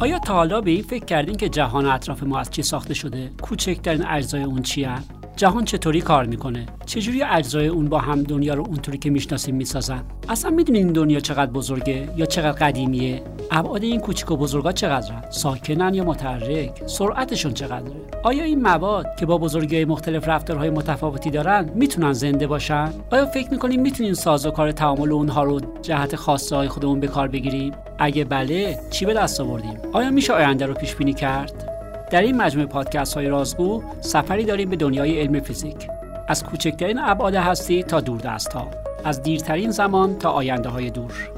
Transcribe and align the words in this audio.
آیا 0.00 0.18
تا 0.18 0.34
حالا 0.34 0.60
به 0.60 0.70
این 0.70 0.82
فکر 0.82 1.04
کردین 1.04 1.36
که 1.36 1.48
جهان 1.48 1.86
اطراف 1.86 2.22
ما 2.22 2.38
از 2.38 2.50
چی 2.50 2.62
ساخته 2.62 2.94
شده؟ 2.94 3.30
کوچکترین 3.42 4.06
اجزای 4.06 4.42
اون 4.42 4.62
چی 4.62 4.84
جهان 5.40 5.64
چطوری 5.64 6.00
کار 6.00 6.24
می‌کنه؟ 6.24 6.66
چجوری 6.86 7.22
اجزای 7.22 7.66
اون 7.66 7.88
با 7.88 7.98
هم 7.98 8.22
دنیا 8.22 8.54
رو 8.54 8.66
اونطوری 8.66 8.98
که 8.98 9.10
می‌شناسیم 9.10 9.54
می‌سازن؟ 9.54 10.02
اصلا 10.28 10.50
می‌دونین 10.50 10.84
این 10.84 10.92
دنیا 10.92 11.20
چقدر 11.20 11.50
بزرگه 11.50 12.08
یا 12.16 12.26
چقدر 12.26 12.52
قدیمیه؟ 12.52 13.22
ابعاد 13.50 13.82
این 13.82 14.00
کوچیک 14.00 14.30
و 14.30 14.36
بزرگا 14.36 14.72
چقدرن؟ 14.72 15.24
ساکنن 15.30 15.94
یا 15.94 16.04
متحرک؟ 16.04 16.82
سرعتشون 16.86 17.54
چقدره؟ 17.54 17.96
آیا 18.22 18.44
این 18.44 18.62
مواد 18.62 19.06
که 19.18 19.26
با 19.26 19.38
بزرگی 19.38 19.84
مختلف 19.84 20.28
رفتارهای 20.28 20.70
متفاوتی 20.70 21.30
دارن 21.30 21.70
می‌تونن 21.74 22.12
زنده 22.12 22.46
باشن؟ 22.46 22.92
آیا 23.10 23.26
فکر 23.26 23.50
می‌کنیم 23.50 23.80
می‌تونیم 23.80 24.14
سازوکار 24.14 24.72
تعامل 24.72 25.12
اونها 25.12 25.44
رو 25.44 25.60
جهت 25.82 26.16
خاصه 26.16 26.56
های 26.56 26.68
خودمون 26.68 27.00
به 27.00 27.06
کار 27.06 27.28
بگیریم؟ 27.28 27.72
اگه 27.98 28.24
بله 28.24 28.78
چی 28.90 29.04
به 29.04 29.14
دست 29.14 29.40
آوردیم؟ 29.40 29.78
آیا 29.92 30.10
میشه 30.10 30.32
آینده 30.32 30.66
رو 30.66 30.74
پیش 30.74 30.94
بینی 30.94 31.12
کرد؟ 31.12 31.69
در 32.10 32.22
این 32.22 32.36
مجموعه 32.36 32.68
پادکست 32.68 33.14
های 33.14 33.28
رازگو 33.28 33.82
سفری 34.00 34.44
داریم 34.44 34.70
به 34.70 34.76
دنیای 34.76 35.20
علم 35.20 35.40
فیزیک. 35.40 35.88
از 36.28 36.44
کوچکترین 36.44 36.98
ابعاد 36.98 37.34
هستی 37.34 37.82
تا 37.82 38.00
دوردست 38.00 38.52
ها 38.52 38.68
از 39.04 39.22
دیرترین 39.22 39.70
زمان 39.70 40.18
تا 40.18 40.30
آینده 40.30 40.68
های 40.68 40.90
دور. 40.90 41.30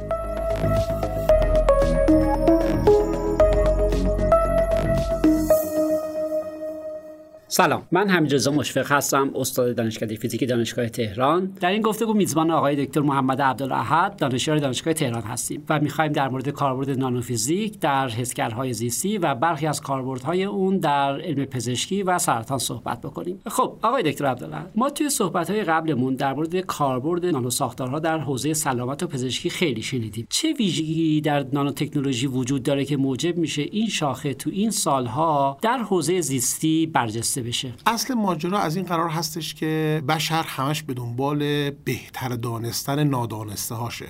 سلام. 7.54 7.82
من 7.90 8.08
حمیدرضا 8.08 8.50
مشفق 8.50 8.92
هستم 8.92 9.30
استاد 9.34 9.76
دانشکده 9.76 10.16
فیزیک 10.16 10.48
دانشگاه 10.48 10.88
تهران. 10.88 11.52
در 11.60 11.70
این 11.70 11.82
گفتگو 11.82 12.12
میزبان 12.12 12.50
آقای 12.50 12.86
دکتر 12.86 13.00
محمد 13.00 13.42
عبدالاحد 13.42 14.16
دانشیار 14.16 14.58
دانشگاه 14.58 14.94
تهران 14.94 15.22
هستیم 15.22 15.64
و 15.68 15.80
می‌خواهیم 15.80 16.12
در 16.12 16.28
مورد 16.28 16.48
کاربرد 16.48 16.90
نانوفیزیک 16.90 17.78
در 17.80 18.08
حسگرهای 18.08 18.72
زیستی 18.72 19.18
و 19.18 19.34
برخی 19.34 19.66
از 19.66 19.80
کاربردهای 19.80 20.44
اون 20.44 20.78
در 20.78 21.20
علم 21.20 21.44
پزشکی 21.44 22.02
و 22.02 22.18
سرطان 22.18 22.58
صحبت 22.58 23.00
بکنیم. 23.00 23.40
خب 23.46 23.78
آقای 23.82 24.02
دکتر 24.02 24.26
عبدالاحد 24.26 24.70
ما 24.74 24.90
توی 24.90 25.10
صحبتهای 25.10 25.64
قبلمون 25.64 26.14
در 26.14 26.34
مورد 26.34 26.56
کاربرد 26.56 27.26
نانوساختارها 27.26 27.98
در 27.98 28.18
حوزه 28.18 28.54
سلامت 28.54 29.02
و 29.02 29.06
پزشکی 29.06 29.50
خیلی 29.50 29.82
شنیدیم. 29.82 30.26
چه 30.30 30.52
ویژگی 30.52 31.20
در 31.20 31.46
نانوتکنولوژی 31.52 32.26
وجود 32.26 32.62
داره 32.62 32.84
که 32.84 32.96
موجب 32.96 33.36
میشه 33.36 33.62
این 33.62 33.88
شاخه 33.88 34.34
تو 34.34 34.50
این 34.50 34.70
سالها 34.70 35.58
در 35.62 35.78
حوزه 35.78 36.20
زیستی 36.20 36.86
برجسته 36.86 37.41
بشه. 37.42 37.74
اصل 37.86 38.14
ماجرا 38.14 38.58
از 38.58 38.76
این 38.76 38.84
قرار 38.84 39.08
هستش 39.08 39.54
که 39.54 40.02
بشر 40.08 40.42
همش 40.42 40.82
به 40.82 40.94
دنبال 40.94 41.70
بهتر 41.70 42.28
دانستن 42.28 43.04
نادانسته 43.04 43.74
هاشه 43.74 44.08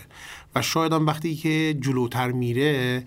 و 0.55 0.63
شاید 0.63 0.93
هم 0.93 1.07
وقتی 1.07 1.35
که 1.35 1.77
جلوتر 1.81 2.33
میره 2.33 3.05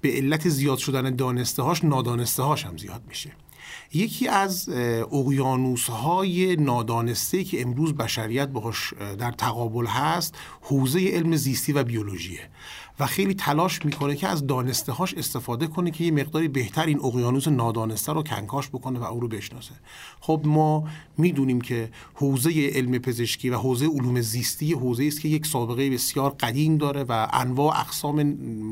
به 0.00 0.12
علت 0.12 0.48
زیاد 0.48 0.78
شدن 0.78 1.16
دانسته 1.16 1.62
هاش 1.62 1.84
نادانسته 1.84 2.42
هاش 2.42 2.66
هم 2.66 2.76
زیاد 2.76 3.02
میشه. 3.08 3.32
یکی 3.92 4.28
از 4.28 4.68
اقیانوس 5.12 5.90
های 5.90 6.56
نادانسته 6.56 7.44
که 7.44 7.62
امروز 7.62 7.94
بشریت 7.94 8.48
باهاش 8.48 8.94
در 9.18 9.32
تقابل 9.32 9.86
هست 9.86 10.34
حوزه 10.60 11.08
علم 11.08 11.36
زیستی 11.36 11.72
و 11.72 11.84
بیولوژیه. 11.84 12.40
و 13.00 13.06
خیلی 13.06 13.34
تلاش 13.34 13.84
می‌کنه 13.84 14.16
که 14.16 14.28
از 14.28 14.46
دانسته 14.46 14.92
هاش 14.92 15.14
استفاده 15.14 15.66
کنه 15.66 15.90
که 15.90 16.04
یه 16.04 16.10
مقداری 16.10 16.48
بهتر 16.48 16.86
این 16.86 17.00
اقیانوس 17.04 17.48
نادانسته 17.48 18.12
رو 18.12 18.22
کنکاش 18.22 18.68
بکنه 18.68 18.98
و 18.98 19.04
او 19.04 19.20
رو 19.20 19.28
بشناسه. 19.28 19.74
خب 20.20 20.40
ما 20.44 20.84
می‌دونیم 21.18 21.60
که 21.60 21.90
حوزه 22.14 22.70
علم 22.74 22.98
پزشکی 22.98 23.50
و 23.50 23.56
حوزه 23.56 23.86
علوم 23.86 24.20
زیستی 24.20 24.72
حوزه 24.72 25.04
است 25.04 25.20
که 25.20 25.28
یک 25.28 25.46
سابقه 25.46 25.90
بسیار 25.90 26.30
قدیم 26.30 26.76
داره 26.76 27.04
و 27.04 27.28
انواع 27.32 27.80
اقسام 27.80 28.20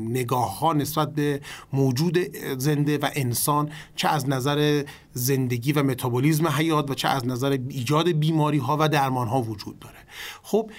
نگاه 0.09 0.59
ها 0.59 0.73
نسبت 0.73 1.13
به 1.13 1.41
موجود 1.73 2.17
زنده 2.57 2.97
و 2.97 3.09
انسان 3.15 3.69
چه 3.95 4.07
از 4.07 4.29
نظر 4.29 4.83
زندگی 5.13 5.71
و 5.71 5.83
متابولیزم 5.83 6.47
حیات 6.47 6.91
و 6.91 6.93
چه 6.93 7.07
از 7.07 7.27
نظر 7.27 7.57
ایجاد 7.69 8.11
بیماری 8.11 8.57
ها 8.57 8.77
و 8.79 8.89
درمان 8.89 9.27
ها 9.27 9.41
وجود 9.41 9.79
داره. 9.79 9.97
خب 10.43 10.71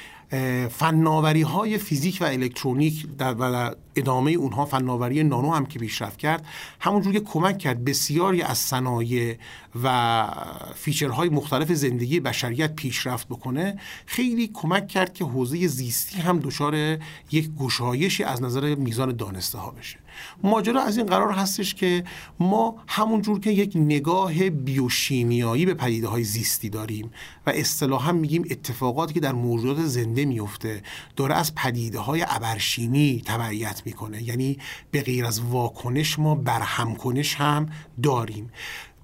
فناوری 0.70 1.42
های 1.42 1.78
فیزیک 1.78 2.18
و 2.20 2.24
الکترونیک 2.24 3.06
در 3.18 3.34
و 3.38 3.74
ادامه 3.96 4.30
اونها 4.30 4.64
فناوری 4.64 5.22
نانو 5.22 5.52
هم 5.52 5.66
که 5.66 5.78
پیشرفت 5.78 6.18
کرد 6.18 6.46
همونجور 6.80 7.12
که 7.12 7.20
کمک 7.20 7.58
کرد 7.58 7.84
بسیاری 7.84 8.42
از 8.42 8.58
صنایع 8.58 9.36
و 9.82 10.26
feature 10.74 11.16
های 11.16 11.28
مختلف 11.28 11.72
زندگی 11.72 12.20
بشریت 12.20 12.74
پیشرفت 12.74 13.28
بکنه 13.28 13.78
خیلی 14.06 14.50
کمک 14.54 14.88
کرد 14.88 15.14
که 15.14 15.24
حوزه 15.24 15.66
زیستی 15.66 16.18
هم 16.18 16.38
دچار 16.38 16.98
یک 17.30 17.50
گشایشی 17.58 18.24
از 18.24 18.42
نظر 18.42 18.74
میزان 18.74 19.16
دانسته 19.16 19.58
ها 19.58 19.70
بشه. 19.70 19.98
ماجرا 20.42 20.82
از 20.82 20.96
این 20.96 21.06
قرار 21.06 21.32
هستش 21.32 21.74
که 21.74 22.04
ما 22.40 22.76
همونجور 22.88 23.40
که 23.40 23.50
یک 23.50 23.72
نگاه 23.74 24.50
بیوشیمیایی 24.50 25.66
به 25.66 25.74
پدیده 25.74 26.08
های 26.08 26.24
زیستی 26.24 26.70
داریم 26.70 27.10
و 27.46 27.50
اصطلاحا 27.50 28.12
میگیم 28.12 28.44
اتفاقاتی 28.50 29.14
که 29.14 29.20
در 29.20 29.32
موجودات 29.32 29.84
زنده 29.86 30.24
میفته 30.24 30.82
داره 31.16 31.34
از 31.34 31.54
پدیده 31.54 31.98
های 31.98 32.24
ابرشینی 32.28 33.22
تبعیت 33.26 33.82
می‌کنه. 33.84 34.22
یعنی 34.22 34.58
به 34.90 35.02
غیر 35.02 35.26
از 35.26 35.40
واکنش 35.40 36.18
ما 36.18 36.34
برهمکنش 36.34 37.34
هم 37.34 37.68
داریم. 38.02 38.50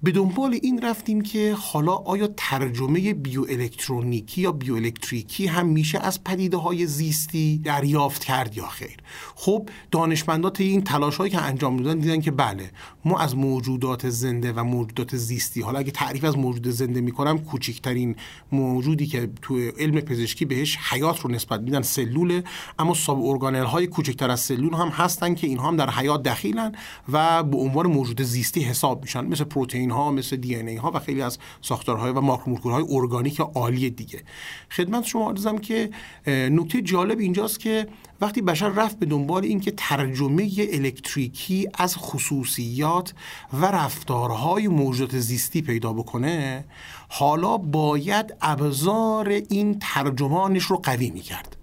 به 0.03 0.11
دنبال 0.11 0.59
این 0.61 0.81
رفتیم 0.81 1.21
که 1.21 1.55
حالا 1.59 1.91
آیا 1.93 2.29
ترجمه 2.37 3.13
بیوالکترونیکی 3.13 4.41
یا 4.41 4.51
بیوالکتریکی 4.51 5.47
هم 5.47 5.67
میشه 5.67 5.99
از 5.99 6.23
پدیده 6.23 6.57
های 6.57 6.85
زیستی 6.85 7.57
دریافت 7.57 8.23
کرد 8.23 8.57
یا 8.57 8.67
خیر؟ 8.67 8.97
خب 9.35 9.69
دانشمندات 9.91 10.61
این 10.61 10.81
تلاش 10.81 11.15
هایی 11.17 11.31
که 11.31 11.41
انجام 11.41 11.77
دادن 11.77 11.99
دیدن 11.99 12.21
که 12.21 12.31
بله 12.31 12.71
ما 13.05 13.19
از 13.19 13.35
موجودات 13.35 14.09
زنده 14.09 14.53
و 14.53 14.63
موجودات 14.63 15.15
زیستی 15.15 15.61
حالا 15.61 15.79
اگه 15.79 15.91
تعریف 15.91 16.23
از 16.23 16.37
موجود 16.37 16.67
زنده 16.67 17.01
می‌کنم 17.01 17.37
کوچکترین 17.37 18.15
موجودی 18.51 19.05
که 19.05 19.29
تو 19.41 19.57
علم 19.79 20.01
پزشکی 20.01 20.45
بهش 20.45 20.77
حیات 20.77 21.19
رو 21.19 21.31
نسبت 21.31 21.61
میدن 21.61 21.81
سلوله 21.81 22.43
اما 22.79 22.93
ساب 22.93 23.25
ارگانل 23.25 23.63
های 23.63 23.87
کوچکتر 23.87 24.31
از 24.31 24.39
سلول 24.39 24.73
هم 24.73 24.87
هستن 24.87 25.35
که 25.35 25.47
اینها 25.47 25.67
هم 25.67 25.75
در 25.75 25.89
حیات 25.89 26.23
دخیلن 26.23 26.71
و 27.11 27.43
به 27.43 27.57
عنوان 27.57 27.87
موجود 27.87 28.21
زیستی 28.21 28.61
حساب 28.61 29.01
میشن 29.01 29.25
مثل 29.25 29.43
پروتئین 29.43 29.84
ها 29.91 30.11
مثل 30.11 30.35
دی 30.35 30.55
ای 30.55 30.75
ها 30.75 30.91
و 30.91 30.99
خیلی 30.99 31.21
از 31.21 31.37
ساختارهای 31.61 32.11
و 32.11 32.21
ماکرومولکولهای 32.21 32.85
ارگانیک 32.89 33.39
عالی 33.39 33.89
دیگه. 33.89 34.23
خدمت 34.71 35.03
شما 35.03 35.29
عرضم 35.29 35.57
که 35.57 35.89
نکته 36.27 36.81
جالب 36.81 37.19
اینجاست 37.19 37.59
که 37.59 37.87
وقتی 38.21 38.41
بشر 38.41 38.69
رفت 38.69 38.99
به 38.99 39.05
دنبال 39.05 39.43
اینکه 39.43 39.73
ترجمه 39.77 40.51
الکتریکی 40.73 41.69
از 41.73 41.97
خصوصیات 41.97 43.13
و 43.53 43.65
رفتارهای 43.65 44.67
موجودات 44.67 45.19
زیستی 45.19 45.61
پیدا 45.61 45.93
بکنه 45.93 46.65
حالا 47.09 47.57
باید 47.57 48.35
ابزار 48.41 49.29
این 49.29 49.79
ترجمانش 49.79 50.63
رو 50.63 50.77
قوی 50.77 51.09
می‌کرد. 51.09 51.57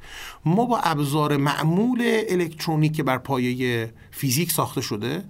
ما 0.45 0.65
با 0.65 0.79
ابزار 0.79 1.37
معمول 1.37 2.03
الکترونیک 2.29 2.97
که 2.97 3.03
بر 3.03 3.19
پایه 3.19 3.93
فیزیک 4.11 4.53
ساخته 4.53 4.81
شده 4.81 5.25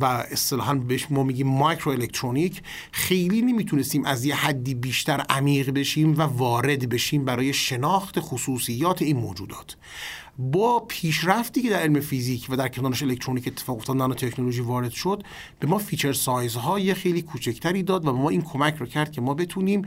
و 0.00 0.04
اصطلاحا 0.04 0.74
بهش 0.74 1.06
ما 1.10 1.22
میگیم 1.22 1.46
مایکرو 1.46 1.92
الکترونیک 1.92 2.62
خیلی 2.92 3.42
نمی‌تونستیم 3.42 4.04
از 4.04 4.24
یه 4.24 4.34
حدی 4.34 4.74
بیشتر 4.74 5.20
عمیق 5.30 5.70
بشیم 5.70 6.18
و 6.18 6.22
وارد 6.22 6.88
بشیم 6.88 7.24
برای 7.24 7.52
شناخت 7.52 8.20
خصوصیات 8.20 9.02
این 9.02 9.16
موجودات. 9.16 9.76
با 10.38 10.80
پیشرفتی 10.80 11.62
که 11.62 11.70
در 11.70 11.76
علم 11.76 12.00
فیزیک 12.00 12.46
و 12.50 12.56
در 12.56 12.68
کنارش 12.68 13.02
الکترونیک 13.02 13.46
اتفاق 13.46 13.76
افتاد 13.76 13.96
نانو 13.96 14.14
تکنولوژی 14.14 14.60
وارد 14.60 14.90
شد 14.90 15.22
به 15.60 15.66
ما 15.66 15.78
feature 15.78 16.12
size 16.12 16.67
های 16.67 16.94
خیلی 16.94 17.22
کوچکتری 17.22 17.82
داد 17.82 18.06
و 18.06 18.12
به 18.12 18.18
ما 18.18 18.28
این 18.28 18.42
کمک 18.42 18.76
رو 18.76 18.86
کرد 18.86 19.12
که 19.12 19.20
ما 19.20 19.34
بتونیم 19.34 19.82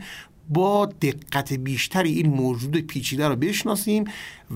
با 0.48 0.86
دقت 0.86 1.52
بیشتری 1.52 2.12
این 2.12 2.26
موجود 2.30 2.76
پیچیده 2.76 3.28
رو 3.28 3.36
بشناسیم 3.36 4.04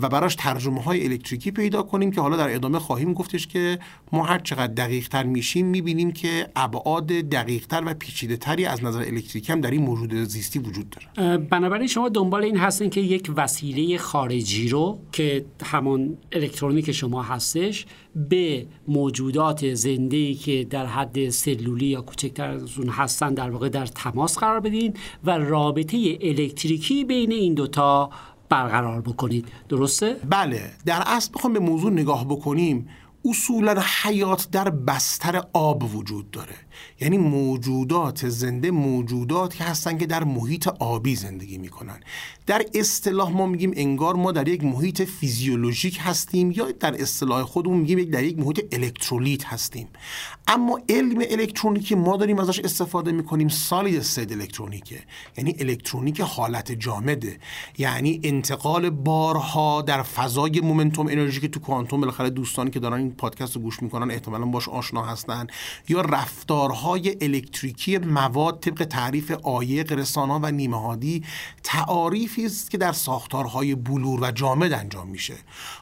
و 0.02 0.08
براش 0.08 0.34
ترجمه 0.34 0.82
های 0.82 1.04
الکتریکی 1.06 1.50
پیدا 1.50 1.82
کنیم 1.82 2.10
که 2.10 2.20
حالا 2.20 2.36
در 2.36 2.54
ادامه 2.54 2.78
خواهیم 2.78 3.12
گفتش 3.12 3.46
که 3.46 3.78
ما 4.12 4.24
هر 4.24 4.38
چقدر 4.38 4.72
دقیق 4.74 5.08
تر 5.08 5.22
میشیم 5.22 5.66
می‌بینیم 5.66 6.12
که 6.12 6.48
ابعاد 6.56 7.06
دقیق 7.06 7.66
تر 7.66 7.82
و 7.86 7.94
پیچیده 7.94 8.36
تری 8.36 8.64
از 8.64 8.84
نظر 8.84 8.98
الکتریکی 8.98 9.52
هم 9.52 9.60
در 9.60 9.70
این 9.70 9.82
موجود 9.82 10.14
زیستی 10.14 10.58
وجود 10.58 10.86
داره. 10.90 11.38
بنابراین 11.38 11.86
شما 11.86 12.08
دنبال 12.08 12.44
این 12.44 12.56
هستین 12.56 12.90
که 12.90 13.00
یک 13.00 13.32
وسیله 13.36 13.98
خارجی 13.98 14.68
رو 14.68 14.98
که 15.12 15.44
همان 15.64 16.16
الکترونیک 16.32 16.92
شما 16.92 17.22
هستش 17.22 17.86
به 18.28 18.66
موجودات 18.88 19.74
زنده 19.74 20.34
که 20.34 20.66
در 20.70 20.86
حد 20.86 21.28
سلولی 21.28 21.86
یا 21.86 22.00
کوچکتر 22.00 22.50
از 22.50 22.78
اون 22.78 22.88
هستن 22.88 23.34
در 23.34 23.50
واقع 23.50 23.68
در 23.68 23.86
تماس 23.86 24.38
قرار 24.38 24.60
بدین 24.60 24.94
و 25.24 25.38
رابطه 25.38 26.18
الکتریکی 26.20 27.04
بین 27.04 27.32
این 27.32 27.54
دوتا 27.54 28.10
برقرار 28.48 29.00
بکنید. 29.00 29.48
درسته؟ 29.68 30.16
بله. 30.30 30.70
در 30.86 31.02
اصل 31.06 31.30
بخوام 31.34 31.52
به 31.52 31.58
موضوع 31.58 31.90
نگاه 31.92 32.24
بکنیم. 32.24 32.88
اصولا 33.30 33.82
حیات 34.02 34.48
در 34.50 34.70
بستر 34.70 35.42
آب 35.52 35.94
وجود 35.96 36.30
داره. 36.30 36.54
یعنی 37.00 37.18
موجودات 37.18 38.28
زنده 38.28 38.70
موجوداتی 38.70 39.64
هستن 39.64 39.98
که 39.98 40.06
در 40.06 40.24
محیط 40.24 40.68
آبی 40.68 41.16
زندگی 41.16 41.58
می‌کنن. 41.58 42.00
در 42.46 42.64
اصطلاح 42.74 43.30
ما 43.30 43.46
میگیم 43.46 43.72
انگار 43.76 44.14
ما 44.14 44.32
در 44.32 44.48
یک 44.48 44.64
محیط 44.64 45.02
فیزیولوژیک 45.02 45.98
هستیم 46.00 46.50
یا 46.50 46.70
در 46.70 47.02
اصطلاح 47.02 47.42
خودمون 47.42 47.78
میگیم 47.78 48.10
در 48.10 48.24
یک 48.24 48.38
محیط 48.38 48.64
الکترولیت 48.72 49.44
هستیم. 49.44 49.88
اما 50.48 50.80
علم 50.88 51.22
الکترونیکی 51.30 51.94
ما 51.94 52.16
داریم 52.16 52.38
ازش 52.38 52.58
استفاده 52.58 53.12
می‌کنیم. 53.12 53.48
سالید 53.48 54.02
سید 54.02 54.32
الکترونیکه. 54.32 55.02
یعنی 55.36 55.56
الکترونیک 55.60 56.20
حالت 56.20 56.72
جامده 56.72 57.38
یعنی 57.78 58.20
انتقال 58.24 58.90
بارها 58.90 59.82
در 59.82 60.02
فضای 60.02 60.60
مومنتوم 60.60 61.06
انرژی 61.06 61.40
که 61.40 61.48
تو 61.48 61.60
کوانتوم 61.60 62.00
بالاخره 62.00 62.30
دوستانی 62.30 62.70
که 62.70 62.80
دارن 62.80 63.10
پادکست 63.16 63.56
رو 63.56 63.62
گوش 63.62 63.82
می‌کنن 63.82 64.10
احتمالا 64.10 64.46
باش 64.46 64.68
آشنا 64.68 65.02
هستن. 65.02 65.46
یا 65.88 66.00
رفتارهای 66.00 67.16
الکتریکی 67.20 67.98
مواد 67.98 68.60
طبق 68.60 68.84
تعریف 68.84 69.30
عایق 69.30 69.92
رسانا 69.92 70.40
و 70.42 70.50
نیمه 70.50 70.80
هادی 70.80 71.24
تعاریفی 71.62 72.46
است 72.46 72.70
که 72.70 72.78
در 72.78 72.92
ساختارهای 72.92 73.74
بلور 73.74 74.20
و 74.22 74.30
جامد 74.30 74.72
انجام 74.72 75.08
میشه. 75.08 75.34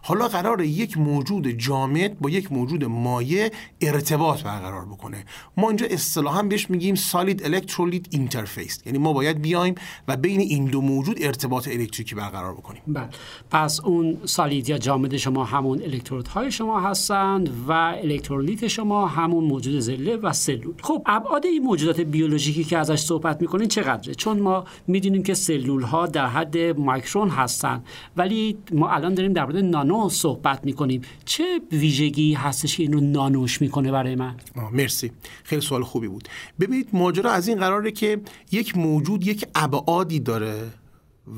حالا 0.02 0.28
قراره 0.28 0.60
یک 0.60 0.98
موجود 0.98 1.48
جامد 1.48 2.18
با 2.18 2.30
یک 2.30 2.52
موجود 2.52 2.84
مایع 2.84 3.52
ارتباط 3.80 4.42
برقرار 4.42 4.84
بکنه. 4.84 5.24
ما 5.56 5.68
اینجا 5.68 5.86
اصطلاحا 5.90 6.42
بهش 6.42 6.70
میگیم 6.70 6.94
solid 6.94 7.44
electrolyte 7.44 8.06
interface 8.10 8.82
یعنی 8.86 8.98
ما 8.98 9.12
باید 9.12 9.42
بیایم 9.42 9.74
و 10.08 10.16
بین 10.16 10.40
این 10.40 10.64
دو 10.64 10.80
موجود 10.80 11.22
ارتباط 11.22 11.68
الکتریکی 11.68 12.14
برقرار 12.14 12.54
بکنیم. 12.54 12.82
بله. 12.86 13.08
پس 13.50 13.80
اون 13.80 14.18
solid 14.24 14.68
یا 14.68 14.78
جامد 14.78 15.16
شما 15.16 15.44
همون 15.44 15.82
الکترودهای 15.82 16.52
شما 16.52 16.80
هستند 17.14 17.64
و 17.68 17.72
الکترولیت 17.72 18.68
شما 18.68 19.06
همون 19.06 19.44
موجود 19.44 19.80
زنده 19.80 20.16
و 20.16 20.32
سلول. 20.32 20.74
خب 20.82 21.02
ابعاد 21.06 21.46
این 21.46 21.62
موجودات 21.62 22.00
بیولوژیکی 22.00 22.64
که 22.64 22.78
ازش 22.78 23.00
صحبت 23.00 23.42
می‌کنین 23.42 23.68
چقدره؟ 23.68 24.14
چون 24.14 24.40
ما 24.40 24.64
می‌دونیم 24.86 25.22
که 25.22 25.34
سلول 25.34 25.82
ها 25.82 26.06
در 26.06 26.26
حد 26.26 26.58
micron 26.58 27.28
هستن 27.28 27.82
ولی 28.16 28.56
ما 28.72 28.90
الان 28.90 29.14
داریم 29.14 29.32
در 29.32 29.44
مورد 29.44 29.56
نانو 29.56 30.08
صحبت 30.08 30.64
می‌کنیم. 30.64 31.00
چه 31.24 31.60
ویژگی 31.72 32.34
هستش 32.34 32.76
که 32.76 32.82
اینو 32.82 33.00
نانوش 33.00 33.60
می‌کنه 33.60 33.92
برای 33.92 34.14
من؟ 34.14 34.34
مرسی. 34.72 35.12
خیلی 35.44 35.62
سوال 35.62 35.82
خوبی 35.82 36.08
بود. 36.08 36.28
ببینید 36.60 36.88
ماجرا 36.92 37.30
از 37.30 37.48
این 37.48 37.58
قراره 37.58 37.90
که 37.90 38.20
یک 38.52 38.78
موجود 38.78 39.26
یک 39.26 39.46
ابعادی 39.54 40.20
داره 40.20 40.54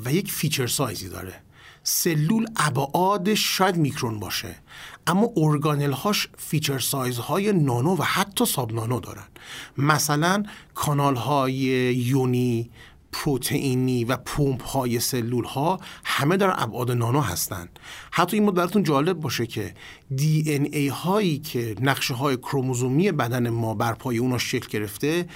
و 0.04 0.12
یک 0.12 0.32
feature 0.32 0.66
size 0.66 1.00
ی 1.00 1.08
داره. 1.08 1.45
سلول 1.88 2.46
ابعادش 2.56 3.56
شاید 3.56 3.76
میکرون 3.76 4.20
باشه 4.20 4.56
اما 5.06 5.30
ارگانل 5.36 5.92
هاش 5.92 6.28
feature 6.38 6.78
size 6.78 7.18
های 7.18 7.52
نانو 7.52 7.96
و 7.96 8.02
حتی 8.02 8.46
sub 8.46 8.72
nano 8.72 9.00
دارن. 9.00 9.26
مثلا 9.78 10.42
کانال 10.74 11.16
های 11.16 11.52
یونی 11.52 12.70
پروتئینی 13.12 14.04
و 14.04 14.16
پمپ 14.16 14.62
های 14.62 15.00
سلول 15.00 15.44
ها 15.44 15.80
همه 16.04 16.36
در 16.36 16.62
ابعاد 16.62 16.90
نانو 16.90 17.20
هستند 17.20 17.78
حتی 18.10 18.36
این 18.36 18.46
براتون 18.46 18.82
جالب 18.82 19.20
باشه 19.20 19.46
که 19.46 19.74
دی 20.16 20.44
ان 20.46 20.64
ای 20.72 20.88
هایی 20.88 21.38
که 21.38 21.74
نقشه 21.80 22.14
های 22.14 22.36
کروموزومی 22.36 23.12
بدن 23.12 23.48
ما 23.48 23.74
بر 23.74 23.92
پای 23.92 24.18
اونا 24.18 24.38
شکل 24.38 24.68
گرفته 24.68 25.26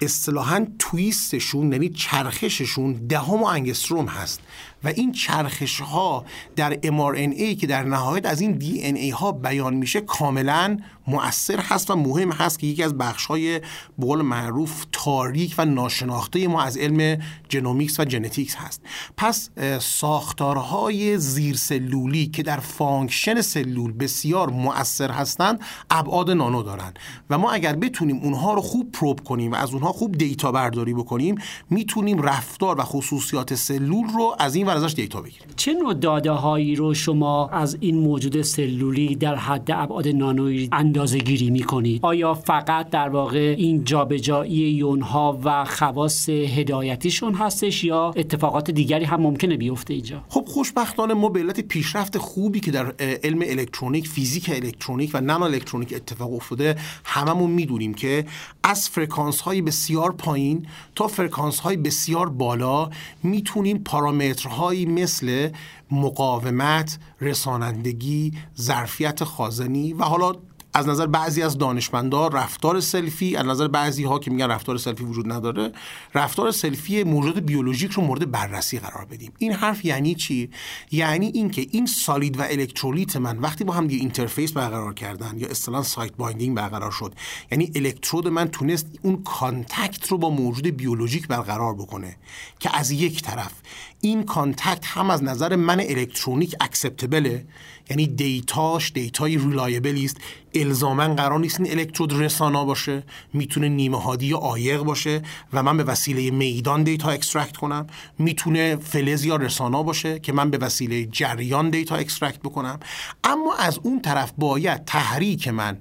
اصطلاحا 0.00 0.66
twist 0.78 1.30
شون 1.30 1.72
یعنی 1.72 1.88
چرخششون 1.88 2.92
دهم 2.92 3.44
انگستروم 3.44 4.06
هست. 4.06 4.40
و 4.86 4.88
این 4.88 5.12
چرخش 5.12 5.80
ها 5.80 6.24
در 6.56 6.74
mRNA 6.74 7.56
که 7.60 7.66
در 7.66 7.82
نهایت 7.82 8.26
از 8.26 8.40
این 8.40 8.58
DNA 8.60 9.12
ها 9.12 9.32
بیان 9.32 9.74
میشه 9.74 10.00
کاملا 10.00 10.76
مؤثر 11.06 11.60
هست 11.60 11.90
و 11.90 11.96
مهم 11.96 12.32
هست 12.32 12.58
که 12.58 12.66
یکی 12.66 12.82
از 12.82 12.98
بخش 12.98 13.26
های 13.26 13.60
بقول 14.00 14.22
معروف 14.22 14.84
تاریک 14.92 15.54
و 15.58 15.64
ناشناخته 15.64 16.48
ما 16.48 16.62
از 16.62 16.76
علم 16.76 17.22
genomics 17.48 18.00
و 18.00 18.04
genetics 18.04 18.54
هست. 18.56 18.82
پس 19.16 19.50
ساختارهای 19.80 21.18
زیرسلولی 21.18 22.26
که 22.26 22.42
در 22.42 22.60
function 22.60 23.40
سلول 23.40 23.92
بسیار 23.92 24.50
مؤثر 24.50 25.10
هستند 25.10 25.60
ابعاد 25.90 26.30
نانو 26.30 26.62
دارند 26.62 26.98
و 27.30 27.38
ما 27.38 27.50
اگر 27.50 27.76
بتونیم 27.76 28.16
اونها 28.22 28.54
رو 28.54 28.60
خوب 28.60 28.92
probe 28.92 29.20
کنیم 29.20 29.52
و 29.52 29.54
از 29.54 29.72
اونها 29.72 29.92
خوب 29.92 30.18
data 30.18 30.52
برداری 30.52 30.94
بکنیم 30.94 31.34
می‌تونیم 31.70 32.22
رفتار 32.22 32.80
و 32.80 32.82
خصوصیات 32.82 33.54
سلول 33.54 34.06
رو 34.08 34.36
از 34.38 34.54
این 34.54 34.66
ازش 34.76 34.94
دیتا 34.94 35.20
بگیریم. 35.20 35.48
چه 35.56 35.72
نوع 35.74 35.94
داده 35.94 36.30
هایی 36.30 36.76
رو 36.76 36.94
شما 36.94 37.48
از 37.48 37.76
این 37.80 37.98
موجود 37.98 38.42
سلولی 38.42 39.14
در 39.14 39.34
حد 39.36 39.70
ابعاد 39.70 40.08
نانویی 40.08 40.68
اندازه 40.72 41.18
گیری 41.18 41.50
می 41.50 41.62
کنید 41.62 42.00
آیا 42.02 42.34
فقط 42.34 42.90
در 42.90 43.08
واقع 43.08 43.54
این 43.58 43.84
جابجایی 43.84 44.52
یون 44.52 45.00
ها 45.00 45.40
و 45.44 45.64
خواص 45.64 46.28
هدایتیشون 46.28 47.34
هستش 47.34 47.84
یا 47.84 48.12
اتفاقات 48.16 48.70
دیگری 48.70 49.04
هم 49.04 49.20
ممکنه 49.20 49.56
بیفته 49.56 49.94
اینجا؟ 49.94 50.22
خب 50.28 50.44
خوشبختانه 50.48 51.14
ما 51.14 51.28
به 51.28 51.40
علت 51.40 51.60
پیشرفت 51.60 52.18
خوبی 52.18 52.60
که 52.60 52.70
در 52.70 52.94
علم 53.24 53.42
الکترونیک 53.46 54.08
فیزیک 54.08 54.50
الکترونیک 54.54 55.10
و 55.14 55.20
نانو 55.20 55.44
الکترونیک 55.44 55.92
اتفاق 55.96 56.32
افتاده 56.32 56.76
هممون 57.04 57.50
می‌دونیم 57.50 57.94
که 57.94 58.24
از 58.62 58.88
فرکانس 58.88 59.40
های 59.40 59.62
بسیار 59.62 60.12
پایین 60.12 60.66
تا 60.94 61.06
فرکانس 61.06 61.60
های 61.60 61.76
بسیار 61.76 62.28
بالا 62.28 62.90
می‌تونیم 63.22 63.78
پارامترها 63.78 64.55
هایی 64.56 64.86
مثل 64.86 65.50
مقاومت، 65.90 66.98
رسانندگی، 67.20 68.32
ظرفیت 68.60 69.24
خازنی 69.24 69.92
و 69.92 70.02
حالا 70.04 70.32
از 70.76 70.88
نظر 70.88 71.06
بعضی 71.06 71.42
از 71.42 71.58
دانشمندا 71.58 72.28
رفتار 72.28 72.80
سلفی 72.80 73.36
از 73.36 73.46
نظر 73.46 73.68
بعضی 73.68 74.04
ها 74.04 74.18
که 74.18 74.30
میگن 74.30 74.46
رفتار 74.46 74.78
سلفی 74.78 75.04
وجود 75.04 75.32
نداره 75.32 75.72
رفتار 76.14 76.50
سلفی 76.50 77.04
موجود 77.04 77.46
بیولوژیک 77.46 77.90
رو 77.90 78.02
مورد 78.02 78.30
بررسی 78.30 78.78
قرار 78.78 79.04
بدیم. 79.04 79.32
این 79.38 79.52
حرف 79.52 79.84
یعنی 79.84 80.14
چی؟ 80.14 80.50
یعنی 80.90 81.26
اینکه 81.26 81.66
این 81.70 81.86
solid 81.86 82.38
و 82.38 82.42
الکترولیت 82.42 83.16
من 83.16 83.38
وقتی 83.38 83.64
با 83.64 83.72
هم 83.72 83.86
دیگه 83.86 84.00
interface 84.00 84.52
برقرار 84.52 84.94
کردن 84.94 85.38
یا 85.38 85.48
اصطلاحا 85.48 85.82
site 85.82 86.12
binding 86.16 86.56
برقرار 86.56 86.90
شد 86.90 87.14
یعنی 87.52 87.72
الکترود 87.74 88.28
من 88.28 88.48
تونست 88.48 88.86
اون 89.02 89.22
contact 89.22 90.08
رو 90.08 90.18
با 90.18 90.30
موجود 90.30 90.66
بیولوژیک 90.66 91.28
برقرار 91.28 91.74
بکنه 91.74 92.16
که 92.60 92.76
از 92.76 92.90
یک 92.90 93.22
طرف 93.22 93.52
این 94.00 94.22
contact 94.22 94.86
هم 94.86 95.10
از 95.10 95.22
نظر 95.22 95.56
من 95.56 95.80
الکترونیک 95.80 96.54
acceptable 96.60 97.38
ه 97.38 97.46
یعنی 97.90 98.06
data 98.06 98.63
ش 98.63 98.92
data 98.92 99.38
ی 99.38 99.45
reliable 99.45 99.97
ی 99.97 100.04
است. 100.04 100.16
الزاما 100.54 101.14
قرار 101.14 101.40
نیست 101.40 101.60
این 101.60 101.70
الکترود 101.70 102.12
رسانا 102.20 102.64
باشه 102.64 103.02
می‌تونه 103.32 103.68
نیمه 103.68 104.02
هادی 104.02 104.26
یا 104.26 104.36
عایق 104.36 104.82
باشه 104.82 105.22
و 105.52 105.62
من 105.62 105.76
به 105.76 105.84
وسیله 105.84 106.30
میدان 106.30 106.82
data 106.82 107.10
extract 107.10 107.56
کنم. 107.56 107.86
می‌تونه 108.18 108.76
فلز 108.76 109.24
یا 109.24 109.36
رسانا 109.36 109.82
باشه 109.82 110.18
که 110.18 110.32
من 110.32 110.50
به 110.50 110.58
وسیله 110.58 111.04
جریان 111.04 111.70
data 111.70 111.96
extract 111.96 112.38
بکنم. 112.38 112.80
اما 113.24 113.54
از 113.54 113.78
اون 113.82 114.02
طرف 114.02 114.32
باید 114.38 114.84
تحریک 114.84 115.48
من 115.48 115.78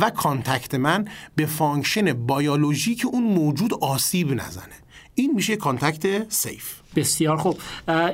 و 0.00 0.10
contact 0.10 0.74
من 0.74 1.08
به 1.36 1.46
function 1.46 2.12
بیولوژیک 2.12 3.06
اون 3.06 3.22
موجود 3.22 3.74
آسیب 3.74 4.32
نزنه. 4.32 4.74
این 5.14 5.32
میشه 5.34 5.56
contact 5.56 6.32
safe 6.32 6.85
بسیار 6.96 7.36
خوب. 7.36 7.58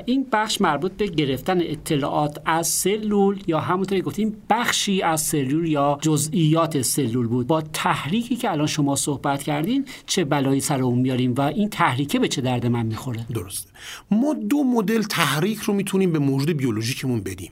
این 0.05 0.25
بخش 0.31 0.61
مربوط 0.61 0.91
به 0.91 1.07
گرفتن 1.07 1.61
اطلاعات 1.61 2.41
از 2.45 2.67
سلول 2.67 3.43
یا 3.47 3.59
همونطوری 3.59 4.01
گفتیم 4.01 4.37
بخشی 4.49 5.01
از 5.01 5.21
سلول 5.21 5.67
یا 5.67 5.97
جزئیات 6.01 6.81
سلول 6.81 7.27
بود. 7.27 7.47
با 7.47 7.61
تحریکی 7.61 8.35
که 8.35 8.51
الان 8.51 8.67
شما 8.67 8.95
صحبت 8.95 9.43
کردین 9.43 9.85
چه 10.05 10.23
بلایی 10.23 10.61
سر 10.61 10.81
اون 10.81 10.99
میاریم 10.99 11.33
و 11.37 11.41
این 11.41 11.69
تحریکه 11.69 12.19
به 12.19 12.27
چه 12.27 12.41
درد 12.41 12.65
من 12.65 12.85
می‌خوره؟ 12.85 13.25
درسته. 13.33 13.69
ما 14.11 14.33
دو 14.33 14.63
مدل 14.63 15.01
تحریک 15.01 15.59
رو 15.59 15.73
می‌تونیم 15.73 16.11
به 16.11 16.19
موجود 16.19 16.49
بیولوژیکمون 16.49 17.21
بدیم. 17.21 17.51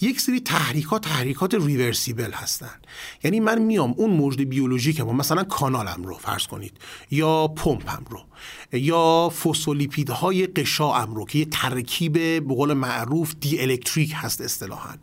یک 0.00 0.20
سری 0.20 0.40
تحریکات 0.40 1.04
تحریکات 1.08 1.54
ریورسیبل 1.54 2.30
هستن. 2.32 2.74
یعنی 3.24 3.40
من 3.40 3.58
میام 3.58 3.94
اون 3.96 4.10
موجود 4.10 4.48
بیولوژیکم 4.48 5.04
مثلا 5.04 5.44
کانالم 5.44 6.02
رو 6.04 6.14
فرض 6.14 6.46
کنید 6.46 6.72
یا 7.10 7.48
پمپم 7.48 8.04
رو 8.10 8.20
یا 8.72 9.28
فسفولیپیدهای 9.28 10.46
قشاعم 10.72 11.14
رو 11.14 11.24
که 11.24 11.38
یه 11.38 11.44
ترکیب 11.44 12.12
به 12.48 12.54
قول 12.54 12.72
معروف 12.72 13.34
دی 13.40 13.60
الکتریک 13.60 14.12
هست 14.14 14.40
اصطلاحا. 14.40 14.94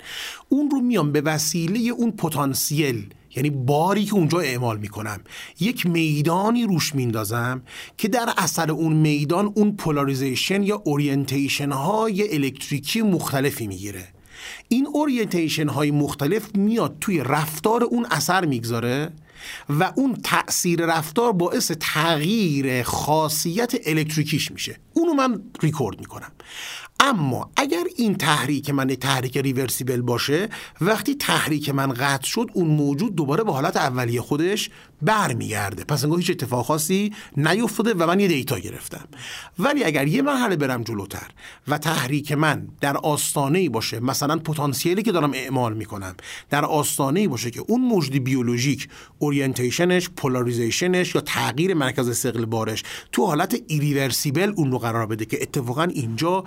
اون 0.50 0.72
رو 0.72 0.82
میام 0.82 1.12
به 1.12 1.22
وسیله 1.22 1.80
اون 1.90 2.12
پتانسیل 2.12 3.14
یعنی 3.36 3.50
باری 3.50 4.06
که 4.06 4.14
اونجا 4.14 4.40
اعمال 4.40 4.78
می‌کنم 4.78 5.20
یک 5.60 5.86
میدانی 5.86 6.64
روش 6.64 6.96
میندازم 6.96 7.62
که 7.98 8.08
در 8.08 8.34
اثر 8.38 8.72
اون 8.72 8.94
میدان 8.94 9.52
اون 9.56 9.76
polarization 9.76 10.64
یا 10.64 10.82
orientation 10.86 11.72
های 11.72 12.36
الکتریکی 12.36 13.02
مختلفی 13.02 13.68
می‌گیره. 13.68 14.08
این 14.68 14.88
orientation 14.88 15.68
های 15.68 15.92
مختلف 15.92 16.56
میاد 16.56 16.98
توی 17.02 17.20
رفتار 17.20 17.84
اون 17.84 18.06
اثر 18.12 18.46
می‌گذاره؟ 18.46 19.12
و 19.70 19.92
اون 19.96 20.18
تاثیر 20.24 20.86
رفتار 20.86 21.34
باعث 21.34 21.72
تغییر 21.80 22.84
خاصیت 22.84 23.74
الکتریکیش 23.86 24.52
میشه. 24.52 24.80
اونو 24.94 25.14
من 25.14 25.42
ریکورد 25.62 26.00
می‌کنم. 26.00 26.32
اما 27.00 27.52
اگر 27.56 27.84
این 27.98 28.16
تحریک 28.16 28.70
من 28.70 28.88
تحریک 28.88 29.38
reversible 29.38 30.02
باشه 30.02 30.50
وقتی 30.82 31.16
تحریک 31.16 31.70
من 31.70 31.94
قطع 31.94 32.28
شد 32.28 32.48
اون 32.54 32.68
موجود 32.68 33.16
دوباره 33.16 33.44
به 33.44 33.52
حالت 33.52 33.78
اولیه 33.78 34.22
خودش 34.22 34.70
برمیگرده. 35.02 35.84
پس 35.84 36.04
انگار 36.04 36.20
هیچ 36.20 36.30
اتفاق 36.30 36.66
خاصی 36.66 37.14
نیفتاده 37.38 37.94
و 37.94 38.08
من 38.08 38.20
یه 38.20 38.28
data 38.28 38.60
گرفتم. 38.60 39.08
ولی 39.60 39.84
اگر 39.84 40.08
یه 40.08 40.22
مرحله 40.22 40.56
برم 40.56 40.84
جلوتر 40.84 41.28
و 41.68 41.78
تحریک 41.78 42.32
من 42.32 42.68
در 42.82 42.98
آستانه 42.98 43.70
باشه 43.70 44.00
مثلا 44.00 44.38
پتانسیلی 44.38 45.04
که 45.04 45.12
دارم 45.12 45.32
اعمال 45.34 45.74
می‌کنم 45.74 46.16
در 46.50 46.66
آستانه 46.66 47.28
باشه 47.28 47.52
که 47.52 47.64
اون 47.68 47.82
موجود 47.82 48.24
بیولوژیک 48.24 48.88
orientation 49.20 49.96
ش 49.96 50.10
polarization 50.10 51.01
ش 51.01 51.16
یا 51.16 51.22
تغییر 51.22 51.74
مرکز 51.74 52.10
ثقل 52.10 52.46
بارش 52.46 52.84
تو 53.12 53.26
حالت 53.26 53.62
irreversible 53.68 54.54
اون 54.56 54.72
رو 54.72 54.78
قرار 54.80 55.06
بده 55.06 55.26
که 55.26 55.42
اتفاقا 55.42 55.84
اینجا 55.84 56.44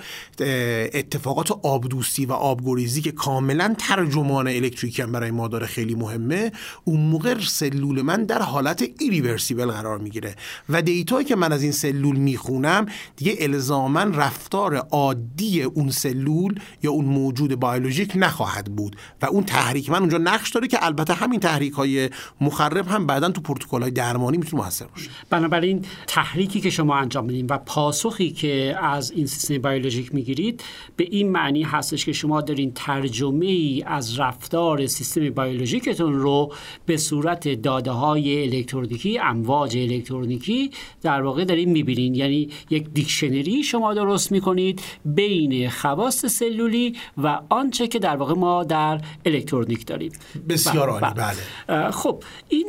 اتفاقات 0.94 1.50
آبدوستی 1.50 2.26
و 2.26 2.32
آبگریزی 2.32 3.00
که 3.00 3.12
کاملا 3.12 3.74
ترجمان 3.78 4.48
الکتریکی 4.48 5.02
هم 5.02 5.12
برای 5.12 5.30
ما 5.30 5.48
داره 5.48 5.66
خیلی 5.66 5.94
مهمه 5.94 6.52
اون 6.84 7.00
موقع 7.00 7.40
سلول 7.40 8.02
من 8.02 8.24
در 8.24 8.41
حالت 8.42 8.84
irreversible 9.00 9.66
قرار 9.66 9.98
می‌گیره. 9.98 10.34
و 10.68 10.82
data 10.82 11.12
یی 11.12 11.26
که 11.26 11.36
من 11.36 11.52
از 11.52 11.62
این 11.62 11.72
سلول 11.72 12.16
می‌خونم 12.16 12.86
دیگه 13.16 13.36
الزاما 13.40 14.00
رفتار 14.00 14.76
عادی 14.76 15.62
اون 15.62 15.90
سلول 15.90 16.60
یا 16.82 16.90
اون 16.90 17.04
موجود 17.04 17.60
بیولوژیک 17.60 18.12
نخواهد 18.14 18.76
بود. 18.76 18.96
و 19.22 19.26
اون 19.26 19.44
تحریک 19.44 19.90
من 19.90 19.98
اونجا 19.98 20.18
نقش 20.18 20.50
داره 20.50 20.68
که 20.68 20.86
البته 20.86 21.14
همین 21.14 21.40
تحریک 21.40 21.72
های 21.72 22.10
مخرب 22.40 22.88
هم 22.88 23.06
بعدا 23.06 23.30
تو 23.30 23.40
پروتکل 23.40 23.82
های 23.82 23.90
درمانی 23.90 24.38
می‌تونه 24.38 24.62
موثر 24.62 24.86
باشه. 24.86 25.10
بنابراین 25.30 25.84
تحریکی 26.06 26.60
که 26.60 26.70
شما 26.70 26.96
انجام 26.96 27.24
میدین 27.24 27.46
و 27.50 27.58
پاسخی 27.58 28.30
که 28.30 28.76
از 28.82 29.10
این 29.10 29.26
سیستم 29.26 29.58
بیولوژیک 29.58 30.14
می‌گیرید 30.14 30.62
به 30.96 31.04
این 31.10 31.30
معنی 31.30 31.62
هستش 31.62 32.04
که 32.04 32.12
شما 32.12 32.40
دارین 32.40 32.72
ترجمه 32.74 33.46
ای 33.46 33.84
از 33.86 34.18
رفتار 34.18 34.86
سیستم 34.86 35.20
بیولوژیکتون 35.30 36.12
رو 36.14 36.54
به 36.86 36.96
صورت 36.96 37.62
داده 37.62 37.90
های 37.90 38.31
الکترونیکی 38.40 39.18
امواج 39.18 39.76
الکترونیکی 39.76 40.70
در 41.02 41.22
واقع 41.22 41.44
دارین 41.44 41.70
می‌بینین. 41.70 42.14
یعنی 42.14 42.48
یک 42.70 42.88
dictionary 42.94 43.62
شما 43.62 43.94
درست 43.94 44.32
می‌کنید 44.32 44.82
بین 45.04 45.68
خواص 45.68 46.26
سلولی 46.26 46.96
و 47.18 47.40
آنچه 47.48 47.88
که 47.88 47.98
در 47.98 48.16
واقع 48.16 48.34
ما 48.34 48.64
در 48.64 49.00
الکترونیک 49.26 49.86
داریم. 49.86 50.12
بسیار 50.48 50.88
عالی 50.88 51.14
بله, 51.14 51.34
بله. 51.68 51.90
خب 51.90 52.22
این 52.48 52.66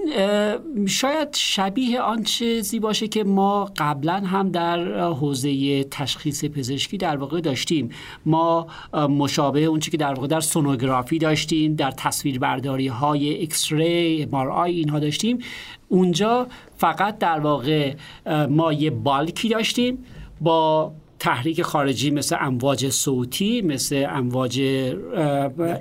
شاید 0.87 1.27
شبیه 1.35 2.01
آن 2.01 2.23
چیزی 2.23 2.79
باشه 2.79 3.07
که 3.07 3.23
ما 3.23 3.71
قبلا 3.77 4.13
هم 4.13 4.49
در 4.49 4.99
حوزه 4.99 5.83
تشخیص 5.83 6.45
پزشکی 6.45 6.97
در 6.97 7.17
واقع 7.17 7.41
داشتیم. 7.41 7.89
ما 8.25 8.67
مشابه 8.93 9.63
اونچه 9.63 9.91
که 9.91 9.97
در 9.97 10.13
واقع 10.13 10.27
در 10.27 10.39
سونوگرافی 10.39 11.17
داشتیم 11.17 11.75
در 11.75 11.91
تصویربرداری 11.91 12.87
های 12.87 13.29
X-ray 13.29 14.23
MRI 14.23 14.71
اینها 14.71 14.99
داشتیم. 14.99 15.37
اونجا 15.89 16.47
فقط 16.77 17.17
در 17.17 17.39
واقع 17.39 17.93
ما 18.49 18.73
یه 18.73 18.89
bulk 18.89 19.37
ی 19.37 19.49
داشتیم 19.49 20.05
با 20.41 20.93
تحریک 21.19 21.61
خارجی 21.61 22.11
مثل 22.11 22.37
امواج 22.39 22.89
صوتی 22.89 23.61
مثل 23.61 24.05
امواج 24.09 24.61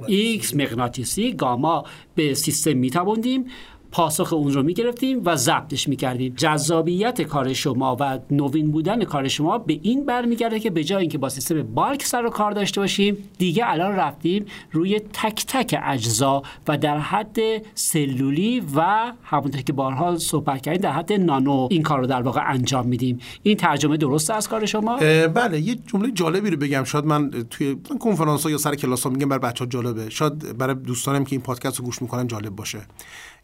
ایکس 0.06 0.54
مغناطیسی 0.54 1.32
گاما 1.32 1.84
به 2.14 2.34
سیستم 2.34 2.72
می‌تابوندیم. 2.72 3.44
پاسخ 3.92 4.32
اون 4.32 4.52
رو 4.52 4.62
می‌گرفتیم 4.62 5.22
و 5.24 5.36
ضبطش 5.36 5.88
می‌کردیم. 5.88 6.34
جذابیت 6.36 7.22
کار 7.22 7.52
شما 7.52 7.96
و 8.00 8.18
نوین 8.30 8.70
بودن 8.70 9.04
کار 9.04 9.28
شما 9.28 9.58
به 9.58 9.78
این 9.82 10.06
برمیگرده 10.06 10.60
که 10.60 10.70
به 10.70 10.84
جای 10.84 11.00
اینکه 11.00 11.18
با 11.18 11.28
سیستم 11.28 11.62
bulk 11.62 12.02
سر 12.02 12.26
و 12.26 12.30
کار 12.30 12.52
داشته 12.52 12.80
باشیم 12.80 13.16
دیگه 13.38 13.64
الان 13.66 13.92
رفتیم 13.92 14.46
روی 14.72 15.00
تک 15.12 15.44
تک 15.46 15.80
اجزا 15.84 16.42
و 16.68 16.78
در 16.78 16.98
حد 16.98 17.38
سلولی 17.74 18.62
و 18.76 19.12
همونطور 19.22 19.62
که 19.62 19.72
بارها 19.72 20.18
صحبت 20.18 20.60
کردیم 20.62 20.82
در 20.82 20.92
حد 20.92 21.12
نانو 21.12 21.68
این 21.70 21.82
کار 21.82 21.98
رو 21.98 22.06
در 22.06 22.22
واقع 22.22 22.50
انجام 22.50 22.86
میدیم. 22.86 23.18
این 23.42 23.56
ترجمه 23.56 23.96
درست 23.96 24.30
از 24.30 24.48
کار 24.48 24.66
شما؟ 24.66 24.96
بله 25.34 25.60
یه 25.60 25.74
جمله 25.74 26.10
جالبی 26.10 26.50
رو 26.50 26.56
بگم. 26.56 26.84
شاید 26.84 27.04
من 27.04 27.30
توی 27.50 27.76
کنفرانس 28.00 28.42
ها 28.42 28.50
یا 28.50 28.58
سر 28.58 28.74
کلاس 28.74 29.02
ها 29.02 29.10
میگم 29.10 29.28
برای 29.28 29.40
بچه 29.40 29.66
جالبه. 29.66 30.10
شاید 30.10 30.58
برای 30.58 30.74
دوستانم 30.74 31.24
که 31.24 31.32
این 31.32 31.40
پادکست 31.40 31.78
رو 31.78 31.84
گوش 31.84 32.02
می‌کنن 32.02 32.26
جالب 32.26 32.56
باشه. 32.56 32.78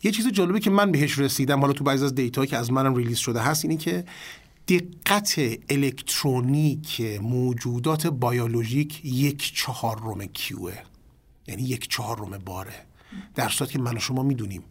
یه 0.02 0.10
چیز 0.10 0.28
جالبی 0.38 0.60
که 0.60 0.70
من 0.70 0.92
بهش 0.92 1.18
رسیدم 1.18 1.60
حالا 1.60 1.72
تو 1.72 1.84
بعضی 1.84 2.04
از 2.04 2.14
data 2.14 2.46
که 2.46 2.56
از 2.56 2.72
منم 2.72 2.94
release 2.94 3.18
شده 3.18 3.40
هست 3.40 3.64
اینه 3.64 3.76
که 3.76 4.04
دقت 4.68 5.40
الکترونیک 5.68 7.00
موجودات 7.22 8.06
بیولوژیک 8.06 9.04
یک 9.04 9.54
چهارم 9.54 10.26
q 10.26 10.38
ئه 10.38 10.74
یعنی 11.48 11.62
یک 11.62 11.88
چهارم 11.88 12.38
باره. 12.38 12.86
در 13.34 13.48
صورتی 13.48 13.72
که 13.72 13.78
من 13.78 13.96
و 13.96 14.00
شما 14.00 14.22
می‌دونیم 14.22 14.62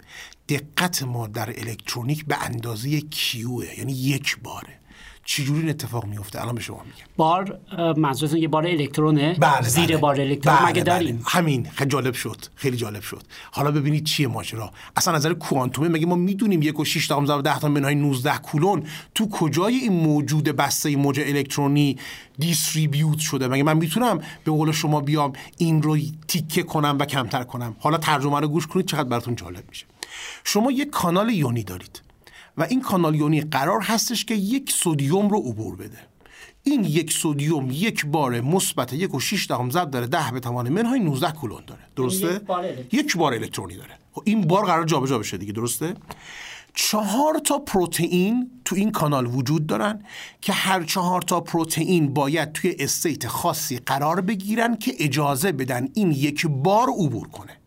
دقت 0.49 1.03
ما 1.03 1.27
در 1.27 1.49
الکترونیک 1.49 2.25
به 2.25 2.43
اندازه 2.45 3.01
کیوه 3.01 3.79
یعنی 3.79 3.93
یک 3.93 4.37
باره. 4.43 4.79
چجوری 5.29 5.59
این 5.59 5.69
اتفاق 5.69 6.05
میفته 6.05 6.41
الان 6.41 6.55
به 6.55 6.61
شما 6.61 6.77
میگم. 6.77 7.07
بار 7.17 7.59
منظورتون 7.97 8.39
یه 8.39 8.47
بار 8.47 8.67
الکترونه؟ 8.67 9.33
بله 9.39 9.61
زیر 9.67 9.85
بله. 9.85 9.97
بار 9.97 10.21
الکترون؟ 10.21 10.55
بله 10.57 10.65
مگه 10.65 10.83
بله. 10.83 10.83
داریم؟ 10.83 11.23
همین. 11.27 11.69
خیلی 11.69 11.89
جالب 11.89 12.13
شد. 12.13 12.37
خیلی 12.55 12.77
جالب 12.77 13.01
شد. 13.01 13.23
حالا 13.51 13.71
ببینید 13.71 14.03
چیه 14.03 14.27
ماجرا. 14.27 14.71
اصلا 14.95 15.15
نظر 15.15 15.33
کوانتومه. 15.33 15.87
مگه 15.87 16.05
ما 16.05 16.15
می‌دونیم 16.15 16.61
یک 16.61 16.79
و 16.79 16.85
6 16.85 17.07
تا 17.07 17.25
ضرب 17.25 17.43
10 17.43 17.59
تا 17.59 17.67
منهای 17.67 17.95
19 17.95 18.37
کولون 18.37 18.83
تو 19.15 19.29
کجای 19.29 19.75
این 19.75 19.93
موجود 19.93 20.43
بسته 20.43 20.95
موج 20.95 21.19
الکترونی 21.19 21.97
دیستریبیوت 22.39 23.19
شده؟ 23.19 23.47
مگه 23.47 23.63
من 23.63 23.77
می‌تونم 23.77 24.17
به 24.43 24.51
قول 24.51 24.71
شما 24.71 25.01
بیام 25.01 25.33
این 25.57 25.81
رو 25.81 25.97
تیکه 26.27 26.63
کنم 26.63 26.97
و 26.99 27.05
کمتر 27.05 27.43
کنم؟ 27.43 27.75
حالا 27.79 27.97
ترجمه 27.97 28.39
رو 28.39 28.47
گوش 28.47 28.67
کنید. 28.67 28.85
چقدر 28.85 29.09
براتون 29.09 29.35
جالب 29.35 29.63
میشه. 29.69 29.85
شما 30.43 30.71
یک 30.71 30.89
کانال 30.89 31.29
یونی 31.29 31.63
دارید. 31.63 32.06
و 32.57 32.63
این 32.63 32.81
کانال 32.81 33.15
یونی 33.15 33.41
قرار 33.41 33.81
هستش 33.81 34.25
که 34.25 34.35
یک 34.35 34.71
سودیوم 34.71 35.29
رو 35.29 35.37
عبور 35.39 35.75
بده. 35.75 35.97
این 36.63 36.83
یک 36.83 37.11
سودیوم 37.11 37.67
یک 37.71 38.05
بار 38.05 38.41
مثبت 38.41 38.93
یک 38.93 39.13
و 39.13 39.19
6 39.19 39.47
دهم 39.47 39.69
ضرب 39.69 39.91
داره 39.91 40.07
10 40.07 40.31
به 40.31 40.39
توان 40.39 40.69
منهای 40.69 40.99
19 40.99 41.31
کولون 41.31 41.63
داره. 41.67 41.81
درسته؟ 41.95 42.33
یک 42.33 42.45
بار 42.45 42.63
الکترون. 42.63 42.87
یک 42.91 43.17
بار 43.17 43.33
الکترونی 43.33 43.75
داره. 43.75 43.91
خب 44.11 44.23
این 44.25 44.41
بار 44.41 44.65
قرار 44.65 44.85
جابجا 44.85 45.19
بشه 45.19 45.37
دیگه 45.37 45.51
درسته؟ 45.51 45.95
چهار 46.73 47.39
تا 47.39 47.59
پروتئین 47.59 48.51
تو 48.65 48.75
این 48.75 48.91
کانال 48.91 49.25
وجود 49.25 49.67
دارن 49.67 50.03
که 50.41 50.53
هر 50.53 50.83
چهار 50.83 51.21
تا 51.21 51.41
پروتئین 51.41 52.13
باید 52.13 52.51
توی 52.51 52.75
استیت 52.79 53.27
خاصی 53.27 53.77
قرار 53.77 54.21
بگیرن 54.21 54.75
که 54.75 54.93
اجازه 54.99 55.51
بدن 55.51 55.89
این 55.93 56.11
یک 56.11 56.47
بار 56.47 56.89
عبور 56.89 57.27
کنه. 57.27 57.57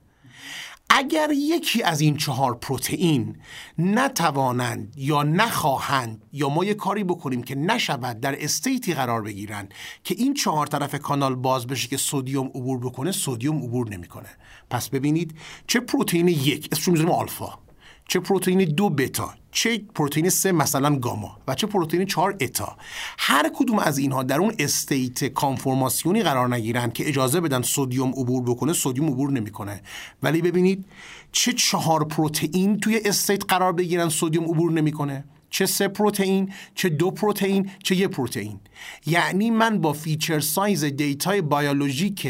اگر 0.93 1.31
یکی 1.33 1.83
از 1.83 2.01
این 2.01 2.17
چهار 2.17 2.55
پروتئین 2.55 3.37
نتوانند 3.79 4.95
یا 4.97 5.23
نخواهند 5.23 6.25
یا 6.33 6.49
ما 6.49 6.65
یه 6.65 6.75
کاری 6.75 7.05
بکنیم 7.05 7.43
که 7.43 7.55
نشود 7.55 8.21
در 8.21 8.45
استیتی 8.45 8.95
قرار 8.95 9.23
بگیرن 9.23 9.69
که 10.05 10.15
این 10.19 10.35
چهار 10.35 10.67
طرف 10.67 10.95
کانال 10.95 11.35
باز 11.35 11.67
بشه 11.67 11.89
که 11.89 11.97
سودیوم 11.97 12.47
عبور 12.47 12.79
بکنه 12.79 13.13
سودیوم 13.13 13.63
عبور 13.63 13.89
نمی‌کنه. 13.89 14.29
پس 14.71 14.89
ببینید 14.89 15.35
چه 15.67 15.81
پروتئین 15.81 16.29
یک 16.29 16.69
اسمش 16.73 16.89
می‌ذاریم 16.89 17.13
آلفا. 17.13 17.70
چه 18.11 18.21
پروتئین 18.21 18.65
دو 18.65 18.91
بتا 18.91 19.35
چه 19.53 19.79
پروتئین 19.95 20.29
سه 20.29 20.53
مثلا 20.53 20.97
گاما 20.97 21.37
و 21.49 21.55
چه 21.55 21.67
پروتئین 21.67 22.07
چهار 22.07 22.37
اتا. 22.41 22.77
هر 23.19 23.51
کدوم 23.55 23.79
از 23.79 23.99
اینها 23.99 24.23
در 24.23 24.39
اون 24.39 24.55
state 24.59 25.25
کانفورماسیونی 25.25 26.23
قرار 26.23 26.55
نگیرن 26.55 26.91
که 26.91 27.09
اجازه 27.09 27.41
بدن 27.41 27.63
سودیوم 27.63 28.11
عبور 28.11 28.43
بکنه 28.43 28.73
سودیوم 28.73 29.09
عبور 29.09 29.31
نمی‌کنه. 29.31 29.83
ولی 30.23 30.43
ببینید 30.43 30.85
چه 31.33 31.53
چهار 31.53 32.05
پروتئین 32.05 32.81
توی 32.81 33.01
state 33.05 33.45
قرار 33.49 33.73
بگیرن 33.73 34.09
سودیوم 34.09 34.45
عبور 34.45 34.73
نمی‌کنه؟ 34.73 35.25
چه 35.51 35.67
سه 35.67 35.89
پروتئین 35.89 36.53
چه 36.75 36.89
دو 36.89 37.11
پروتئین 37.11 37.71
چه 37.83 37.97
یه 37.97 38.09
پروتئین. 38.09 38.61
یعنی 39.07 39.51
من 39.51 39.81
با 39.81 39.93
feature 39.93 40.41
size 40.41 40.85
data 40.85 41.31
ی 41.31 41.43
بیولوژیک 41.43 42.29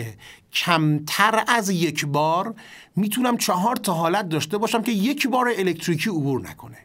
کمتر 0.52 1.45
از 1.49 1.71
یک 1.71 2.07
بار 2.07 2.54
می‌تونم 2.97 3.37
چهار 3.37 3.76
تا 3.76 3.95
حالت 3.95 4.28
داشته 4.28 4.59
باشم 4.59 4.83
که 4.83 4.92
یک 4.92 5.28
بار 5.28 5.52
الکتریکی 5.57 6.11
عبور 6.11 6.40
نکنه. 6.40 6.76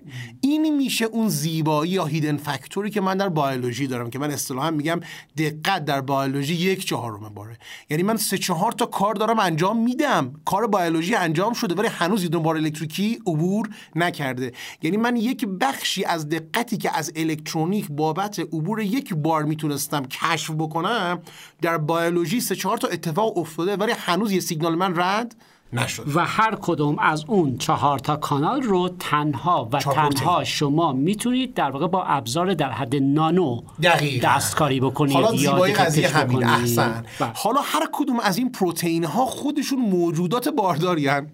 این 0.41 0.77
میشه 0.77 1.05
اون 1.05 1.29
زیبایی 1.29 1.91
یا 1.91 2.05
هیدن 2.05 2.37
فاکتوری 2.37 2.89
که 2.89 3.01
من 3.01 3.17
در 3.17 3.29
بیولوژی 3.29 3.87
دارم 3.87 4.09
که 4.09 4.19
من 4.19 4.31
اصطلاحا 4.31 4.71
میگم 4.71 4.99
دقت 5.37 5.85
در 5.85 6.01
بیولوژی 6.01 6.53
یک 6.53 6.85
چهارم 6.85 7.29
باره. 7.29 7.57
یعنی 7.89 8.03
من 8.03 8.17
سه 8.17 8.37
چهار 8.37 8.71
تا 8.71 8.85
کار 8.85 9.13
دارم 9.13 9.39
انجام 9.39 9.83
میدم. 9.83 10.33
کار 10.45 10.67
بیولوژی 10.67 11.15
انجام 11.15 11.53
شده 11.53 11.75
ولی 11.75 11.87
هنوز 11.87 12.23
یه 12.23 12.29
بار 12.29 12.55
الکتریکی 12.57 13.19
عبور 13.27 13.69
نکرده. 13.95 14.51
یعنی 14.81 14.97
من 14.97 15.15
یک 15.15 15.45
بخشی 15.45 16.05
از 16.05 16.29
دقتی 16.29 16.77
که 16.77 16.97
از 16.97 17.11
الکترونیک 17.15 17.87
بابت 17.89 18.39
عبور 18.39 18.81
یک 18.81 19.13
بار 19.13 19.43
می‌تونستم 19.43 20.05
کشف 20.05 20.51
بکنم 20.51 21.21
در 21.61 21.77
بیولوژی 21.77 22.41
سه 22.41 22.55
چهار 22.55 22.77
تا 22.77 22.87
اتفاق 22.87 23.37
افتاده 23.59 23.75
ولی 23.75 23.91
هنوز 23.97 24.31
یه 24.31 24.39
سیگنال 24.39 24.75
من 24.75 24.93
رد 24.95 25.35
نشد 25.73 26.15
و 26.15 26.25
هر 26.25 26.57
کدوم 26.61 26.99
از 26.99 27.25
اون 27.27 27.57
چهار 27.57 27.99
تا 27.99 28.15
کانال 28.15 28.61
رو 28.61 28.89
تنها 28.99 29.69
و 29.71 29.79
تنها 29.79 30.43
شما 30.43 30.93
می‌تونید 30.93 31.53
در 31.53 31.71
واقع 31.71 31.87
با 31.87 32.03
ابزار 32.03 32.53
در 32.53 32.71
حد 32.71 32.95
نانو 32.95 33.61
دقیقا. 33.83 34.27
دستکاری 34.27 34.79
بکنید 34.79 35.13
حالا 35.13 35.37
زیبایی 35.37 35.73
قضیه 35.73 36.07
همین. 36.07 36.43
احسن 36.43 37.03
بله. 37.19 37.31
حالا 37.35 37.61
هر 37.63 37.89
کدوم 37.91 38.19
از 38.19 38.37
این 38.37 38.51
پروتئین 38.51 39.03
ها 39.03 39.25
خودشون 39.25 39.79
موجودات 39.79 40.49
بارداری 40.49 41.07
هن. 41.07 41.27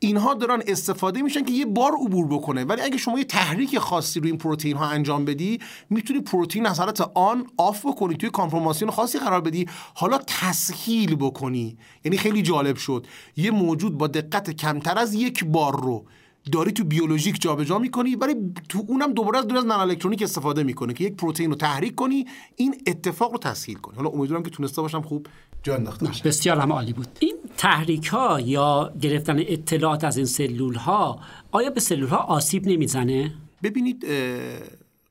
اینها 0.00 0.34
دارن 0.34 0.62
استفاده 0.66 1.22
میشن 1.22 1.44
که 1.44 1.52
یه 1.52 1.66
بار 1.66 1.92
عبور 1.92 2.26
بکنه. 2.26 2.64
ولی 2.64 2.82
اگه 2.82 2.96
شما 2.96 3.18
یه 3.18 3.24
تحریک 3.24 3.78
خاصی 3.78 4.20
روی 4.20 4.30
این 4.30 4.38
پروتئین 4.38 4.76
ها 4.76 4.86
انجام 4.86 5.24
بدی 5.24 5.58
می‌تونی 5.90 6.20
پروتئین 6.20 6.66
از 6.66 6.80
آن 7.14 7.46
آف 7.56 7.86
بکنی 7.86 8.16
توی 8.16 8.30
کانفرماسیون 8.30 8.90
خاصی 8.90 9.18
قرار 9.18 9.40
بدی 9.40 9.66
حالا 9.94 10.18
تسهیل 10.26 11.14
بکنی. 11.16 11.76
یعنی 12.04 12.16
خیلی 12.18 12.42
جالب 12.42 12.76
شد. 12.76 13.06
یه 13.36 13.50
موجود 13.50 13.98
با 13.98 14.06
دقت 14.06 14.50
کمتر 14.50 14.98
از 14.98 15.14
یک 15.14 15.44
بار 15.44 15.80
رو 15.82 16.04
داری 16.52 16.72
تو 16.72 16.84
بیولوژیک 16.84 17.40
جابجا 17.40 17.78
می‌کنی 17.78 18.16
ولی 18.16 18.34
تو 18.68 18.84
اونم 18.88 19.12
دوباره 19.12 19.38
از 19.38 19.46
دور 19.46 19.58
از 19.58 19.66
نانو 19.66 19.80
الکترونیک 19.80 20.22
استفاده 20.22 20.62
می‌کنه 20.62 20.92
که 20.92 21.04
یک 21.04 21.16
پروتئین 21.16 21.50
رو 21.50 21.56
تحریک 21.56 21.94
کنی 21.94 22.26
این 22.56 22.82
اتفاق 22.86 23.32
رو 23.32 23.38
تسهیل 23.38 23.76
کنی. 23.78 23.96
حالا 23.96 24.08
امیدوارم 24.08 24.42
که 24.42 24.50
تونسته 24.50 24.82
باشم 24.82 25.02
خوب 25.02 25.26
جا 25.62 25.74
انداخته 25.74 26.06
بسیار 26.24 26.58
هم 26.58 26.72
عالی 26.72 26.92
بود. 26.92 27.06
این 27.18 27.36
تحریک 27.56 28.06
ها 28.06 28.40
یا 28.40 28.92
گرفتن 29.00 29.38
اطلاعات 29.38 30.04
از 30.04 30.16
این 30.16 30.26
سلول 30.26 30.74
ها 30.74 31.20
آیا 31.52 31.70
به 31.70 31.80
سلول 31.80 32.08
ها 32.08 32.16
آسیب 32.16 32.66
نمی‌زنه؟ 32.66 33.34
ببینید 33.62 34.06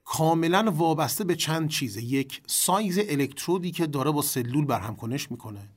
کاملا 0.05 0.71
وابسته 0.71 1.23
به 1.23 1.35
چند 1.35 1.69
چیزه 1.69 2.03
یک 2.03 2.41
سایز 2.47 2.99
الکترودی 3.09 3.71
که 3.71 3.87
داره 3.87 4.11
با 4.11 4.21
سلول 4.21 4.65
برهم 4.65 4.95
کنش 4.95 5.31
می‌کنه 5.31 5.69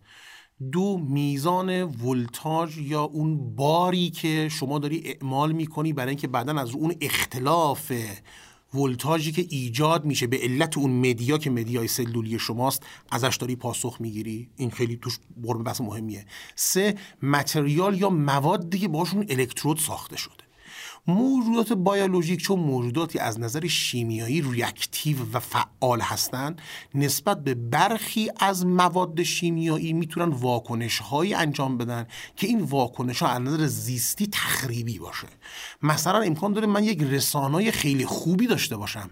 دو 0.73 0.99
میزان 0.99 1.83
ولتاژ 1.83 2.79
یا 2.79 3.03
اون 3.03 3.55
باری 3.57 4.11
که 4.11 4.49
شما 4.49 4.79
داری 4.79 5.03
اعمال 5.05 5.53
می‌کنی 5.53 5.93
برای 5.93 6.09
اینکه 6.09 6.29
بعدا 6.29 6.61
از 6.61 6.75
اون 6.75 6.95
اختلاف 7.01 7.93
ولتاژی 8.75 9.33
که 9.33 9.47
ایجاد 9.51 10.05
میشه 10.05 10.27
به 10.27 10.39
علت 10.39 10.79
اون 10.79 10.91
media 10.91 11.39
که 11.39 11.51
media 11.51 11.83
ی 11.83 11.89
سلولی 11.89 12.39
شماست 12.39 12.83
ازش 13.11 13.37
داری 13.37 13.57
پاسخ 13.57 13.97
می‌گیری. 14.01 14.51
این 14.57 14.71
خیلی 14.71 14.97
توش 14.97 15.19
خب 15.43 15.65
بحث 15.65 15.81
مهمیه. 15.81 16.27
سه 16.55 16.95
متریال 17.23 18.01
یا 18.01 18.11
موادی 18.11 18.79
که 18.79 18.89
باشون 18.89 19.27
الکترود 19.29 19.79
ساخته 19.79 20.17
شده 20.17 20.40
موجودات 21.07 21.73
بیولوژیک 21.73 22.41
چون 22.41 22.59
موجوداتی 22.59 23.19
از 23.19 23.41
نظر 23.41 23.67
شیمیایی 23.67 24.43
ریاکتیو 24.43 25.17
و 25.33 25.41
فعال 25.41 26.01
هستند 26.01 26.61
نسبت 26.95 27.45
به 27.45 27.55
برخی 27.55 28.31
از 28.41 28.67
مواد 28.67 29.23
شیمیایی 29.23 29.93
می‌تونن 29.93 30.29
واکنش 30.29 30.99
هایی 30.99 31.35
انجام 31.35 31.79
بدن 31.79 32.07
که 32.37 32.47
این 32.47 32.61
واکنش 32.61 33.23
ها 33.23 33.29
از 33.29 33.41
نظر 33.41 33.67
زیستی 33.67 34.27
تخریبی 34.27 34.99
باشه. 34.99 35.29
مثلا 35.83 36.21
امکان 36.21 36.53
داره 36.53 36.67
من 36.67 36.85
یک 36.85 37.03
رسانای 37.03 37.71
خیلی 37.71 38.07
خوبی 38.07 38.47
داشته 38.47 38.77
باشم 38.77 39.11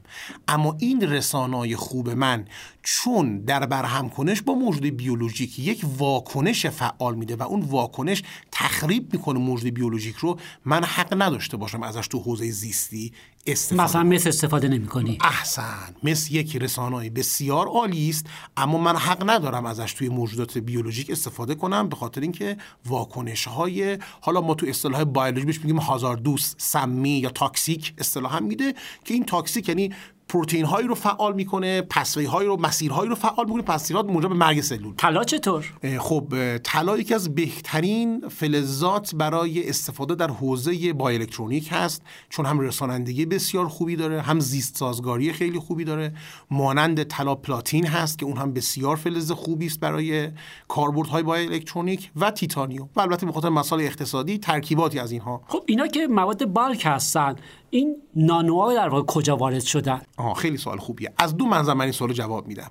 اما 0.49 0.77
این 0.81 1.03
رسانای 1.03 1.77
خوب 1.77 2.11
من 2.11 2.45
چون 2.83 3.39
در 3.39 3.67
برهم 3.67 4.11
کنش 4.11 4.43
با 4.43 4.55
موجود 4.55 4.85
بیولوژیک 4.85 5.59
یک 5.59 5.85
واکنش 5.99 6.67
فعال 6.67 7.15
میده 7.15 7.37
و 7.37 7.43
اون 7.43 7.61
واکنش 7.61 8.23
تخریب 8.53 9.13
می‌کنه 9.13 9.39
موجود 9.39 9.75
بیولوژیک 9.75 10.17
رو 10.17 10.39
من 10.65 10.85
حق 10.85 11.23
نداشته 11.23 11.57
باشم 11.57 11.78
ازش 11.83 12.07
تو 12.07 12.19
حوزه 12.19 12.51
زیستی 12.51 13.13
استفاده 13.47 13.83
مثلا 13.85 14.03
مثل 14.03 14.29
استفاده 14.29 14.69
نمی 14.69 14.87
کنی 14.87 15.19
احسن. 15.21 15.95
مثل 16.03 16.35
یک 16.35 16.57
رسانه 16.57 17.11
بسیار 17.11 17.67
عالی 17.67 18.09
است 18.09 18.27
اما 18.57 18.79
من 18.79 18.97
حق 18.97 19.31
ندارم 19.31 19.67
ازش 19.67 19.93
توی 19.93 20.09
موجودات 20.09 20.59
بیولوژیک 20.59 21.11
استفاده 21.11 21.55
کنم 21.55 21.89
به 21.89 21.97
خاطر 21.97 22.21
اینکه 22.21 22.57
واکنش 22.87 23.49
های 23.49 23.99
حالا 24.21 24.41
ما 24.41 24.55
تو 24.55 24.67
اصطلاح 24.67 25.05
بیولوژی 25.05 25.47
بهش 25.47 25.59
میگیم 25.59 25.79
هازاردوس 25.79 26.55
سمی 26.59 27.11
یا 27.11 27.31
تاکسیک 27.31 27.95
اصطلاح 27.99 28.37
هم 28.37 28.45
میده 28.45 28.75
که 29.05 29.15
این 29.15 29.25
toxic 29.25 29.69
یعنی 29.69 29.95
پروتئین 30.29 30.65
هایی 30.65 30.89
رو 30.89 30.95
فعال 30.95 31.35
می‌کنه 31.35 31.83
pathway 31.83 32.25
هایی 32.25 32.49
رو 32.49 32.61
مسیرهایی 32.61 33.09
رو 33.09 33.15
فعال 33.15 33.47
می‌کنه 33.47 33.63
پسیرات 33.63 34.07
موجب 34.07 34.33
مرگ 34.33 34.61
سلول. 34.61 34.95
طلا 34.95 35.25
چطور؟ 35.25 35.73
خب 35.99 36.57
طلا 36.57 36.99
یکی 36.99 37.15
از 37.15 37.35
بهترین 37.35 38.29
فلزات 38.29 39.15
برای 39.15 39.69
استفاده 39.69 40.15
در 40.15 40.31
حوزه 40.31 40.93
بایوالکترونیک 40.93 41.69
هست 41.73 42.03
چون 42.29 42.47
هم 42.47 42.61
رسانندگی 42.61 43.27
بسیار 43.27 43.69
خوبی 43.69 43.97
داره 43.97 44.23
هم 44.23 44.41
زیست 44.41 44.77
سازگاری 44.77 45.33
خیلی 45.33 45.59
خوبی 45.59 45.85
داره. 45.85 46.13
مانند 46.51 47.03
طلا 47.03 47.35
پلاتین 47.35 47.87
هست 47.87 48.19
که 48.19 48.27
اون 48.27 48.37
هم 48.37 48.53
بسیار 48.53 48.97
فلز 48.97 49.33
خوبی 49.33 49.67
است 49.67 49.81
برای 49.81 50.29
کاربردهای 50.69 51.23
بایوالکترونیک 51.23 52.11
و 52.17 52.31
تیتانیوم. 52.31 52.89
و 52.97 53.01
البته 53.01 53.27
به 53.27 53.33
خاطر 53.33 53.49
مسائل 53.49 53.83
اقتصادی 53.83 54.39
ترکیباتی 54.39 54.99
از 54.99 55.13
اینها. 55.13 55.43
خب 55.47 55.65
اینا 55.67 55.87
که 55.87 56.07
مواد 56.07 56.45
bulk 56.45 56.83
هستن 56.87 57.37
این 57.71 57.97
نانوها 58.17 58.75
در 58.75 58.89
واقع 58.89 59.07
کجا 59.07 59.37
وارد 59.37 59.63
شدن؟ 59.63 60.03
آها 60.17 60.35
خیلی 60.35 60.57
سوال 60.57 60.79
خوبیه. 60.79 61.13
از 61.19 61.37
دو 61.37 61.47
منظر 61.47 61.75
من 61.75 61.81
این 61.81 61.93
سوال 61.93 62.13
جواب 62.13 62.47
میدم. 62.47 62.71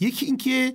یکی 0.00 0.26
اینکه 0.26 0.74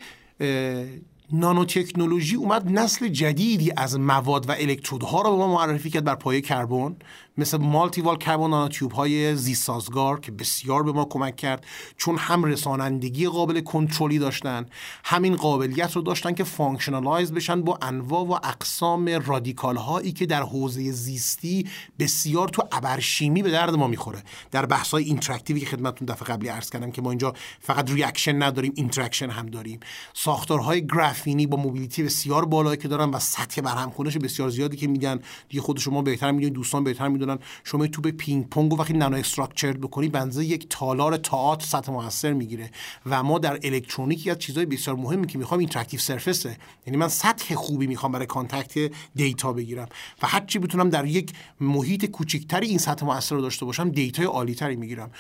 نانو 1.32 1.66
تکنولوژی 1.66 2.36
اومد 2.36 2.72
نسل 2.72 3.08
جدیدی 3.08 3.74
از 3.78 4.00
مواد 4.00 4.50
و 4.50 4.52
الکترودها 4.52 5.22
رو 5.22 5.32
به 5.32 5.38
ما 5.38 5.54
معرفی 5.54 5.90
کرد 5.90 6.04
بر 6.04 6.16
پایه 6.16 6.42
کربن. 6.42 6.96
مثل 7.38 7.58
multi-wall 7.58 8.18
nanotube 8.28 8.92
های 8.92 9.36
زیست 9.36 9.64
سازگار 9.64 10.20
که 10.20 10.32
بسیار 10.32 10.84
به 10.84 10.92
ما 10.92 11.06
کمک 11.06 11.36
کرد 11.36 11.66
چون 11.98 12.18
هم 12.18 12.44
رسانندگی 12.44 13.28
قابل 13.28 13.62
کنترلی 13.62 14.20
داشتن 14.20 14.66
همین 15.04 15.36
قابلیت 15.36 15.96
رو 15.96 16.02
داشتن 16.02 16.34
که 16.34 16.44
functionalize 16.44 17.34
بشن 17.34 17.62
با 17.62 17.80
انواع 17.82 18.24
و 18.24 18.32
اقسام 18.32 19.10
رادیکال 19.26 19.78
هایی 19.78 20.12
که 20.12 20.26
در 20.26 20.44
حوزه 20.44 20.92
زیستی 20.92 21.68
بسیار 22.00 22.50
تو 22.50 22.64
ابرشیمی 22.72 23.44
به 23.44 23.52
درد 23.52 23.76
ما 23.76 23.88
می‌خوره. 23.88 24.24
در 24.52 24.66
بحث 24.66 24.92
های 24.92 25.04
interactive 25.04 25.55
ی 25.55 25.60
که 25.60 25.66
خدمتتون 25.66 26.06
دفعه 26.06 26.28
قبلی 26.28 26.50
عرض 26.50 26.70
کردم 26.70 26.92
که 26.92 27.02
ما 27.02 27.10
اینجا 27.10 27.34
فقط 27.60 27.92
reaction 27.92 28.44
نداریم 28.44 28.74
interaction 28.76 29.30
هم 29.30 29.46
داریم. 29.46 29.80
ساختارهای 30.14 30.88
گرافینی 30.88 31.48
با 31.48 31.58
mobility 31.58 32.04
بسیار 32.04 32.46
بالایی 32.46 32.78
که 32.78 32.88
دارن 32.88 33.10
و 33.10 33.20
سطح 33.20 33.62
برهم 33.62 33.92
بسیار 34.24 34.50
زیادی 34.50 34.78
که 34.78 34.88
میدن 34.88 35.20
دیگه 35.50 35.62
خود 35.62 35.80
شما 35.80 36.02
بهتر 36.02 36.32
می‌دونید 36.32 36.54
دوستان 36.54 36.84
بهتر 36.84 37.08
می‌دونن 37.24 37.40
شما 37.64 37.88
توپ 37.88 38.08
پینگ 38.08 38.50
پونگ 38.50 38.74
و 38.74 38.78
وقتی 38.78 38.94
nano 38.94 39.18
structured 39.18 39.82
بکنی 39.82 40.10
بنزه 40.10 40.46
یک 40.46 40.68
تالار 40.70 41.18
تئاتر 41.18 41.66
سطح 41.66 41.92
موثر 41.92 42.34
می‌گیره 42.34 42.72
و 43.06 43.24
ما 43.24 43.40
در 43.40 43.60
الکترونیک 43.64 44.28
از 44.28 44.40
چیزای 44.40 44.66
بسیار 44.66 44.96
مهمی 44.96 45.28
که 45.28 45.38
می‌خوام 45.38 45.60
interactive 45.60 46.00
surface 46.00 46.51
ه 46.51 46.58
یعنی 46.88 46.98
من 46.98 47.08
سطح 47.08 47.56
خوبی 47.56 47.88
می‌خوام 47.88 48.12
برای 48.12 48.26
contact 48.26 48.92
دیتا 49.16 49.54
بگیرم. 49.54 49.88
و 50.22 50.28
هر 50.28 50.46
چی 50.46 50.60
بتونم 50.60 50.90
در 50.90 51.06
یک 51.06 51.34
محیط 51.60 52.06
کوچیکتری 52.06 52.68
این 52.68 52.78
سطح 52.78 53.06
موثر 53.06 53.36
رو 53.36 53.42
داشته 53.42 53.66
باشم 53.66 53.90
دیتای 53.90 54.26
عالی 54.26 54.56
تری 54.56 54.76
می‌گیرم. 54.76 55.12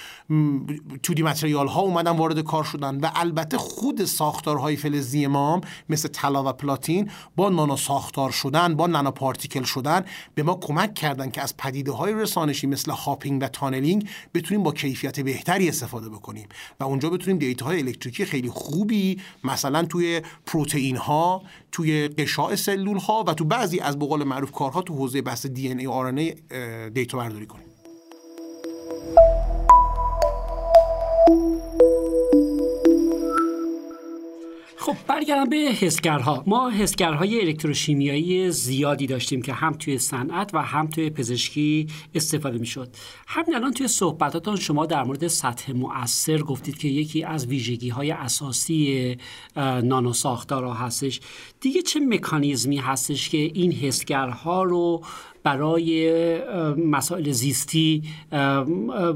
2D 1.03 1.23
material 1.23 1.67
ها 1.67 1.81
اومدن 1.81 2.11
وارد 2.11 2.39
کار 2.39 2.63
شدن 2.63 2.99
و 2.99 3.09
البته 3.15 3.57
خود 3.57 4.05
ساختارهای 4.05 4.75
فلزی 4.75 5.27
ما 5.27 5.61
مثل 5.89 6.07
طلا 6.07 6.43
و 6.43 6.53
پلاتین 6.53 7.11
با 7.35 7.49
نانو 7.49 7.77
ساختار 7.77 8.31
شدن 8.31 8.75
با 8.75 8.87
nano 8.87 9.11
particle 9.11 9.63
شدن 9.63 10.05
به 10.35 10.43
ما 10.43 10.55
کمک 10.61 10.93
کردن 10.93 11.29
که 11.29 11.41
از 11.41 11.57
پدیده 11.57 11.91
های 11.95 12.13
رسانشی 12.13 12.67
مثل 12.67 12.91
hopping 12.91 13.43
و 13.43 13.47
tunneling 13.47 14.09
بتونیم 14.33 14.63
با 14.63 14.71
کیفیت 14.71 15.19
بهتری 15.19 15.69
استفاده 15.69 16.09
بکنیم 16.09 16.47
و 16.79 16.83
اونجا 16.83 17.09
بتونیم 17.09 17.39
دیتا 17.39 17.65
های 17.65 17.79
الکتریکی 17.79 18.25
خیلی 18.25 18.49
خوبی 18.49 19.21
مثلا 19.43 19.85
توی 19.85 20.21
پروتئین 20.45 20.97
ها 20.97 21.43
توی 21.71 22.07
قشاع 22.07 22.55
سلول 22.55 22.97
ها 22.97 23.23
و 23.27 23.33
تو 23.33 23.45
بعضی 23.45 23.79
از 23.79 23.99
بقول 23.99 24.23
معروف 24.23 24.51
کارها 24.51 24.81
تو 24.81 24.93
حوزه 24.93 25.21
بحث 25.21 25.45
دی 25.45 25.69
ان 25.69 25.79
ای 25.79 25.87
آر 25.87 26.05
ان 26.05 26.17
ای 26.17 26.35
دیتا 26.89 27.17
برداری 27.17 27.45
کنیم. 27.45 27.65
خب 34.83 34.95
برگردم 35.07 35.49
به 35.49 35.57
حسگرها. 35.57 36.43
ما 36.47 36.69
حسگرهای 36.69 37.41
الکتروشیمیایی 37.41 38.51
زیادی 38.51 39.07
داشتیم 39.07 39.41
که 39.41 39.53
هم 39.53 39.73
توی 39.73 39.97
صنعت 39.97 40.53
و 40.53 40.61
هم 40.61 40.87
توی 40.87 41.09
پزشکی 41.09 41.87
استفاده 42.15 42.57
می‌شد. 42.57 42.89
همین 43.27 43.55
الان 43.55 43.73
توی 43.73 43.87
صحبتاتون 43.87 44.55
شما 44.55 44.85
در 44.85 45.03
مورد 45.03 45.27
سطح 45.27 45.71
مؤثر 45.71 46.37
گفتید 46.37 46.77
که 46.77 46.87
یکی 46.87 47.23
از 47.23 47.47
ویژگی 47.47 47.89
های 47.89 48.11
اساسی 48.11 49.17
نانو 49.83 50.13
ساختارها 50.13 50.73
هستش. 50.73 51.19
دیگه 51.61 51.81
چه 51.81 51.99
مکانیزمی 51.99 52.77
هستش 52.77 53.29
که 53.29 53.37
این 53.37 53.71
حسگرها 53.71 54.63
رو 54.63 55.03
برای 55.43 56.13
مسائل 56.75 57.31
زیستی 57.31 58.03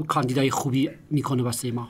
کاندیدای 0.08 0.50
خوبی 0.50 0.90
می‌کنه 1.10 1.42
واسه 1.42 1.72
ما. 1.72 1.88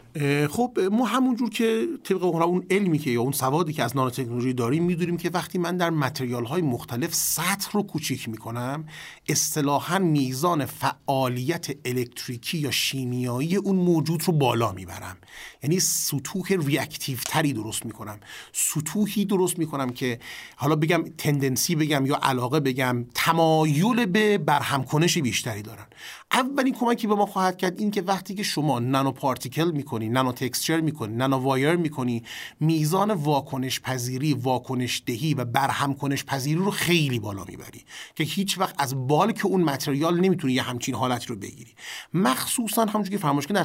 خب 0.50 0.78
ما 0.92 1.06
همونجور 1.06 1.50
که 1.50 1.86
طبق 2.04 2.24
اون 2.24 2.64
علمی 2.70 2.98
که 2.98 3.10
یا 3.10 3.20
اون 3.20 3.32
سوادی 3.32 3.72
که 3.72 3.84
از 3.84 3.96
نانو 3.96 4.10
تکنولوژی 4.10 4.52
داریم 4.52 4.84
می‌دونیم 4.84 5.16
که 5.16 5.30
وقتی 5.30 5.58
من 5.58 5.76
در 5.76 5.90
متریال 5.90 6.44
های 6.44 6.62
مختلف 6.62 7.14
سطح 7.14 7.70
رو 7.72 7.82
کوچیک 7.82 8.28
می‌کنم 8.28 8.84
اصطلاحا 9.28 9.98
میزان 9.98 10.64
فعالیت 10.64 11.66
الکتریکی 11.84 12.58
یا 12.58 12.70
شیمیایی 12.70 13.56
اون 13.56 13.76
موجود 13.76 14.22
رو 14.26 14.32
بالا 14.32 14.72
می‌برم. 14.72 15.16
یعنی 15.62 15.80
سطوح 15.80 16.48
ریاکتیو 16.66 17.18
تری 17.26 17.52
درست 17.52 17.86
می‌کنم. 17.86 18.20
سطوحی 18.52 19.24
درست 19.24 19.58
می‌کنم 19.58 19.90
که 19.90 20.18
حالا 20.56 20.76
بگم 20.76 21.04
تندنسی 21.18 21.74
بگم 21.74 22.06
یا 22.06 22.18
علاقه 22.22 22.60
بگم 22.60 23.06
تمایل 23.14 24.06
به 24.06 24.27
برهم 24.36 24.84
کنش 24.84 25.18
بیشتری 25.18 25.62
دارن. 25.62 25.86
اولین 26.32 26.74
کمکی 26.74 27.06
به 27.06 27.14
ما 27.14 27.26
خواهد 27.26 27.56
کرد 27.56 27.80
این 27.80 27.90
که 27.90 28.02
وقتی 28.02 28.34
که 28.34 28.42
شما 28.42 28.78
نانو 28.78 29.12
پارتیکل 29.12 29.70
می‌کنی 29.70 30.08
نانو 30.08 30.32
تکسچر 30.32 30.80
می‌کنی 30.80 31.14
نانو 31.16 31.36
وایر 31.36 31.76
می‌کنی 31.76 32.22
میزان 32.60 33.10
واکنش 33.10 33.80
پذیری 33.80 34.34
واکنش 34.34 35.02
دهی 35.06 35.34
و 35.34 35.44
برهم 35.44 35.94
کنش 35.94 36.24
پذیری 36.24 36.58
رو 36.58 36.70
خیلی 36.70 37.18
بالا 37.18 37.44
می‌بری 37.44 37.84
که 38.14 38.24
هیچ 38.24 38.58
وقت 38.58 38.74
از 38.78 39.06
بال 39.08 39.32
که 39.32 39.46
اون 39.46 39.60
متریال 39.60 40.20
نمی‌تونی 40.20 40.52
یه 40.52 40.62
همچین 40.62 40.94
حالت 40.94 41.26
رو 41.26 41.36
بگیری. 41.36 41.74
مخصوصا 42.14 42.84
همونجوری 42.84 43.16
که 43.16 43.22
فرمایش 43.22 43.46
در 43.46 43.62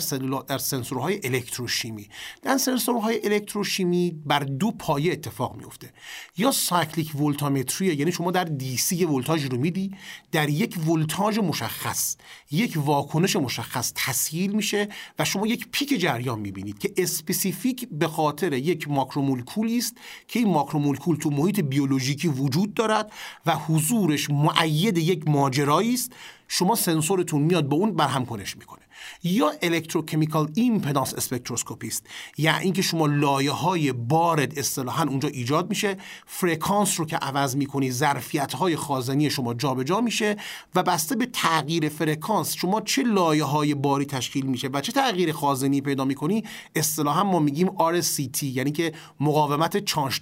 در 0.48 0.58
سنسورهای 0.58 1.20
الکتروشیمی. 1.24 2.08
در 2.42 2.58
سنسورهای 2.58 3.20
الکتروشیمی 3.24 4.22
بر 4.26 4.40
دو 4.40 4.72
پایه 4.72 5.12
اتفاق 5.12 5.56
میفته 5.56 5.94
یا 6.38 6.52
cyclic 6.52 7.16
voltammetry 7.16 7.96
یعنی 7.96 8.12
شما 8.12 8.32
در 8.32 8.44
DC 8.44 9.06
ولتاژ 9.06 9.46
رو 9.46 9.58
میدی 9.58 9.92
در 10.32 10.50
یک 10.54 10.88
ولتاژ 10.88 11.40
مشخص 11.40 12.16
یک 12.52 12.74
واکنش 12.76 13.36
مشخص 13.36 13.92
تسهیل 13.96 14.52
میشه 14.52 14.90
و 15.20 15.26
شما 15.26 15.48
یک 15.48 15.68
پیک 15.72 16.00
جریان 16.00 16.40
می‌بینید 16.40 16.80
که 16.80 16.94
specific 16.98 17.88
به 17.92 18.08
خاطر 18.08 18.54
یک 18.54 18.90
ماکرومولکولی 18.90 19.78
است 19.78 19.98
که 20.28 20.40
این 20.40 20.50
ماکرومولکول 20.50 21.16
تو 21.16 21.30
محیط 21.30 21.60
بیولوژیکی 21.60 22.28
وجود 22.28 22.74
دارد 22.74 23.12
و 23.46 23.56
حضورش 23.56 24.30
مؤید 24.30 24.98
یک 24.98 25.28
ماجرایی 25.28 25.94
است. 25.94 26.12
شما 26.48 26.76
سنسورتون 26.76 27.42
میاد 27.42 27.70
به 27.70 27.76
اون 27.76 27.96
برهم 27.96 28.26
کنش 28.26 28.58
می‌کنه. 28.58 28.83
یا 29.24 29.52
electrochemical 29.62 30.52
impedance 30.56 31.14
spectroscopy 31.14 31.88
است 31.88 32.06
یعنی 32.38 32.64
اینکه 32.64 32.82
شما 32.82 33.06
لایه 33.06 33.52
های 33.52 33.92
بارد 33.92 34.60
اصطلاحا 34.60 35.04
اونجا 35.04 35.30
ایجاد 35.30 35.70
میشه 35.70 35.98
فرکانس 36.26 37.00
رو 37.00 37.06
که 37.06 37.18
عوض 37.18 37.56
می‌کنی 37.56 37.92
ظرفیت 37.92 38.54
های 38.54 38.76
خازنی 38.76 39.30
شما 39.30 39.54
جابجا 39.54 39.94
جا 39.94 40.02
میشه 40.02 40.36
و 40.76 40.84
بسته 40.84 41.16
به 41.16 41.26
تغییر 41.26 41.90
فرکانس 41.90 42.54
شما 42.54 42.82
چه 42.82 43.04
لایه 43.04 43.44
های 43.44 43.74
باری 43.74 44.06
تشکیل 44.06 44.46
میشه 44.46 44.68
و 44.68 44.82
چه 44.82 44.92
تغییر 44.92 45.32
خازنی 45.32 45.82
پیدا 45.82 46.06
می‌کنی 46.06 46.44
اصطلاحا 46.76 47.24
ما 47.24 47.40
میگیم 47.40 47.68
RCT 47.68 48.44
یعنی 48.44 48.72
که 48.72 48.94
مقاومت 49.20 49.78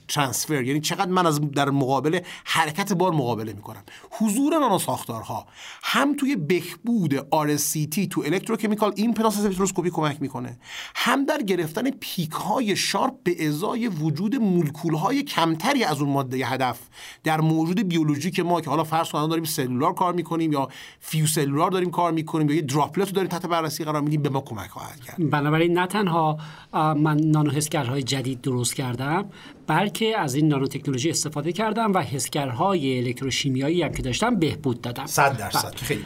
transfer 0.07 0.63
یعنی 0.63 0.81
چقدر 0.81 1.11
من 1.11 1.25
از 1.25 1.51
در 1.51 1.69
مقابل 1.69 2.19
حرکت 2.45 2.93
بار 2.93 3.11
مقابله 3.11 3.53
می‌کنم. 3.53 3.83
حضور 4.11 4.59
نانو 4.59 4.79
ساختارها 4.79 5.47
هم 5.83 6.15
توی 6.15 6.35
بهبود 6.35 7.19
RCT 7.19 8.07
تو 8.09 8.23
electrochemical 8.71 8.93
impedance 8.95 9.39
spectroscopy 9.39 9.89
کمک 9.89 10.21
می‌کنه. 10.21 10.57
هم 10.95 11.25
در 11.25 11.41
گرفتن 11.41 11.89
پیک 11.89 12.31
های 12.31 12.75
sharp 12.75 13.13
به 13.23 13.47
ازای 13.47 13.88
وجود 13.88 14.36
مولکول 14.36 14.93
های 14.93 15.23
کمتری 15.23 15.84
از 15.84 16.01
اون 16.01 16.10
ماده 16.10 16.38
هدف 16.45 16.79
در 17.23 17.41
موجود 17.41 17.88
بیولوژیک 17.88 18.39
ما 18.39 18.62
که 18.62 18.69
حالا 18.69 18.84
فرض 18.84 19.10
کنید 19.12 19.29
داریم 19.29 19.43
cellular 19.43 19.93
کار 19.93 20.13
می‌کنیم 20.13 20.51
یا 20.51 20.67
few 20.99 21.27
cellular 21.27 21.71
داریم 21.71 21.91
کار 21.91 22.12
می‌کنیم 22.12 22.49
یا 22.49 22.55
یه 22.55 22.62
droplet 22.62 23.07
رو 23.07 23.13
داریم 23.13 23.29
تحت 23.29 23.45
بررسی 23.45 23.84
قرار 23.84 24.01
میدیم 24.01 24.21
به 24.21 24.29
ما 24.29 24.41
کمک 24.41 24.69
خواهد 24.69 24.99
کرد. 24.99 25.29
بنابراین 25.29 25.77
نه 25.77 25.88
تنها 25.88 26.38
من 26.73 27.17
نانو 27.17 27.51
حسگرهای 27.51 28.03
جدید 28.03 28.41
درست 28.41 28.75
کردم 28.75 29.25
بلکه 29.71 30.19
از 30.19 30.36
این 30.36 30.47
نانو 30.47 30.67
تکنولوژی 30.67 31.10
استفاده 31.10 31.51
کردم 31.51 31.93
و 31.93 32.01
حسگرهای 32.01 32.97
الکتروشیمیایی 32.97 33.81
هم 33.81 33.91
که 33.91 34.01
داشتم 34.01 34.36
بهبود 34.36 34.81
دادم. 34.81 35.05
100 35.05 35.38
درصد. 35.38 35.71
بله. 35.71 35.77
خیلی 35.77 36.03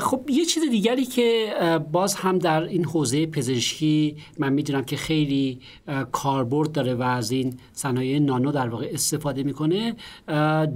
خب 0.00 0.24
یه 0.28 0.44
چیز 0.44 0.62
دیگری 0.70 1.04
که 1.04 1.54
باز 1.92 2.14
هم 2.14 2.38
در 2.38 2.62
این 2.62 2.84
حوزه 2.84 3.26
پزشکی 3.26 4.16
من 4.38 4.52
می‌دونم 4.52 4.84
که 4.84 4.96
خیلی 4.96 5.60
کاربرد 6.12 6.72
داره 6.72 6.94
و 6.94 7.02
از 7.02 7.30
این 7.30 7.58
صنایع 7.72 8.18
نانو 8.18 8.52
در 8.52 8.68
واقع 8.68 8.88
استفاده 8.92 9.42
می‌کنه 9.42 9.94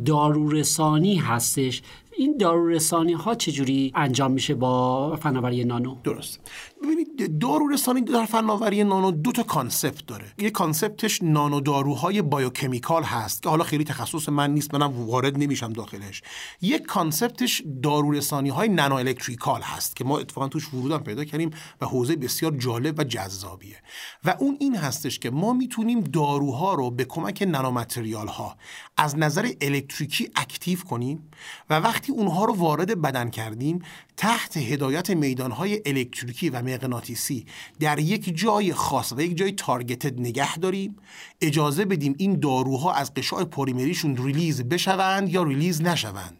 دارورسانی 0.05 1.17
هستش. 1.17 1.83
این 2.19 2.37
دارورسانی 2.37 3.12
ها 3.12 3.35
چجوری 3.35 3.93
انجام 3.95 4.33
میشه 4.33 4.55
با 4.55 5.17
فناوری 5.17 5.65
نانو؟ 5.65 5.97
درست. 6.05 6.41
ببینید 6.83 7.39
دارورسانی 7.39 8.01
در 8.01 8.25
فناوری 8.25 8.85
نانو 8.85 9.11
دو 9.11 9.33
تا 9.33 9.43
concept 9.43 10.07
داره. 10.07 10.33
یه 10.39 10.51
concept 10.51 11.07
ش 11.07 11.23
نانو 11.23 11.61
داروهای 11.61 12.23
biochemical 12.23 13.03
هست 13.03 13.43
که 13.43 13.49
حالا 13.49 13.65
خیلی 13.65 13.85
تخصص 13.85 14.29
من 14.29 14.55
نیست 14.55 14.75
منم 14.75 15.07
وارد 15.07 15.39
نمیشم 15.39 15.73
داخلش. 15.73 16.23
یک 16.61 16.83
concept 16.83 17.45
ش 17.45 17.62
دارورسانی 17.83 18.49
های 18.49 18.69
nano 18.69 18.95
electrical 18.95 19.62
هست 19.62 19.97
که 19.97 20.05
ما 20.05 20.19
اتفاقا 20.19 20.49
توش 20.49 20.75
ورودم 20.75 20.99
پیدا 20.99 21.25
کردیم 21.25 21.51
و 21.81 21.87
حوزه 21.87 22.17
بسیار 22.17 22.57
جالب 22.57 22.99
و 22.99 23.05
جذابیه. 23.05 23.77
و 24.25 24.35
اون 24.39 24.57
این 24.61 24.77
هستش 24.77 25.19
که 25.19 25.31
ما 25.31 25.53
می‌تونیم 25.53 26.01
داروها 26.01 26.75
رو 26.75 26.91
به 26.91 27.05
کمک 27.05 27.43
nanomaterial 27.43 28.29
ها 28.29 28.57
از 28.97 29.19
نظر 29.19 29.51
الکتریکی 29.61 30.31
active 30.37 30.79
کنیم 30.79 31.31
و 31.71 31.75
وقتی 31.75 32.12
اونها 32.12 32.45
رو 32.45 32.55
وارد 32.55 33.03
بدن 33.03 33.31
کردیم 33.31 33.83
تحت 34.17 34.57
هدایت 34.57 35.11
میدانهای 35.11 35.83
الکتریکی 35.87 36.51
و 36.51 36.63
مغناطیسی 36.63 37.47
در 37.81 37.99
یک 37.99 38.37
جای 38.37 38.73
خاص 38.73 39.13
و 39.13 39.21
یک 39.21 39.37
جای 39.37 39.53
targeted 39.53 40.21
نگه 40.21 40.57
داریم. 40.57 40.97
اجازه 41.41 41.85
بدیم 41.85 42.15
این 42.19 42.41
داروها 42.41 42.93
از 42.93 43.15
غشای 43.15 43.45
پلیمریشون 43.45 44.17
release 44.17 44.62
بشوند 44.63 45.29
یا 45.29 45.43
release 45.43 45.83
نشوند. 45.83 46.37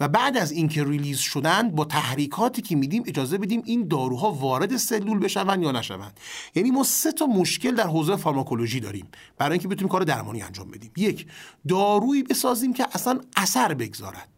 و 0.00 0.08
بعد 0.08 0.36
از 0.36 0.52
اینکه 0.52 0.84
release 0.84 1.18
شدن 1.18 1.70
با 1.70 1.84
تحریکاتی 1.84 2.62
که 2.62 2.76
میدیم 2.76 3.02
اجازه 3.06 3.38
بدیم 3.38 3.62
این 3.64 3.88
داروها 3.88 4.32
وارد 4.32 4.76
سلول 4.76 5.18
بشوند 5.18 5.62
یا 5.62 5.72
نشوند. 5.72 6.20
یعنی 6.54 6.70
ما 6.70 6.84
سه 6.84 7.12
تا 7.12 7.26
مشکل 7.26 7.74
در 7.74 7.86
حوزه 7.86 8.16
فارماکولوژی 8.16 8.80
داریم 8.80 9.08
برای 9.38 9.52
اینکه 9.52 9.68
بتونیم 9.68 9.88
کار 9.88 10.02
درمانی 10.02 10.42
انجام 10.42 10.70
بدیم. 10.70 10.90
یک 10.96 11.26
دارویی 11.68 12.22
بسازیم 12.22 12.72
که 12.72 12.86
اصلا 12.92 13.20
اثر 13.36 13.74
بگذارد. 13.74 14.37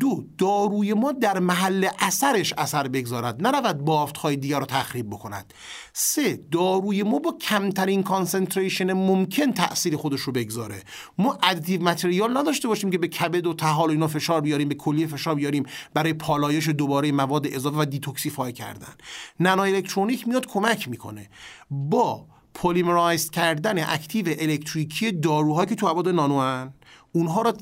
دو 0.00 0.24
داروی 0.38 0.94
ما 0.94 1.12
در 1.12 1.38
محل 1.38 1.88
اثرش 1.98 2.54
اثر 2.58 2.88
بگذارد 2.88 3.46
نرود 3.46 3.78
بافت 3.78 4.16
های 4.16 4.36
دیگر 4.36 4.58
رو 4.58 4.66
تخریب 4.66 5.10
بکند. 5.10 5.54
سه 5.92 6.40
داروی 6.52 7.02
ما 7.02 7.18
با 7.18 7.32
کمترین 7.40 8.02
concentration 8.02 8.92
ممکن 8.92 9.52
تاثیر 9.52 9.96
خودش 9.96 10.20
رو 10.20 10.32
بگذاره. 10.32 10.82
ما 11.18 11.38
additive 11.42 11.82
material 11.82 12.36
نداشته 12.36 12.68
باشیم 12.68 12.90
که 12.90 12.98
به 12.98 13.08
کبد 13.08 13.46
و 13.46 13.54
طحال 13.54 13.90
اینا 13.90 14.06
فشار 14.08 14.40
بیاریم 14.40 14.68
به 14.68 14.74
کلیه 14.74 15.06
فشار 15.06 15.34
بیاریم 15.34 15.66
برای 15.94 16.12
پالایش 16.12 16.68
دوباره 16.68 17.12
مواد 17.12 17.46
اضافه 17.46 17.76
و 17.76 17.84
detoxify 17.84 18.52
کردن. 18.52 18.94
نانو 19.40 19.62
الکترونیک 19.62 20.28
میاد 20.28 20.46
کمک 20.46 20.88
می‌کنه. 20.88 21.28
با 21.70 22.26
polymerize 22.54 23.30
کردن 23.30 23.78
active 23.78 24.26
الکتریکی 24.38 25.12
داروهایی 25.12 25.68
که 25.68 25.74
تو 25.74 25.86
ابعاد 25.86 26.08
نانو 26.08 26.68
اونها 27.16 27.42
را 27.42 27.52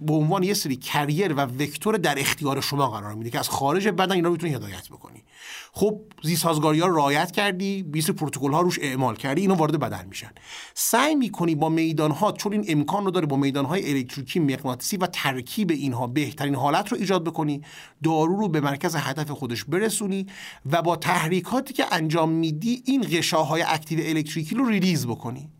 به 0.00 0.12
عنوان 0.12 0.42
یه 0.42 0.54
سری 0.54 0.76
carrier 0.76 1.32
و 1.32 1.40
vector 1.40 1.96
در 1.96 2.18
اختیار 2.18 2.60
شما 2.60 2.90
قرار 2.90 3.14
میده 3.14 3.30
که 3.30 3.38
از 3.38 3.48
خارج 3.48 3.88
بدن 3.88 4.12
اینا 4.12 4.28
رو 4.28 4.32
می‌تونی 4.32 4.54
هدایت 4.54 4.88
بکنی. 4.88 5.24
خب 5.72 6.00
زیست 6.22 6.36
سازگاری 6.36 6.80
ها 6.80 6.86
رعایت 6.86 7.30
کردی 7.30 7.82
20 7.82 8.10
پروتکل 8.10 8.52
ها 8.52 8.60
روش 8.60 8.78
اعمال 8.82 9.16
کردی 9.16 9.40
اینو 9.40 9.54
وارد 9.54 9.80
بدن 9.80 10.06
میشن. 10.08 10.30
سعی 10.74 11.14
می‌کنی 11.14 11.54
با 11.54 11.68
میدان 11.68 12.10
ها 12.10 12.32
چون 12.32 12.52
این 12.52 12.64
امکان 12.68 13.04
رو 13.04 13.10
داره 13.10 13.26
با 13.26 13.36
میدان 13.36 13.64
های 13.64 13.92
الکتریکی 13.92 14.40
مغناطیسی 14.40 14.96
و 14.96 15.06
ترکیب 15.06 15.70
اینها 15.70 16.06
بهترین 16.06 16.54
حالت 16.54 16.88
رو 16.88 16.98
ایجاد 16.98 17.24
بکنی 17.24 17.62
دارو 18.02 18.36
رو 18.36 18.48
به 18.48 18.60
مرکز 18.60 18.96
هدف 18.96 19.30
خودش 19.30 19.64
برسونی 19.64 20.26
و 20.72 20.82
با 20.82 20.96
تحریکاتی 20.96 21.74
که 21.74 21.84
انجام 21.92 22.30
میدی 22.30 22.82
این 22.86 23.02
غشاهای 23.02 23.62
active 23.62 24.00
الکتریکی 24.02 24.54
رو 24.54 24.68
release 24.68 25.06
بکنی. 25.06 25.50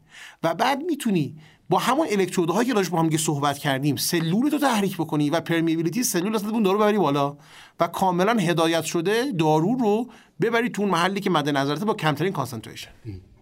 و 0.42 0.54
بعد 0.54 0.82
می‌تونی 0.82 1.36
با 1.70 1.78
همون 1.78 2.06
الکترودهایی 2.10 2.68
که 2.68 2.74
راجع 2.74 2.90
با 2.90 2.98
هم 2.98 3.16
صحبت 3.16 3.58
کردیم 3.58 3.96
سلول 3.96 4.50
رو 4.50 4.58
تحریک 4.58 4.96
بکنی 4.96 5.30
و 5.30 5.40
permeability 5.40 6.02
سلول 6.02 6.34
اصلا 6.34 6.50
اون 6.50 6.62
دارو 6.62 6.78
ببری 6.78 6.98
بالا 6.98 7.36
و 7.80 7.86
کاملا 7.86 8.32
هدایت 8.32 8.84
شده 8.84 9.32
دارو 9.38 9.74
رو 9.74 10.06
ببرید 10.40 10.72
تو 10.72 10.82
اون 10.82 10.90
محلی 10.90 11.20
که 11.20 11.30
مد 11.30 11.48
نظرته 11.48 11.84
با 11.84 11.94
کمترین 11.94 12.32
concentration. 12.32 12.90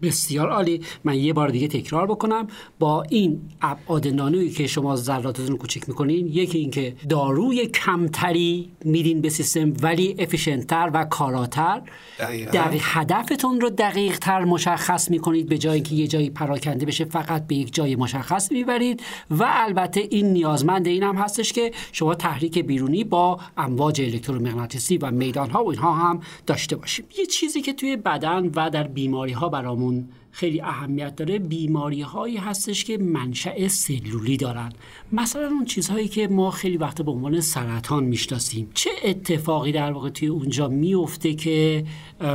بسیار 0.03 0.49
عالی. 0.49 0.81
من 1.05 1.19
یه 1.19 1.33
بار 1.33 1.49
دیگه 1.49 1.69
تکرار 1.69 2.07
بکنم. 2.07 2.47
با 2.79 3.03
این 3.03 3.41
ابعاد 3.63 4.09
نانویی 4.09 4.51
که 4.51 4.67
شما 4.67 4.97
ذراتتون 4.97 5.47
رو 5.47 5.57
کوچک 5.57 5.89
می‌کنین 5.89 6.27
یکی 6.27 6.59
اینکه 6.59 6.97
داروی 7.09 7.67
کمتری 7.67 8.71
میدین 8.85 9.21
به 9.21 9.29
سیستم 9.29 9.73
ولی 9.83 10.17
efficient 10.19 10.78
تر 10.78 10.91
و 10.95 11.05
کاراتر. 11.05 11.83
دقیق 12.53 12.83
هدفتون 12.85 13.61
رو 13.61 13.71
دقیق 13.71 14.19
تر 14.19 14.45
مشخص 14.45 15.11
می‌کنید 15.11 15.49
به 15.49 15.59
جای 15.59 15.75
اینکه 15.75 15.95
یه 15.95 16.07
جایی 16.07 16.31
پراکنده 16.31 16.87
بشه 16.87 17.05
فقط 17.05 17.47
به 17.47 17.55
یک 17.55 17.75
جای 17.75 17.97
مشخص 17.97 18.53
می‌برید. 18.53 19.03
و 19.31 19.45
البته 19.49 20.01
این 20.11 20.33
نیازمند 20.33 20.87
این 20.87 21.03
هم 21.03 21.17
هستش 21.17 21.53
که 21.53 21.73
شما 21.93 22.15
تحریک 22.15 22.59
بیرونی 22.59 23.05
با 23.05 23.41
امواج 23.57 24.01
الکترومغناطیسی 24.01 24.99
و 24.99 25.11
میدان 25.11 25.51
ها 25.51 25.65
و 25.65 25.71
اینها 25.71 25.93
هم 25.93 26.21
داشته 26.47 26.77
باشیم 26.77 27.05
یه 27.19 27.27
چیزی 27.27 27.61
که 27.61 27.73
توی 27.73 27.97
بدن 27.97 28.51
و 28.55 28.71
در 28.71 28.87
بیماری 28.87 29.33
ها 29.33 29.49
برامون 29.49 29.88
خیلی 30.31 30.61
اهمیت 30.61 31.17
داره 31.17 31.39
بیماری 31.39 32.03
هایی 32.03 32.37
هستش 32.37 32.85
که 32.85 32.99
منشأ 32.99 33.69
سلولی 33.69 34.37
دارن. 34.37 34.73
مثلا 35.13 35.47
اون 35.47 35.65
چیزهایی 35.65 36.09
که 36.09 36.29
ما 36.29 36.51
خیلی 36.51 36.77
وقت 36.77 37.03
به 37.03 37.11
عنوان 37.11 37.41
سرطان 37.41 38.05
می‌شناسیم. 38.05 38.71
چه 38.75 38.91
اتفاقی 39.05 39.73
در 39.73 39.93
واقع 39.93 40.11
توی 40.11 40.29
اونجا 40.29 40.69
میفته 40.69 41.35
که 41.35 41.85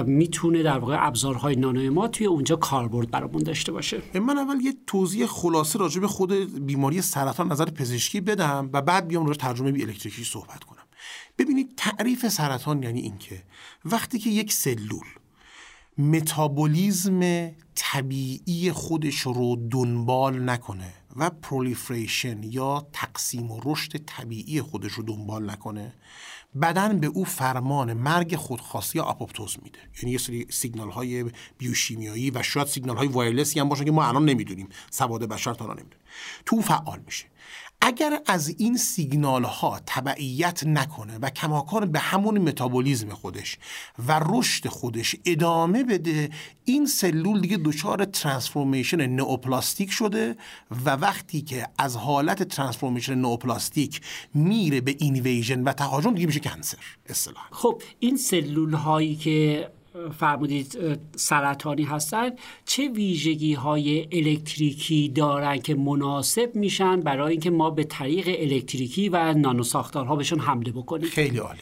می‌تونه 0.05 0.63
در 0.63 0.77
واقع 0.79 1.07
ابزارهای 1.07 1.55
نانوی 1.55 1.89
ما 1.89 2.07
توی 2.07 2.27
اونجا 2.27 2.55
کاربرد 2.55 3.11
برامون 3.11 3.43
داشته 3.43 3.71
باشه؟ 3.71 4.01
من 4.15 4.37
اول 4.37 4.61
یه 4.61 4.73
توضیح 4.87 5.25
خلاصه 5.25 5.79
راجع 5.79 6.01
به 6.01 6.07
خود 6.07 6.65
بیماری 6.65 7.01
سرطان 7.01 7.51
نظر 7.51 7.65
پزشکی 7.65 8.21
بدم 8.21 8.69
و 8.73 8.81
بعد 8.81 9.07
بیام 9.07 9.25
روش 9.25 9.37
ترجمه 9.37 9.71
بی 9.71 9.83
الکتریکی 9.83 10.23
صحبت 10.23 10.63
کنم. 10.63 10.83
ببینید 11.37 11.73
تعریف 11.77 12.27
سرطان 12.27 12.83
یعنی 12.83 13.01
اینکه 13.01 13.43
وقتی 13.85 14.19
که 14.19 14.29
یک 14.29 14.53
سلول 14.53 15.05
متابولیزم 15.97 17.51
طبیعی 17.75 18.71
خودش 18.71 19.19
رو 19.19 19.67
دنبال 19.71 20.49
نکنه 20.49 20.93
و 21.15 21.29
proliferation 21.29 22.43
یا 22.43 22.88
تقسیم 22.93 23.51
و 23.51 23.62
رشد 23.65 23.97
طبیعی 24.06 24.62
خودش 24.62 24.91
رو 24.91 25.03
دنبال 25.03 25.49
نکنه 25.49 25.93
بدن 26.62 26.99
به 26.99 27.08
او 27.08 27.23
فرمان 27.23 27.93
مرگ 27.93 28.36
خودخواسته 28.36 28.97
یا 28.97 29.03
آپوپتوز 29.03 29.58
میده. 29.63 29.79
یعنی 29.97 30.12
یه 30.12 30.17
سری 30.17 30.47
سیگنال 30.49 30.91
های 30.91 31.25
بیوشیمیایی 31.58 32.32
و 32.32 32.43
شاید 32.43 32.67
سیگنال 32.67 32.97
های 32.97 33.08
wireless 33.07 33.54
ی 33.54 33.59
هم 33.60 33.69
باشن 33.69 33.86
که 33.86 33.91
ما 33.91 34.06
الان 34.06 34.25
نمی‌دونیم. 34.25 34.69
سواد 34.89 35.23
بشر 35.23 35.53
تا 35.53 35.65
نمی‌دونیم 35.65 35.97
تو 36.45 36.62
فعال 36.62 36.99
میشه. 37.06 37.25
اگر 37.85 38.19
از 38.25 38.55
این 38.57 38.77
سیگنال 38.77 39.43
ها 39.43 39.79
تبعیت 39.85 40.63
نکنه 40.65 41.17
و 41.21 41.29
کماکان 41.29 41.91
به 41.91 41.99
همون 41.99 42.37
متابولیزم 42.37 43.09
خودش 43.09 43.57
و 44.07 44.21
رشد 44.25 44.67
خودش 44.67 45.15
ادامه 45.25 45.83
بده 45.83 46.29
این 46.65 46.85
سلول 46.85 47.41
دیگه 47.41 47.57
دچار 47.65 48.05
transformation 48.05 49.07
neoplastic 49.07 49.91
شده 49.91 50.35
و 50.85 50.89
وقتی 50.89 51.41
که 51.41 51.67
از 51.77 51.97
حالت 51.97 52.43
transformation 52.43 53.15
neoplastic 53.15 54.01
میره 54.33 54.81
به 54.81 54.95
invasion 54.99 55.63
و 55.63 55.73
تهاجم 55.73 56.13
دیگه 56.13 56.27
میشه 56.27 56.39
cancer. 56.39 56.77
اصطلاحا. 57.09 57.47
خب 57.51 57.81
این 57.99 58.17
سلول 58.17 58.73
هایی 58.73 59.15
که 59.15 59.69
فرمودید 60.19 60.99
سرطانی 61.15 61.84
هستن. 61.84 62.29
چه 62.65 62.89
ویژگی 62.89 63.53
های 63.53 64.08
الکتریکی 64.12 65.10
دارن 65.10 65.58
که 65.58 65.75
مناسب 65.75 66.51
میشن 66.56 66.99
برای 66.99 67.32
اینکه 67.32 67.49
ما 67.49 67.69
به 67.69 67.84
طریق 67.84 68.27
الکتریکی 68.27 69.10
و 69.10 69.34
نانو 69.34 69.63
ساختارها 69.63 70.15
بهشون 70.15 70.39
حمله 70.39 70.71
بکنیم؟ 70.71 71.10
خیلی 71.10 71.38
عالی. 71.38 71.62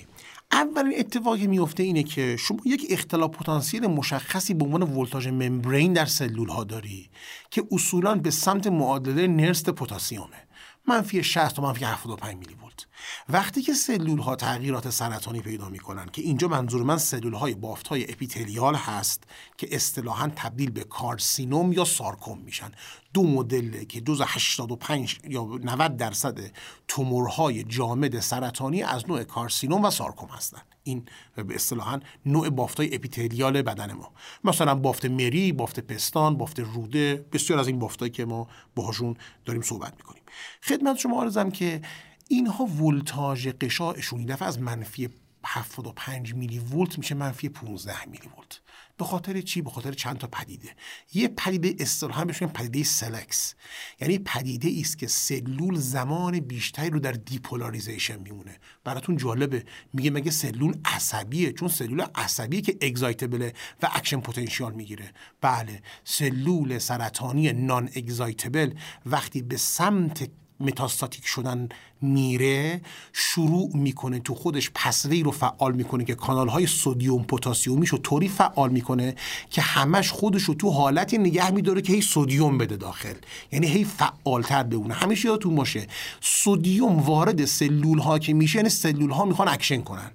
اولین 0.52 1.00
اتفاقی 1.00 1.48
میفته 1.48 1.84
اینه 1.84 2.04
که 2.04 2.36
شما 2.40 2.60
یک 2.66 2.86
اختلاف 2.90 3.32
پتانسیل 3.32 3.88
مشخصی 3.88 4.54
به 4.54 4.66
عنوان 4.66 4.84
ولتاژ 4.84 5.28
ممبرین 5.28 5.94
در 5.94 6.06
سلول 6.06 6.50
ها 6.50 6.64
داری 6.64 7.10
که 7.50 7.64
اصولا 7.72 8.16
به 8.16 8.32
سمت 8.32 8.68
معادله 8.68 9.28
نرست 9.28 9.70
پتاسیومه. 9.70 10.48
منفی 10.88 11.24
60 11.24 11.56
تا 11.56 11.62
منفی 11.62 11.86
75 11.86 12.36
میلی 12.36 12.54
ولت. 12.54 12.86
وقتی 13.30 13.62
که 13.62 13.74
سلول 13.74 14.20
ها 14.20 14.36
تغییرات 14.36 14.90
سرطانی 14.90 15.42
پیدا 15.42 15.70
می‌کنن 15.70 16.06
که 16.06 16.22
اینجا 16.22 16.48
منظور 16.48 16.84
من 16.84 16.98
سلول 16.98 17.34
های 17.34 17.54
بافت 17.56 17.88
های 17.88 18.12
اپیتلیال 18.12 18.76
هست 18.76 19.24
که 19.58 19.68
اصطلاحا 19.72 20.32
تبدیل 20.36 20.72
به 20.72 20.84
کارسینوم 20.84 21.74
یا 21.74 21.86
سارکوم 21.86 22.40
میشن. 22.40 22.72
دو 23.14 23.24
مدل 23.24 23.84
که 23.84 24.02
جز 24.02 24.22
85 24.26 25.20
یا 25.24 25.44
90 25.64 25.98
درصد 25.98 26.40
تومورهای 26.88 27.64
جامد 27.64 28.20
سرطانی 28.20 28.84
از 28.84 29.10
نوع 29.10 29.24
کارسینوم 29.24 29.84
و 29.84 29.90
سارکوم 29.90 30.30
هستند 30.30 30.71
این 30.84 31.06
به 31.36 31.56
اصطلاحا 31.56 32.00
نوع 32.26 32.50
بافتای 32.50 32.96
اپیتلیال 32.96 33.62
بدن 33.62 33.94
ما. 33.94 34.12
مثلا 34.44 34.76
بافت 34.76 35.06
مری 35.06 35.52
بافت 35.52 35.80
پستان 35.80 36.38
بافت 36.38 36.60
روده 36.60 37.26
بسیار 37.32 37.60
از 37.60 37.68
این 37.68 37.80
بافتایی 37.80 38.12
که 38.12 38.26
ما 38.26 38.48
باهاشون 38.76 39.16
داریم 39.46 39.62
صحبت 39.62 39.94
می‌کنیم. 39.98 40.24
خدمت 40.64 40.98
شما 40.98 41.22
آرزم 41.22 41.50
که 41.50 41.82
اینها 42.28 42.66
ولتاژ 42.66 43.48
قشاشون 43.48 44.20
این 44.20 44.28
دفعه 44.28 44.48
از 44.48 44.60
منفی 44.60 45.10
75 45.46 46.34
میلی 46.34 46.60
ولت 46.60 46.98
میشه 46.98 47.16
منفی 47.16 47.50
15 47.50 48.06
میلی 48.06 48.28
ولت 48.38 48.62
به 49.02 49.08
خاطر 49.08 49.42
چی؟ 49.42 49.62
به 49.62 49.70
خاطر 49.70 49.92
چند 49.92 50.18
تا 50.18 50.28
پدیده. 50.28 50.70
یه 51.14 51.28
پدیده 51.28 51.84
اصطلاحا 51.84 52.26
بهش 52.26 52.44
پدیده 52.44 52.84
سلکس. 52.84 53.54
یعنی 54.02 54.20
پدیده 54.20 54.80
است 54.80 54.98
که 54.98 55.08
سلول 55.08 55.76
زمان 55.76 56.40
بیشتری 56.40 56.90
رو 56.90 57.00
در 57.00 57.12
depolarization 57.12 58.20
میمونه. 58.20 58.60
براتون 58.84 59.18
جالبه. 59.18 59.66
میگه 59.94 60.12
مگه 60.12 60.32
سلول 60.32 60.74
عصبیه؟ 60.86 61.54
چون 61.54 61.68
سلول 61.68 62.06
عصبیه 62.16 62.62
که 62.62 62.78
excitable 62.82 63.46
ه 63.46 63.54
و 63.82 63.90
action 63.94 64.20
potential 64.20 64.74
می‌گیره. 64.74 65.12
بله. 65.42 65.82
سلول 66.04 66.78
سرطانی 66.78 67.54
non-excitable 67.54 68.74
وقتی 69.06 69.42
به 69.42 69.58
سمت 69.58 70.30
metastatic 70.60 71.28
شدن 71.28 71.70
میره 72.02 72.82
شروع 73.14 73.70
می‌کنه 73.74 74.20
تو 74.20 74.36
خودش 74.36 74.72
pathway 74.76 75.24
رو 75.24 75.32
فعال 75.32 75.74
می‌کنه 75.74 76.06
که 76.06 76.16
کانال 76.16 76.48
های 76.48 76.68
sodium 76.68 77.24
potassium 77.24 77.73
یش 77.73 77.90
رو 77.90 77.98
طوری 77.98 78.28
فعال 78.28 78.70
می‌کنه 78.70 79.16
که 79.50 79.62
همش 79.62 80.12
خودش 80.12 80.44
رو 80.44 80.54
تو 80.54 80.70
حالتی 80.70 81.18
نگه 81.18 81.52
میداره 81.52 81.82
که 81.82 81.94
هی 81.94 82.02
sodium 82.02 82.58
بده 82.58 82.78
داخل. 82.78 83.14
یعنی 83.52 83.68
هی 83.68 83.84
فعالتر 83.84 84.64
بمونه. 84.64 84.94
همیشه 84.94 85.30
یادتون 85.30 85.56
باشه 85.56 85.88
sodium 86.22 87.00
وارد 87.00 87.46
سلول 87.46 88.00
ها 88.00 88.20
که 88.20 88.34
میشه 88.34 88.56
یعنی 88.58 88.70
سلول 88.70 89.10
ها 89.10 89.26
می‌خوان 89.26 89.48
اکشن 89.48 89.82
کنن. 89.82 90.12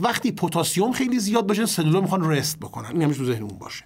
وقتی 0.00 0.32
پتاسیم 0.32 0.92
خیلی 0.92 1.18
زیاد 1.18 1.46
باشه 1.46 1.66
سلول 1.66 1.94
ها 1.94 2.00
می‌خوان 2.00 2.30
rest 2.30 2.58
بکنن. 2.58 2.90
این 2.92 3.02
همیشه 3.02 3.18
تو 3.18 3.26
ذهنمون 3.26 3.58
باشه. 3.58 3.84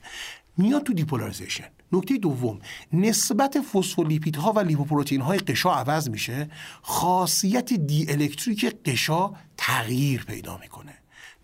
میاد 0.57 0.83
تو 0.83 0.93
depolarization 0.93 1.65
نکته 1.93 2.17
دوم 2.17 2.59
نسبت 2.93 3.61
فسفولیپیدها 3.61 4.53
و 4.53 4.59
لیپوپروتئین 4.59 5.21
های 5.21 5.39
غشا 5.39 5.75
عوض 5.75 6.09
میشه. 6.11 6.51
خاصیت 6.83 7.73
دی 7.73 8.07
الکتریک 8.09 8.77
غشا 8.85 9.31
تغییر 9.57 10.25
پیدا 10.25 10.59
می‌کنه. 10.59 10.95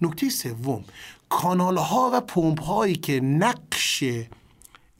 نکته 0.00 0.28
سوم 0.28 0.84
کانال 1.28 1.76
ها 1.76 2.10
و 2.14 2.20
پمپ 2.20 2.62
هایی 2.62 2.94
که 2.94 3.20
نقش 3.20 4.04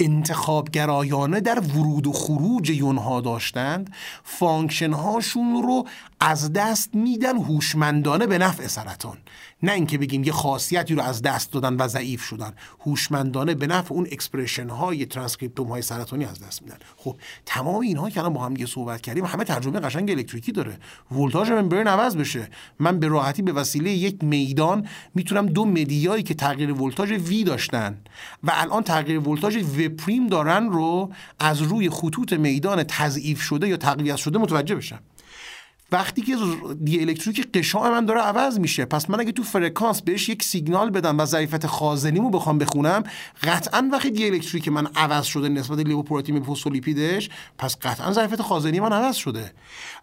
انتخابگرایانه 0.01 1.41
در 1.41 1.61
ورود 1.61 2.07
و 2.07 2.13
خروج 2.13 2.71
یونها 2.71 3.21
داشتند 3.21 3.93
function 4.25 4.93
هاشون 4.93 5.63
رو 5.63 5.87
از 6.25 6.53
دست 6.53 6.95
میدن 6.95 7.37
هوشمندانه 7.37 8.27
به 8.27 8.39
نفع 8.39 8.67
سرطان. 8.67 9.19
نه 9.63 9.73
اینکه 9.73 9.99
بگیم 9.99 10.25
یه 10.25 10.33
خاصیتی 10.33 10.95
رو 10.95 11.03
از 11.03 11.23
دست 11.23 11.53
دادن 11.53 11.77
و 11.77 11.89
ضعیف 11.89 12.23
شدن. 12.23 12.53
هوشمندانه 12.81 13.55
به 13.55 13.67
نفع 13.67 13.95
اون 13.95 14.07
expression 14.13 14.69
های 14.69 15.07
ترانسکریپتوم 15.07 15.69
های 15.69 15.83
سرطانی 15.83 16.25
از 16.25 16.41
دست 16.41 16.63
میدن. 16.63 16.77
خب 16.97 17.17
تمام 17.47 17.81
اینها 17.81 18.11
که 18.11 18.21
الان 18.21 18.33
با 18.33 18.45
هم 18.45 18.67
صحبت 18.67 19.01
کردیم 19.01 19.25
همه 19.25 19.45
ترجمه 19.45 19.81
قشنگ 19.81 20.11
الکتریکی 20.11 20.53
داره. 20.53 20.79
ولتاژ 21.11 21.51
membrane 21.51 21.87
عوض 21.87 22.17
بشه. 22.17 22.49
من 22.79 22.99
به 22.99 23.09
راحتی 23.09 23.43
به 23.43 23.53
وسیله 23.53 23.91
یک 23.91 24.25
میدان 24.25 24.87
می‌تونم 25.15 25.47
دو 25.47 25.65
media 25.65 26.06
یی 26.06 26.23
که 26.23 26.35
تغییر 26.35 26.73
ولتاژ 26.73 27.13
V 27.13 27.45
داشتن 27.45 27.99
و 28.43 28.51
الان 28.55 28.83
تغییر 28.83 29.29
ولتاژ 29.29 29.57
V 29.57 29.89
prime 29.89 30.27
دارن 30.27 30.71
رو 30.71 31.13
از 31.41 31.63
روی 31.63 31.91
خطوط 31.91 32.33
میدان 32.33 32.85
تضعیف 32.85 33.43
شده 33.43 33.69
یا 33.69 33.77
تقویت 33.77 34.17
شده 34.17 34.39
متوجه 34.39 34.75
بشم. 34.75 35.01
وقتی 35.93 36.23
که 36.23 36.37
دی 36.85 37.01
الکتریک 37.01 37.49
غشا 37.55 37.91
من 37.91 38.07
داره 38.07 38.21
عوض 38.21 38.59
میشه 38.59 38.85
پس 38.85 39.11
من 39.11 39.21
اگه 39.21 39.33
تو 39.33 39.43
فرکانس 39.43 40.03
بهش 40.03 40.29
یک 40.29 40.43
سیگنال 40.43 40.91
بدم 40.91 41.21
و 41.21 41.25
ظرفیت 41.25 41.67
خازنیمو 41.67 42.31
بخوام 42.31 42.59
بخونم 42.59 43.03
قطعا 43.43 43.89
وقتی 43.93 44.11
دی 44.11 44.27
الکتریک 44.27 44.69
من 44.69 44.87
عوض 44.97 45.25
شده 45.25 45.49
نسبت 45.49 45.79
لیپوپروتئین 45.79 46.41
به 46.41 46.55
فسفولیپیدش 46.55 47.31
پس 47.59 47.77
قطعا 47.83 48.13
ظرفیت 48.13 48.43
خازنی 48.43 48.81
من 48.81 48.93
عوض 48.93 49.17
شده. 49.17 49.53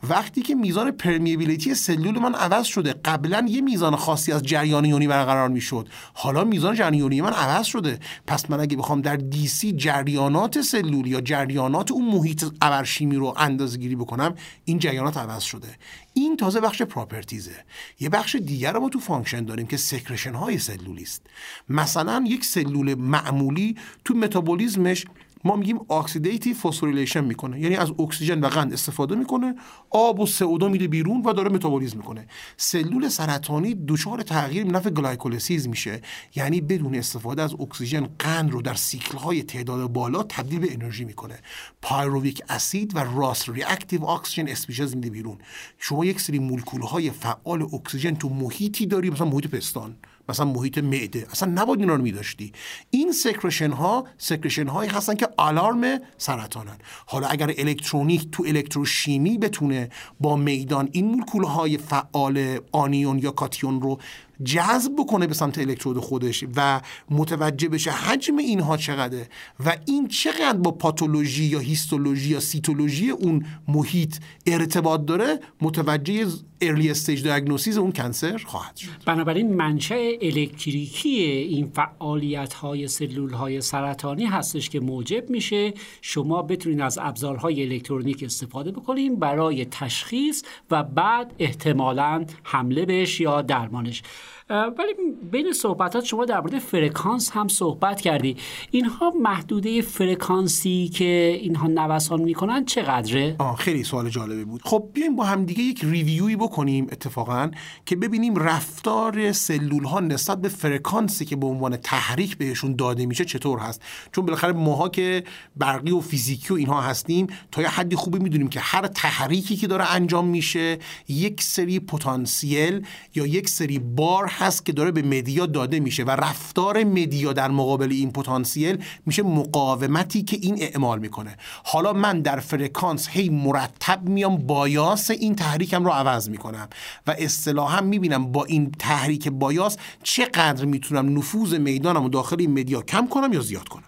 وقتی 0.04 0.42
که 0.42 0.56
میزان 0.56 0.92
permeability 0.92 1.76
سلول 1.76 2.20
من 2.20 2.36
عوض 2.36 2.66
شده 2.66 2.94
قبلا 3.06 3.46
یه 3.50 3.62
میزان 3.62 3.96
خاصی 3.96 4.32
از 4.32 4.44
جریان 4.44 4.86
یونی 4.86 5.08
برقرار 5.08 5.50
می‌شد. 5.50 5.88
حالا 6.14 6.44
میزان 6.44 6.76
جریان 6.76 6.94
یونی 6.94 7.22
من 7.22 7.34
عوض 7.34 7.66
شده. 7.66 8.00
پس 8.28 8.50
من 8.50 8.60
اگه 8.60 8.78
بخوام 8.78 9.02
در 9.02 9.16
DC 9.16 9.72
جریانات 9.72 10.62
سلول 10.62 11.08
یا 11.08 11.22
جریانات 11.22 11.92
اون 11.92 12.06
محیط 12.06 12.46
الکتروشیمی 12.62 13.16
رو 13.16 13.34
اندازه‌گیری 13.38 13.96
بکنم 13.96 14.36
این 14.66 14.80
جریانات 14.80 15.18
عوض 15.18 15.44
شده. 15.44 15.68
این 16.14 16.38
تازه 16.38 16.60
بخش 16.60 16.82
properties 16.82 17.43
ه. 17.43 17.56
یه 18.00 18.10
بخش 18.10 18.36
دیگر 18.36 18.74
رو 18.74 18.80
ما 18.80 18.90
تو 18.90 19.00
function 19.00 19.46
داریم 19.46 19.68
که 19.68 19.78
secretion 19.78 20.34
های 20.34 20.58
سلولی 20.58 21.04
است 21.04 21.22
مثلا 21.70 22.24
یک 22.28 22.46
سلول 22.46 22.96
معمولی 22.96 23.76
تو 24.06 24.14
متابولیزمش 24.14 25.06
ما 25.44 25.56
میگیم 25.56 25.92
oxidative 25.92 26.56
phosphorylation 26.56 27.24
می‌کنه. 27.24 27.60
یعنی 27.60 27.76
از 27.76 27.92
اکسیژن 28.00 28.40
و 28.40 28.48
قند 28.48 28.74
استفاده 28.74 29.16
می‌کنه 29.16 29.56
آب 29.90 30.20
و 30.20 30.28
CO2 30.28 30.64
میده 30.64 30.88
بیرون 30.88 31.22
و 31.22 31.34
داره 31.34 31.50
متابولیزم 31.50 31.98
می‌کنه. 31.98 32.28
سلول 32.58 33.10
سرطانی 33.10 33.76
دچار 33.88 34.22
تغییر 34.22 34.66
نفع 34.66 34.90
glycolysis 34.90 35.68
میشه. 35.68 36.02
یعنی 36.36 36.62
بدون 36.62 36.96
استفاده 36.96 37.42
از 37.42 37.54
اکسیژن 37.60 38.10
قند 38.20 38.52
رو 38.52 38.62
در 38.62 38.74
سیکل 38.74 39.18
های 39.18 39.44
تعداد 39.44 39.94
بالا 39.94 40.24
تبدیل 40.24 40.60
به 40.60 40.74
انرژی 40.74 41.06
می‌کنه. 41.06 41.40
pyruvic 41.82 42.42
acid 42.50 42.96
و 42.96 43.00
ROS 43.00 43.50
reactive 43.50 44.06
oxygen 44.06 44.48
species 44.48 44.96
میده 44.96 45.10
بیرون. 45.10 45.38
شما 45.78 46.06
یک 46.06 46.22
سری 46.22 46.40
مولکول 46.40 46.82
های 46.82 47.10
فعال 47.10 47.62
اکسیژن 47.62 48.16
تو 48.16 48.30
محیطی 48.30 48.86
داری 48.86 49.10
مثلا 49.10 49.28
محیط 49.28 49.48
پستان. 49.48 49.96
مثلا 50.30 50.46
محیط 50.46 50.78
معده. 50.78 51.28
اصلا 51.32 51.52
نباید 51.52 51.80
اینا 51.80 51.96
رو 51.96 52.02
میداشتی. 52.02 52.54
این 52.90 53.12
secretion 53.12 53.72
ها 53.72 54.08
secretion 54.18 54.68
هایی 54.68 54.90
هستن 54.90 55.16
که 55.16 55.28
آلارم 55.38 56.00
سرطانن. 56.18 56.78
حالا 57.06 57.28
اگر 57.28 57.54
الکترونیک 57.58 58.32
تو 58.32 58.44
الکتروشیمی 58.48 59.38
بتونه 59.38 59.90
با 60.20 60.36
میدان 60.36 60.90
این 60.92 61.06
مولکول 61.06 61.44
های 61.44 61.78
فعال 61.78 62.60
آنیون 62.72 63.20
یا 63.20 63.32
کاتیون 63.32 63.82
رو 63.82 64.00
جذب 64.44 64.92
بکنه 64.98 65.28
به 65.28 65.34
سمت 65.34 65.58
الکترود 65.58 65.98
خودش 65.98 66.46
و 66.56 66.82
متوجه 67.10 67.70
بشه 67.70 67.92
حجم 67.92 68.38
اینها 68.38 68.78
چقدره 68.78 69.30
و 69.66 69.78
این 69.86 70.08
چقدر 70.08 70.58
با 70.58 70.72
پاتولوژی 70.72 71.46
یا 71.46 71.60
هیستولوژی 71.60 72.30
یا 72.30 72.40
سیتولوژی 72.40 73.10
اون 73.10 73.46
محیط 73.68 74.16
ارتباط 74.48 75.06
داره 75.06 75.40
متوجه 75.62 76.26
early 76.62 76.92
stage 76.92 77.24
diagnosis 77.24 77.78
اون 77.78 77.92
cancer 77.92 78.38
خواهد 78.38 78.76
شد. 78.76 78.90
بنابراین 79.06 79.54
منشأ 79.54 80.12
الکتریکی 80.22 81.10
این 81.20 81.68
فعالیت 81.68 82.54
های 82.54 82.88
سلول 82.88 83.34
های 83.34 83.62
سرطانی 83.62 84.26
هستش 84.26 84.70
که 84.70 84.80
موجب 84.80 85.30
میشه 85.30 85.74
شما 86.02 86.42
بتونید 86.42 86.82
از 86.82 86.98
ابزارهای 87.02 87.64
الکترونیک 87.64 88.24
استفاده 88.24 88.72
بکنید 88.72 89.20
برای 89.20 89.66
تشخیص 89.66 90.44
و 90.72 90.84
بعد 90.84 91.34
احتمالا 91.40 92.26
حمله 92.44 92.86
بهش 92.86 93.22
یا 93.22 93.42
درمانش. 93.42 94.04
ولی 94.50 94.94
بین 95.32 95.54
صحبتات 95.54 96.06
شما 96.06 96.26
در 96.26 96.40
مورد 96.40 96.60
فرکانس 96.60 97.32
هم 97.32 97.48
صحبت 97.48 98.02
کردی. 98.02 98.38
اینها 98.72 99.14
محدوده 99.22 99.82
فرکانسی 99.82 100.88
که 100.94 101.40
اینها 101.42 101.68
نوسان 101.68 102.22
می‌کنن 102.22 102.66
چقدره؟ 102.66 103.36
آه 103.40 103.56
خیلی 103.56 103.84
سوال 103.84 104.10
جالبی 104.10 104.44
بود. 104.44 104.62
خب 104.64 104.90
بیایم 104.94 105.16
با 105.16 105.24
هم 105.24 105.46
دیگه 105.46 105.64
یک 105.64 105.80
review 105.84 106.28
ی 106.28 106.36
بکنیم 106.36 106.88
اتفاقا 106.92 107.52
که 107.86 107.96
ببینیم 107.96 108.36
رفتار 108.36 109.32
سلول 109.32 109.84
ها 109.84 110.00
نسبت 110.00 110.42
به 110.42 110.50
فرکانسی 110.50 111.26
که 111.26 111.36
به 111.36 111.46
عنوان 111.46 111.78
تحریک 111.78 112.38
بهشون 112.38 112.76
داده 112.76 113.06
میشه 113.06 113.26
چطور 113.26 113.60
هست. 113.60 113.82
چون 114.12 114.26
بالاخره 114.26 114.54
ماها 114.54 114.90
که 114.90 115.24
برقی 115.56 115.92
و 115.92 116.00
فیزیکی 116.00 116.54
و 116.54 116.58
اینها 116.58 116.82
هستیم 116.82 117.28
تا 117.52 117.62
یه 117.62 117.68
حدی 117.68 117.96
خوبی 117.96 118.20
می‌دونیم 118.20 118.48
که 118.48 118.60
هر 118.60 118.88
تحریکی 118.88 119.56
که 119.56 119.68
داره 119.68 119.96
انجام 119.96 120.28
میشه 120.28 120.78
یک 121.08 121.42
سری 121.42 121.80
پتانسیل 121.80 122.86
یا 123.16 123.26
یک 123.26 123.50
سری 123.50 123.80
بار 123.80 124.39
هست 124.40 124.66
که 124.66 124.72
داره 124.72 124.92
به 124.92 125.02
media 125.02 125.46
داده 125.46 125.80
میشه 125.80 126.04
و 126.04 126.10
رفتار 126.10 126.84
media 126.84 127.34
در 127.34 127.52
مقابل 127.52 127.92
این 127.92 128.12
پتانسیل 128.12 128.84
میشه 129.06 129.24
مقاومتی 129.24 130.24
که 130.24 130.38
این 130.42 130.58
اعمال 130.62 131.00
می‌کنه. 131.00 131.38
حالا 131.64 131.94
من 131.94 132.22
در 132.22 132.40
فرکانس 132.40 133.08
هی 133.08 133.30
مرتب 133.30 134.10
میام 134.10 134.38
bias 134.38 135.12
این 135.12 135.36
تحریکم 135.36 135.86
رو 135.86 135.92
عوض 135.92 136.30
می‌کنم 136.30 136.70
و 137.08 137.16
اصطلاحا 137.18 137.82
می‌بینم 137.82 138.32
با 138.32 138.46
این 138.46 138.72
تحریک 138.72 139.28
bias 139.28 139.78
چقدر 140.04 140.66
می‌تونم 140.66 141.18
نفوذ 141.18 141.54
میدانم 141.54 142.06
رو 142.06 142.10
داخل 142.10 142.36
این 142.40 142.60
media 142.60 142.82
کم 142.82 143.08
کنم 143.08 143.34
یا 143.34 143.42
زیاد 143.42 143.68
کنم. 143.68 143.84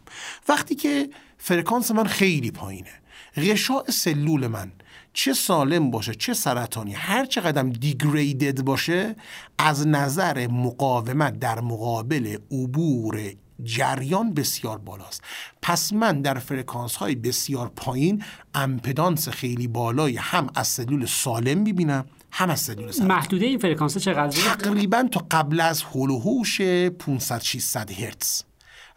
وقتی 0.50 0.76
که 0.76 1.10
فرکانس 1.38 1.92
من 1.92 2.04
خیلی 2.04 2.52
پایینه 2.52 2.92
غشاء 3.36 3.92
سلول 3.92 4.48
من 4.48 4.72
چه 5.13 5.34
سالم 5.34 5.91
باشه 5.91 6.15
چه 6.15 6.34
سرطانی 6.34 6.93
هر 6.93 7.26
چقدر 7.26 7.63
degraded 7.63 8.62
باشه 8.62 9.15
از 9.58 9.88
نظر 9.88 10.47
مقاومت 10.47 11.39
در 11.39 11.62
مقابل 11.62 12.38
عبور 12.52 13.34
جریان 13.63 14.34
بسیار 14.34 14.78
بالاست. 14.78 15.21
پس 15.62 15.93
من 15.93 16.21
در 16.21 16.34
فرکانس 16.34 16.95
های 16.95 17.15
بسیار 17.15 17.71
پایین 17.76 18.24
امپدانس 18.54 19.30
خیلی 19.30 19.67
بالایی 19.67 20.17
هم 20.17 20.47
از 20.56 20.67
سلول 20.67 21.06
سالم 21.06 21.58
می‌بینم 21.58 22.06
هم 22.32 22.50
از 22.50 22.60
سلول 22.60 22.91
سرطانی 22.91 23.10
محدوده 23.10 23.45
این 23.45 23.58
فرکانس 23.58 23.97
چقدر 23.97 24.41
تقریبا 24.41 25.04
تا 25.12 25.26
قبل 25.32 25.60
از 25.60 25.84
هولوهوش 25.84 26.62
500 26.62 27.41
600 27.41 27.91
هرتز. 27.91 28.51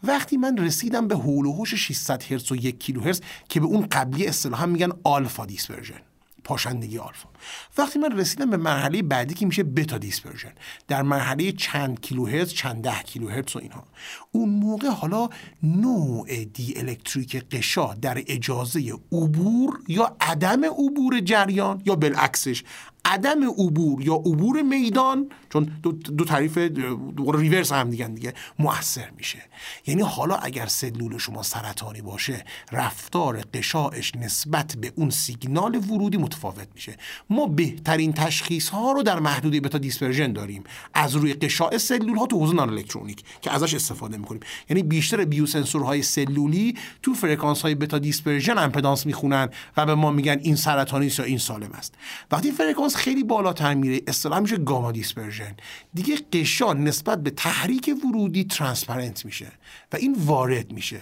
وقتی 0.07 0.37
من 0.37 0.59
رسیدم 0.59 1.09
به 1.09 1.15
هول 1.15 1.47
و 1.47 1.53
هوش 1.53 1.75
600 1.75 2.23
هرتز 2.23 2.53
و 2.53 2.57
یک 2.57 2.79
کیلو 2.79 3.01
هرتز 3.01 3.21
که 3.49 3.61
به 3.61 3.67
اون 3.67 3.87
قبلی 3.87 4.27
اصطلاحا 4.27 4.67
میگن 4.67 4.91
alpha 5.05 5.47
dispersion 5.47 6.01
پاشندگی 6.45 6.99
آلفا. 6.99 7.29
وقتی 7.79 7.99
من 7.99 8.19
رسیدم 8.19 8.51
به 8.51 8.57
مرحله 8.57 9.03
بعدی 9.03 9.35
که 9.35 9.47
میشه 9.47 9.63
beta 9.63 9.99
dispersion 9.99 10.53
در 10.89 11.03
مرحله 11.03 11.53
چند 11.53 12.01
کیلوهرتز 12.01 12.53
چند 12.53 12.83
ده 12.83 13.03
کیلوهرتز 13.03 13.57
و 13.57 13.59
اینها. 13.59 13.85
اون 14.33 14.49
موقع 14.49 14.89
حالا 14.89 15.29
نوع 15.63 16.45
دی 16.45 16.75
الکتریک 16.77 17.37
قشا 17.37 17.95
در 17.95 18.23
اجازه 18.27 18.93
عبور 19.13 19.81
یا 19.89 20.17
عدم 20.21 20.65
عبور 20.65 21.21
جریان 21.21 21.83
یا 21.87 21.97
بالعکسش 21.97 22.65
عدم 23.05 23.51
عبور 23.51 24.03
یا 24.03 24.15
عبور 24.15 24.63
میدان 24.63 25.29
چون 25.53 25.71
دو, 25.83 25.93
دو 25.93 26.25
تعریف 26.25 26.59
ریورس 27.35 27.73
هم 27.73 27.91
دیگه 27.91 28.09
دیگه 28.09 28.35
مؤثر 28.59 29.11
میشه. 29.17 29.39
یعنی 29.87 30.03
حالا 30.03 30.35
اگر 30.35 30.67
سلول 30.67 31.19
شما 31.19 31.43
سرطانی 31.43 32.03
باشه 32.03 32.45
رفتار 32.73 33.41
قشاش 33.55 34.15
نسبت 34.15 34.77
به 34.77 34.93
اون 34.97 35.11
سیگنال 35.11 35.77
ورودی 35.77 36.19
متفاوت 36.19 36.69
میشه. 36.75 36.97
ما 37.31 37.47
بهترین 37.47 38.13
تشخیص 38.13 38.69
ها 38.69 38.93
رو 38.93 39.03
در 39.03 39.21
محدوده 39.21 39.61
beta 39.61 39.79
dispersion 39.79 40.33
داریم. 40.33 40.65
از 40.95 41.17
روی 41.17 41.35
غشای 41.35 41.79
سلول 41.79 42.17
ها 42.17 42.27
تو 42.27 42.39
حوزه 42.39 42.55
نانوالکترونیک 42.55 43.25
که 43.41 43.51
ازش 43.53 43.75
استفاده 43.75 44.17
می‌کنیم. 44.17 44.41
یعنی 44.71 44.83
بیشتر 44.83 45.25
بیوسنسورهای 45.25 46.03
سلولی 46.03 46.75
تو 47.03 47.15
فرکانس 47.15 47.63
های 47.63 47.75
beta 47.75 47.99
dispersion 47.99 48.59
امپدانس 48.59 49.07
می‌خونن 49.07 49.49
و 49.77 49.87
به 49.87 49.95
ما 49.95 50.11
میگن 50.11 50.39
این 50.43 50.57
سرطانی 50.57 51.11
یا 51.19 51.25
این 51.25 51.39
سالم 51.39 51.73
است. 51.73 51.95
وقتی 52.31 52.51
فرکانس 52.51 52.94
خیلی 52.97 53.25
بالاتر 53.25 53.75
میره. 53.75 54.01
اصطلاح 54.07 54.39
میشه 54.39 54.57
gamma 54.57 54.93
dispersion. 54.93 55.57
دیگه 55.95 56.17
غشا 56.33 56.73
نسبت 56.73 57.23
به 57.23 57.31
تحریک 57.31 57.91
ورودی 58.05 58.45
transparent 58.45 59.25
میشه 59.25 59.53
و 59.93 59.97
این 59.97 60.17
وارد 60.19 60.73
میشه. 60.73 61.01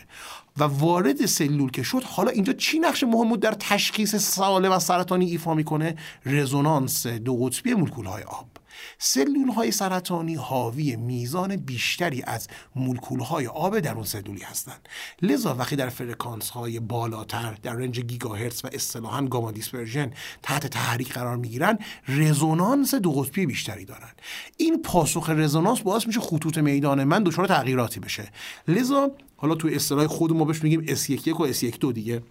و 0.58 0.64
وارد 0.64 1.26
سلول 1.26 1.70
که 1.70 1.82
شد 1.82 2.02
حالا 2.02 2.30
اینجا 2.30 2.52
چی 2.52 2.78
نقش 2.78 3.04
مهم 3.04 3.36
در 3.36 3.52
تشخیص 3.52 4.16
سالم 4.16 4.72
و 4.72 4.78
سرطانی 4.78 5.30
ایفا 5.30 5.54
می‌کنه؟ 5.54 5.96
رزونانس 6.26 7.06
دو 7.06 7.36
قطبی 7.36 7.74
مولکول 7.74 8.06
های 8.06 8.22
آب. 8.22 8.51
سلول 8.98 9.48
های 9.48 9.70
سرطانی 9.70 10.34
حاوی 10.34 10.96
میزان 10.96 11.56
بیشتری 11.56 12.22
از 12.22 12.48
مولکول 12.76 13.20
های 13.20 13.46
آب 13.46 13.80
در 13.80 13.94
درون 13.94 14.04
سلولی 14.04 14.42
هستند. 14.42 14.88
لذا 15.22 15.54
وقتی 15.54 15.76
در 15.76 15.88
فرکانس 15.88 16.50
های 16.50 16.80
بالاتر 16.80 17.54
در 17.62 17.72
range 17.72 18.00
گیگاهرتز 18.00 18.64
و 18.64 18.68
اصطلاحا 18.72 19.22
gamma 19.22 19.52
dispersion 19.52 20.10
تحت 20.42 20.66
تحریک 20.66 21.12
قرار 21.12 21.36
می‌گیرن 21.36 21.78
رزونانس 22.08 22.94
دو 22.94 23.12
قطبی 23.12 23.46
بیشتری 23.46 23.84
دارن 23.84 24.10
این 24.56 24.82
پاسخ 24.82 25.30
رزونانس 25.30 25.80
باعث 25.80 26.06
میشه 26.06 26.20
خطوط 26.20 26.58
میدان 26.58 27.04
من 27.04 27.22
دچار 27.22 27.46
تغییراتی 27.46 28.00
بشه. 28.00 28.30
لذا 28.68 29.10
حالا 29.36 29.54
تو 29.54 29.68
اصطلاح 29.68 30.06
خود 30.06 30.32
ما 30.32 30.44
بهش 30.44 30.62
میگیم 30.62 30.86
S11 30.86 31.28
و 31.28 31.52
S12 31.52 31.92
دیگه. 31.92 32.22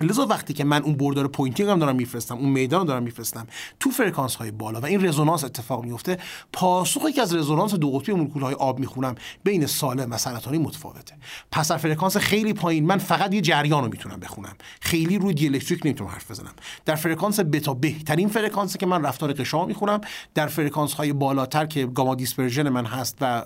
لذا 0.00 0.26
وقتی 0.26 0.54
که 0.54 0.64
من 0.64 0.82
اون 0.82 0.96
بردار 0.96 1.28
پوینتینگ 1.28 1.70
هم 1.70 1.78
دارم 1.78 1.96
میفرستم 1.96 2.36
اون 2.36 2.48
میدان 2.48 2.80
رو 2.80 2.86
دارم 2.86 3.02
میفرستم 3.02 3.46
تو 3.80 3.90
فرکانس 3.90 4.34
های 4.34 4.50
بالا 4.50 4.80
و 4.80 4.86
این 4.86 5.06
رزونانس 5.06 5.44
اتفاق 5.44 5.84
میفته 5.84 6.18
پاسخی 6.52 7.12
که 7.12 7.22
از 7.22 7.34
رزونانس 7.34 7.74
دو 7.74 7.90
قطبی 7.90 8.12
مولکول 8.12 8.42
های 8.42 8.54
آب 8.54 8.78
می‌خونم 8.78 9.14
بین 9.44 9.66
سالم 9.66 10.12
و 10.12 10.18
سرطانی 10.18 10.58
متفاوته. 10.58 11.14
پس 11.52 11.70
در 11.70 11.76
فرکانس 11.76 12.16
خیلی 12.16 12.52
پایین 12.52 12.86
من 12.86 12.98
فقط 12.98 13.34
یه 13.34 13.40
جریان 13.40 13.84
رو 13.84 13.90
می‌تونم 13.90 14.20
بخونم. 14.20 14.56
خیلی 14.80 15.18
روی 15.18 15.34
دیالکتریک 15.34 15.86
نمی‌تونم 15.86 16.10
حرف 16.10 16.30
بزنم. 16.30 16.52
در 16.84 16.94
فرکانس 16.94 17.40
بتا 17.40 17.74
بهترین 17.74 18.28
فرکانسی 18.28 18.78
که 18.78 18.86
من 18.86 19.04
رفتار 19.04 19.32
قشا 19.32 19.66
می‌خونم 19.66 20.00
در 20.34 20.46
فرکانس 20.46 20.92
های 20.92 21.12
بالاتر 21.12 21.66
که 21.66 21.86
gamma 21.86 22.14
dispersion 22.14 22.68
من 22.68 22.86
هست 22.86 23.16
و 23.20 23.44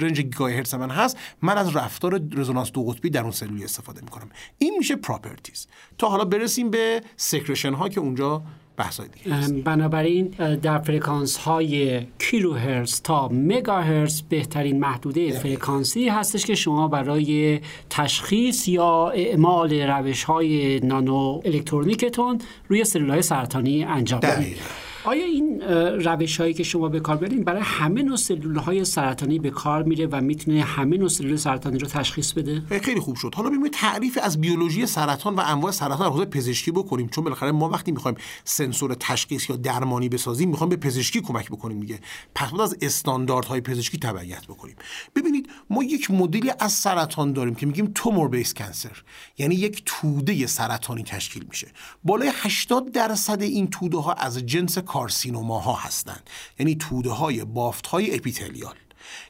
range 0.00 0.20
گیگاهرتز 0.20 0.74
من 0.74 0.90
هست 0.90 1.16
من 1.42 1.58
از 1.58 1.76
رفتار 1.76 2.20
رزونانس 2.32 2.70
دو 2.70 2.84
قطبی 2.84 3.10
درون 3.10 3.30
سلولی 3.30 3.64
استفاده 3.64 4.00
می‌کنم. 4.00 4.28
این 4.58 4.74
میشه 4.78 4.96
properties. 4.96 5.66
تا 5.98 6.08
حالا 6.08 6.24
برسیم 6.24 6.70
به 6.70 7.00
secretion 7.16 7.72
ها 7.74 7.88
که 7.88 8.00
اونجا 8.00 8.42
بحث 8.80 9.00
دیگه 9.00 9.62
بنابراین 9.64 10.28
در 10.62 10.78
فرکانس 10.78 11.36
های 11.36 12.00
کیلو 12.18 12.54
هرتز 12.54 13.02
تا 13.02 13.28
مگا 13.28 13.80
هرتز 13.80 14.22
بهترین 14.22 14.80
محدوده 14.80 15.30
فرکانسی 15.30 16.08
هستش 16.08 16.46
که 16.46 16.54
شما 16.54 16.88
برای 16.88 17.60
تشخیص 17.90 18.68
یا 18.68 19.10
اعمال 19.10 19.72
روش 19.72 20.24
های 20.24 20.80
نانو 20.80 21.40
الکترونیکتون 21.44 22.38
روی 22.68 22.84
سلول 22.84 23.10
های 23.10 23.22
سرطانی 23.22 23.84
انجام 23.84 24.20
بدید. 24.20 24.56
آیا 25.04 25.24
این 25.24 25.60
روش 26.06 26.40
هایی 26.40 26.54
که 26.54 26.62
شما 26.62 26.88
به 26.88 27.00
کار 27.00 27.16
میبرین 27.16 27.44
برای 27.44 27.62
همه 27.64 28.02
نوع 28.02 28.16
سلول 28.16 28.56
های 28.56 28.84
سرطانی 28.84 29.38
به 29.38 29.50
کار 29.50 29.82
میره 29.82 30.06
و 30.06 30.20
می‌تونه 30.20 30.62
همه 30.62 30.96
نوع 30.96 31.08
سلول 31.08 31.36
سرطانی 31.36 31.78
رو 31.78 31.86
تشخیص 31.86 32.32
بده؟ 32.32 32.62
خیلی 32.82 33.00
خوب 33.00 33.16
شد. 33.16 33.34
حالا 33.34 33.50
بیایم 33.50 33.68
تعریف 33.68 34.18
از 34.22 34.40
بیولوژی 34.40 34.86
سرطان 34.86 35.34
و 35.34 35.42
انواع 35.46 35.72
سرطان 35.72 36.12
حوزه 36.12 36.24
پزشکی 36.24 36.70
بکنیم. 36.70 37.08
چون 37.08 37.24
بالاخره 37.24 37.52
ما 37.52 37.68
وقتی 37.68 37.92
می‌خوایم 37.92 38.16
سنسور 38.44 38.94
تشخیص 38.94 39.50
یا 39.50 39.56
درمانی 39.56 40.08
بسازیم 40.08 40.48
می‌خوایم 40.48 40.68
به 40.68 40.76
پزشکی 40.76 41.20
کمک 41.20 41.50
بکنیم 41.50 41.80
دیگه. 41.80 42.00
پس 42.34 42.60
از 42.60 42.76
استانداردهای 42.82 43.60
پزشکی 43.60 43.98
تبعیت 43.98 44.44
بکنیم. 44.46 44.76
ببینید 45.16 45.48
ما 45.70 45.84
یک 45.84 46.10
مدلی 46.10 46.52
از 46.58 46.72
سرطان 46.72 47.32
داریم 47.32 47.54
که 47.54 47.66
میگیم 47.66 47.92
تومور 47.94 48.28
بیس 48.28 48.54
کنسر 48.54 49.02
یعنی 49.38 49.54
یک 49.54 49.82
توده 49.84 50.46
سرطانی 50.46 51.02
تشکیل 51.02 51.44
میشه. 51.48 51.68
بالای 52.04 52.30
80 52.34 52.92
درصد 52.92 53.42
این 53.42 53.66
توده 53.70 53.98
ها 53.98 54.12
از 54.12 54.38
جنس 54.38 54.78
کارسینوماها 54.90 55.74
هستند. 55.74 56.30
یعنی 56.58 56.74
توده 56.74 57.10
های 57.10 57.44
بافت 57.44 57.86
های 57.86 58.16
اپیتلیال 58.16 58.74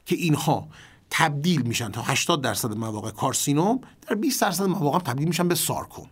که 0.05 0.15
اینها 0.15 0.67
تبدیل 1.09 1.61
میشن 1.61 1.91
تا 1.91 2.01
80 2.01 2.41
درصد 2.41 2.73
مواقع 2.73 3.11
کارسینوم 3.11 3.81
در 4.07 4.15
20 4.15 4.41
درصد 4.41 4.63
مواقع 4.63 4.99
تبدیل 4.99 5.27
میشن 5.27 5.47
به 5.47 5.55
سارکوم. 5.55 6.09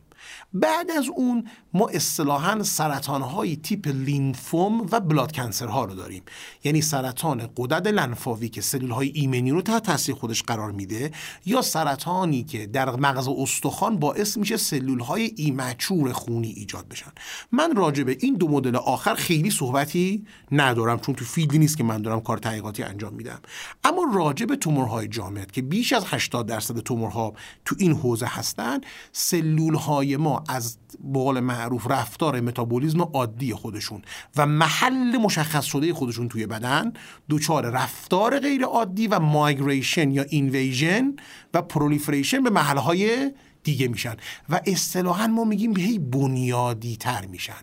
بعد 0.54 0.92
از 0.92 1.08
اون 1.16 1.48
ما 1.74 1.88
اصطلاحا 1.88 2.64
سرطان 2.64 3.22
های 3.22 3.56
تیپ 3.56 3.88
لیمفوم 3.88 4.88
و 4.92 5.00
بلاد 5.00 5.32
کنسر 5.32 5.68
ها 5.68 5.86
رو 5.86 5.96
داریم. 5.96 6.24
یعنی 6.64 6.82
سرطان 6.82 7.50
قدرت 7.58 7.88
لنفاوی 7.88 8.50
که 8.50 8.62
سلول 8.62 8.92
های 8.92 9.10
ایمنی 9.10 9.52
رو 9.52 9.62
تحت 9.62 9.84
تاثیر 9.84 10.16
خودش 10.16 10.44
قرار 10.44 10.72
میده 10.72 11.12
یا 11.46 11.62
سرطانی 11.62 12.44
که 12.44 12.68
در 12.68 12.96
مغز 12.96 13.28
استخوان 13.28 13.98
باعث 13.98 14.38
میشه 14.38 14.58
سلول 14.58 15.00
های 15.00 15.34
ایمچور 15.36 16.12
خونی 16.12 16.50
ایجاد 16.50 16.88
بشن. 16.88 17.12
من 17.52 17.76
راجع 17.76 18.04
به 18.04 18.18
این 18.20 18.36
دو 18.36 18.48
مدل 18.48 18.76
آخر 18.76 19.16
خیلی 19.16 19.52
صحبتی 19.52 20.26
ندارم 20.52 21.00
چون 21.00 21.16
تو 21.16 21.26
field 21.26 21.54
ی 21.54 21.60
نیست 21.60 21.78
که 21.78 21.84
من 21.84 22.02
دارم 22.02 22.22
کار 22.22 22.38
تحقیقاتی 22.38 22.84
انجام 22.84 23.14
میدم. 23.14 23.40
اما 23.84 24.02
راجع 24.14 24.46
به 24.46 24.56
تومورهای 24.56 25.08
جامد 25.08 25.52
که 25.52 25.62
بیش 25.62 25.94
از 25.94 26.04
80 26.08 26.48
درصد 26.48 26.80
تومورها 26.80 27.34
تو 27.66 27.76
این 27.80 27.94
حوزه 27.94 28.26
هستن 28.26 28.82
سلول 29.12 29.76
های 29.76 30.18
ما 30.18 30.39
از 30.48 30.78
بقول 31.14 31.40
معروف 31.40 31.92
رفتار 31.92 32.40
متابولیزم 32.40 33.02
عادی 33.02 33.54
خودشون 33.54 34.02
و 34.38 34.46
محل 34.46 35.18
مشخص 35.18 35.66
شده 35.66 35.94
خودشون 35.94 36.30
توی 36.30 36.48
بدن 36.48 36.94
دچار 37.30 37.66
رفتار 37.70 38.40
غیر 38.40 38.64
عادی 38.64 39.08
و 39.08 39.20
migration 39.20 40.12
یا 40.12 40.24
invasion 40.24 41.16
و 41.54 41.62
proliferation 41.62 42.44
به 42.44 42.50
محلهای 42.50 43.32
دیگه 43.64 43.88
میشن. 43.88 44.16
و 44.50 44.62
اصطلاحا 44.66 45.28
ما 45.28 45.44
میگیم 45.44 45.78
هی 45.78 46.00
بنیادی 46.00 46.98
تر 46.98 47.26
میشن. 47.26 47.54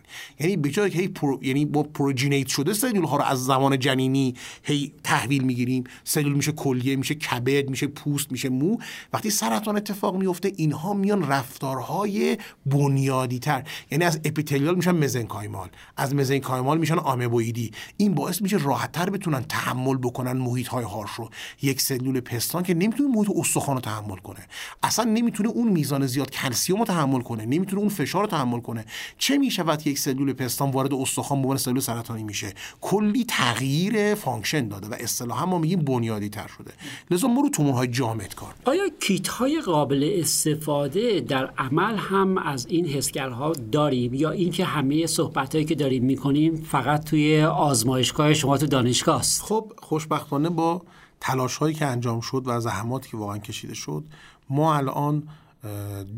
یعنی 0.40 0.56
به 0.56 0.70
که 0.70 0.82
هی 0.82 1.08
پرو... 1.08 1.38
یعنی 1.42 1.64
با 1.64 1.82
progenate 1.82 2.46
شده 2.46 2.72
سلول 2.72 3.04
ها 3.04 3.16
رو 3.16 3.22
از 3.22 3.44
زمان 3.44 3.78
جنینی 3.78 4.34
هی 4.62 4.92
تحویل 5.04 5.42
می‌گیریم. 5.42 5.84
سلول 6.04 6.32
میشه 6.32 6.52
کلیه 6.52 6.96
میشه 6.96 7.14
کبد 7.14 7.70
میشه 7.70 7.86
پوست 7.86 8.32
میشه 8.32 8.48
مو. 8.48 8.76
وقتی 9.12 9.30
سرطان 9.30 9.76
اتفاق 9.76 10.16
میفته 10.16 10.52
اینها 10.56 10.94
میان 10.94 11.28
رفتارهای 11.28 12.38
بنیادی 12.66 13.38
تر. 13.38 13.64
یعنی 13.90 14.04
از 14.04 14.20
epithelial 14.24 14.74
میشن 14.74 14.90
mesenchymal. 14.90 15.68
از 15.96 16.14
mesenchymal 16.14 16.78
میشن 16.78 16.98
amoeboid 16.98 17.62
ی 17.62 17.70
این 17.96 18.14
باعث 18.14 18.42
میشه 18.42 18.56
راحت 18.56 18.92
تر 18.92 19.10
بتونن 19.10 19.42
تحمل 19.42 19.96
بکنن 19.96 20.32
محیط 20.32 20.68
های 20.68 20.84
harsh 20.84 21.10
رو. 21.10 21.30
یک 21.62 21.80
سلول 21.80 22.20
پستان 22.20 22.62
که 22.62 22.74
نمی‌تونه 22.74 23.14
محیط 23.14 23.30
استخوان 23.36 23.76
رو 23.76 23.80
تحمل 23.80 24.16
کنه. 24.16 24.40
اصلا 24.82 25.04
نمی‌تونه 25.04 25.48
اون 25.48 25.68
میزان 25.68 25.95
زیاد 26.04 26.30
کلسیوم 26.30 26.78
رو 26.78 26.84
تحمل 26.84 27.20
کنه 27.20 27.46
نمی‌تونه 27.46 27.80
اون 27.80 27.88
فشار 27.88 28.22
رو 28.22 28.28
تحمل 28.28 28.60
کنه. 28.60 28.84
چه 29.18 29.38
می‌شود 29.38 29.86
یک 29.86 29.98
سلول 29.98 30.32
پستان 30.32 30.70
وارد 30.70 30.94
استخوان 30.94 31.42
به 31.42 31.56
سلول 31.56 31.80
سرطانی 31.80 32.22
میشه؟ 32.22 32.54
کلی 32.80 33.24
تغییر 33.24 34.14
function 34.14 34.68
داده 34.68 34.88
و 34.88 34.94
اصطلاحا 35.00 35.46
ما 35.46 35.58
میگیم 35.58 35.80
بنیادی 35.80 36.28
تر 36.28 36.46
شده. 36.46 36.72
لذا 37.10 37.28
ما 37.28 37.40
رو 37.40 37.48
تومورهای 37.48 37.88
جامد 37.88 38.34
کار 38.34 38.54
آیا 38.64 38.88
کیت 39.00 39.28
های 39.28 39.60
قابل 39.60 40.10
استفاده 40.14 41.20
در 41.20 41.46
عمل 41.58 41.96
هم 41.96 42.38
از 42.38 42.66
این 42.66 42.86
حسگرها 42.86 43.52
داریم؟ 43.52 44.14
یا 44.14 44.30
اینکه 44.30 44.64
همه 44.64 45.06
صحبت 45.06 45.54
هایی 45.54 45.64
که 45.64 45.74
داریم 45.74 46.04
می‌کنیم 46.04 46.56
فقط 46.56 47.04
توی 47.04 47.42
آزمایشگاه 47.42 48.34
شما 48.34 48.58
تو 48.58 48.66
دانشگاه 48.66 49.20
است؟ 49.20 49.42
خب 49.42 49.72
خوشبختانه 49.78 50.48
با 50.48 50.82
تلاش 51.20 51.56
هایی 51.56 51.74
که 51.74 51.86
انجام 51.86 52.20
شد 52.20 52.42
و 52.46 52.60
زحماتی 52.60 53.10
که 53.10 53.16
واقعا 53.16 53.38
کشیده 53.38 53.74
شد 53.74 54.04
ما 54.50 54.76
الان 54.76 55.22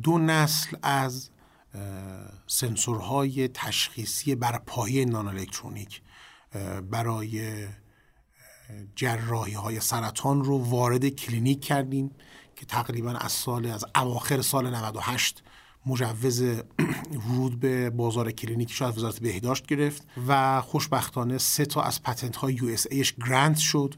دو 0.02 0.18
نسل 0.18 0.76
از 0.82 1.30
سنسورهای 2.46 3.48
تشخیصی 3.48 4.34
بر 4.34 4.58
پایه 4.58 5.04
نانوالکترونیک 5.04 6.02
برای 6.90 7.66
جراحی 8.96 9.52
های 9.52 9.80
سرطان 9.80 10.44
رو 10.44 10.58
وارد 10.58 11.08
کلینیک 11.08 11.64
کردیم 11.64 12.10
که 12.56 12.66
تقریبا 12.66 13.10
از 13.10 13.32
سال 13.32 13.66
از 13.66 13.84
اواخر 13.96 14.42
سال 14.42 14.74
98 14.74 15.42
مجوز 15.86 16.42
ورود 17.28 17.60
به 17.60 17.90
بازار 17.90 18.30
کلینیکی 18.30 18.74
شاید 18.74 18.96
وزارت 18.96 19.18
بهداشت 19.18 19.66
گرفت 19.66 20.06
و 20.28 20.60
خوشبختانه 20.60 21.38
سه 21.38 21.66
تا 21.66 21.82
از 21.82 22.02
patent 22.02 22.36
های 22.36 22.54
US 22.54 22.86
ایش 22.90 23.14
grant 23.14 23.58
شد 23.58 23.94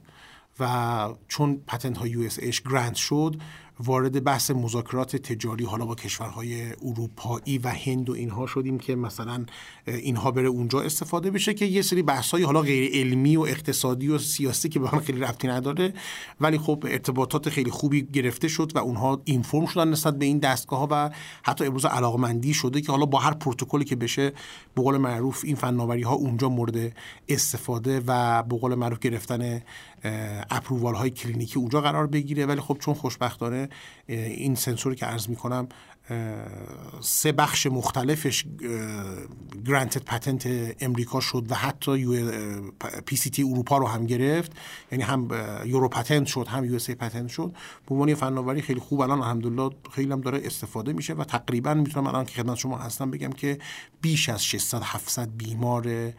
و 0.61 1.15
چون 1.29 1.57
پتنت 1.67 1.99
های 1.99 2.11
یو 2.11 2.21
اس 2.23 2.39
ایش 2.39 2.63
گرانت 2.63 2.95
شد 2.95 3.37
وارد 3.85 4.25
بحث 4.25 4.51
مذاکرات 4.51 5.17
تجاری 5.17 5.65
حالا 5.65 5.87
با 5.87 5.95
کشورهای 5.95 6.73
اروپایی 6.73 7.59
و 7.59 7.69
هند 7.69 8.11
و 8.11 8.13
اینها 8.13 8.47
شدیم 8.47 8.79
که 8.79 8.97
مثلا 8.97 9.45
اینها 9.87 10.31
بره 10.31 10.49
اونجا 10.49 10.81
استفاده 10.81 11.31
بشه 11.31 11.55
که 11.55 11.65
یه 11.65 11.83
سری 11.83 12.03
بحث‌های 12.03 12.43
حالا 12.43 12.61
غیر 12.61 12.91
علمی 12.95 13.37
و 13.37 13.41
اقتصادی 13.41 14.09
و 14.09 14.19
سیاسی 14.19 14.69
که 14.69 14.79
به 14.81 14.89
هم 14.89 15.01
خیلی 15.01 15.21
ربطی 15.21 15.49
نداره 15.49 15.95
ولی 16.41 16.59
خب 16.59 16.87
ارتباطات 16.89 17.49
خیلی 17.49 17.71
خوبی 17.71 18.03
گرفته 18.03 18.49
شد 18.49 18.73
و 18.75 18.79
اونها 18.79 19.21
اینفرم 19.25 19.67
شدن 19.67 19.89
نسبت 19.89 20.19
به 20.19 20.25
این 20.25 20.39
دستگاه 20.39 20.79
ها 20.79 20.89
و 20.91 21.11
حتی 21.43 21.65
امروز 21.65 21.85
علاقمندی 21.85 22.55
شده 22.55 22.81
که 22.81 22.93
حالا 22.93 23.07
با 23.07 23.19
هر 23.19 23.35
پروتکلی 23.35 23.85
که 23.85 23.97
بشه 23.97 24.33
به 24.75 24.83
قول 24.83 24.97
معروف 24.97 25.45
این 25.45 25.57
فناوری 25.57 26.03
ها 26.03 26.15
اونجا 26.15 26.49
مورد 26.49 26.93
استفاده 27.29 28.03
و 28.07 28.43
به 28.43 28.59
قول 28.59 28.75
معروف 28.75 28.99
گرفتن 28.99 29.63
approval 30.51 30.95
های 30.95 31.11
کلینیکی 31.11 31.59
اونجا 31.59 31.81
قرار 31.81 32.07
بگیره. 32.07 32.47
ولی 32.47 32.61
خب 32.61 32.77
چون 32.81 32.95
خوشبختانه 32.95 33.69
این 34.07 34.55
سنسوری 34.55 34.97
که 34.97 35.07
عرض 35.07 35.29
می‌کنم 35.29 35.69
سه 37.01 37.33
بخش 37.33 37.67
مختلفش 37.67 38.45
granted 39.67 40.05
patent 40.05 40.49
امریکا 40.81 41.21
شد 41.21 41.47
و 41.49 41.55
حتی 41.55 42.27
PCT 43.07 43.43
اروپا 43.43 43.79
رو 43.79 43.87
هم 43.87 44.07
گرفت. 44.07 44.53
یعنی 44.93 45.05
هم 45.05 45.29
Euro 45.65 45.89
patent 45.89 46.27
شد 46.27 46.47
هم 46.49 46.65
US 46.65 46.91
patent 46.91 47.29
شد. 47.29 47.55
به 47.87 47.95
عنوان 47.95 48.15
فناوری 48.15 48.63
خیلی 48.63 48.81
خوب 48.81 49.01
الان 49.01 49.19
الحمدلله 49.21 49.71
خیلی 49.93 50.13
هم 50.13 50.21
داره 50.21 50.41
استفاده 50.45 50.93
میشه 50.93 51.15
و 51.15 51.25
تقریبا 51.25 51.75
می‌تونم 51.75 52.07
الان 52.07 52.25
که 52.25 52.43
خدمت 52.43 52.57
شما 52.57 52.79
هستم 52.79 53.11
بگم 53.11 53.33
که 53.33 53.59
بیش 54.01 54.29
از 54.29 54.45
600 54.45 54.83
700 54.85 55.29
بیمار 55.29 56.13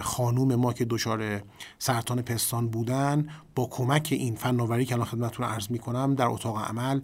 خانوم 0.00 0.54
ما 0.54 0.72
که 0.72 0.84
دچار 0.84 1.42
سرطان 1.78 2.22
پستان 2.22 2.68
بودن 2.68 3.28
با 3.54 3.68
کمک 3.70 4.08
این 4.10 4.34
فناوری 4.34 4.84
که 4.84 4.94
الان 4.94 5.06
خدمتتون 5.06 5.46
عرض 5.46 5.70
می‌کنم 5.70 6.14
در 6.14 6.26
اتاق 6.26 6.58
عمل 6.58 7.00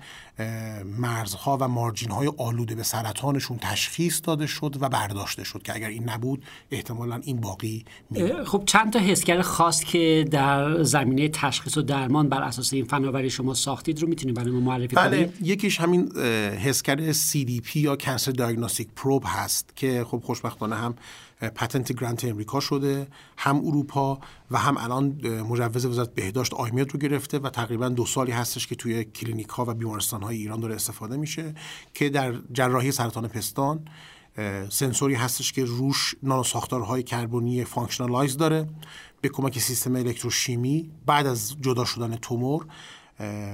مرزها 0.85 1.59
و 1.61 1.69
مارجین 1.69 2.11
های 2.11 2.33
آلوده 2.39 2.75
به 2.75 2.83
سرطانشون 2.83 3.59
تشخیص 3.59 4.21
داده 4.25 4.47
شد 4.47 4.77
و 4.81 4.89
برداشته 4.89 5.45
شد 5.45 5.63
که 5.63 5.75
اگر 5.75 5.89
این 5.89 6.09
نبود 6.09 6.45
احتمالا 6.71 7.21
این 7.25 7.41
باقی 7.41 7.85
می 8.11 8.33
خب 8.45 8.63
چند 8.67 8.93
تا 8.93 8.99
حسگر 8.99 9.43
خاص 9.43 9.85
که 9.85 10.29
در 10.31 10.83
زمینه 10.83 11.29
تشخیص 11.29 11.77
و 11.77 11.83
درمان 11.83 12.29
بر 12.29 12.43
اساس 12.43 12.73
این 12.73 12.85
فناوری 12.85 13.31
شما 13.31 13.55
ساختید 13.55 14.03
رو 14.03 14.09
می‌تونید 14.09 14.37
برای 14.37 14.51
ما 14.51 14.61
معرفی 14.61 14.97
بله. 14.97 15.17
کنید 15.17 15.47
یکیش 15.49 15.81
همین 15.81 16.13
حسگر 16.65 17.13
CDP 17.13 17.77
یا 17.77 17.97
cancer 17.97 18.33
diagnostic 18.33 18.89
probe 18.97 19.25
هست 19.27 19.77
که 19.77 20.05
خب 20.09 20.23
خوشبختانه 20.25 20.77
هم 20.77 20.95
patent 21.41 21.93
grant 21.93 22.25
امریکا 22.25 22.61
شده 22.61 23.07
هم 23.37 23.57
اروپا 23.57 24.19
و 24.51 24.59
هم 24.59 24.77
الان 24.79 25.27
مجوز 25.43 25.87
وزارت 25.87 26.15
بهداشت 26.15 26.55
IMED 26.55 26.93
رو 26.93 26.99
گرفته 26.99 27.39
و 27.39 27.51
تقریبا 27.51 27.89
دو 27.89 28.07
سالی 28.07 28.33
هستش 28.33 28.67
که 28.67 28.75
توی 28.75 29.05
کلینیک 29.05 29.49
ها 29.49 29.65
و 29.69 29.75
بیمارستان 29.75 30.23
های 30.23 30.37
ایران 30.37 30.61
داره 30.61 30.75
استفاده 30.75 31.17
میشه 31.17 31.55
که 31.95 32.09
در 32.09 32.35
جراحی 32.53 32.93
سرطان 32.93 33.29
پستان 33.29 33.89
سنسوری 34.71 35.15
هستش 35.15 35.53
که 35.53 35.65
روش 35.65 36.15
نانوساختارهای 36.23 37.03
کربنی 37.03 37.65
functionalized 37.65 38.37
داره 38.37 38.67
به 39.21 39.29
کمک 39.29 39.59
سیستم 39.59 39.97
الکتروشیمی. 39.97 40.91
بعد 41.07 41.27
از 41.27 41.57
جدا 41.61 41.85
شدن 41.85 42.17
تومور 42.17 42.67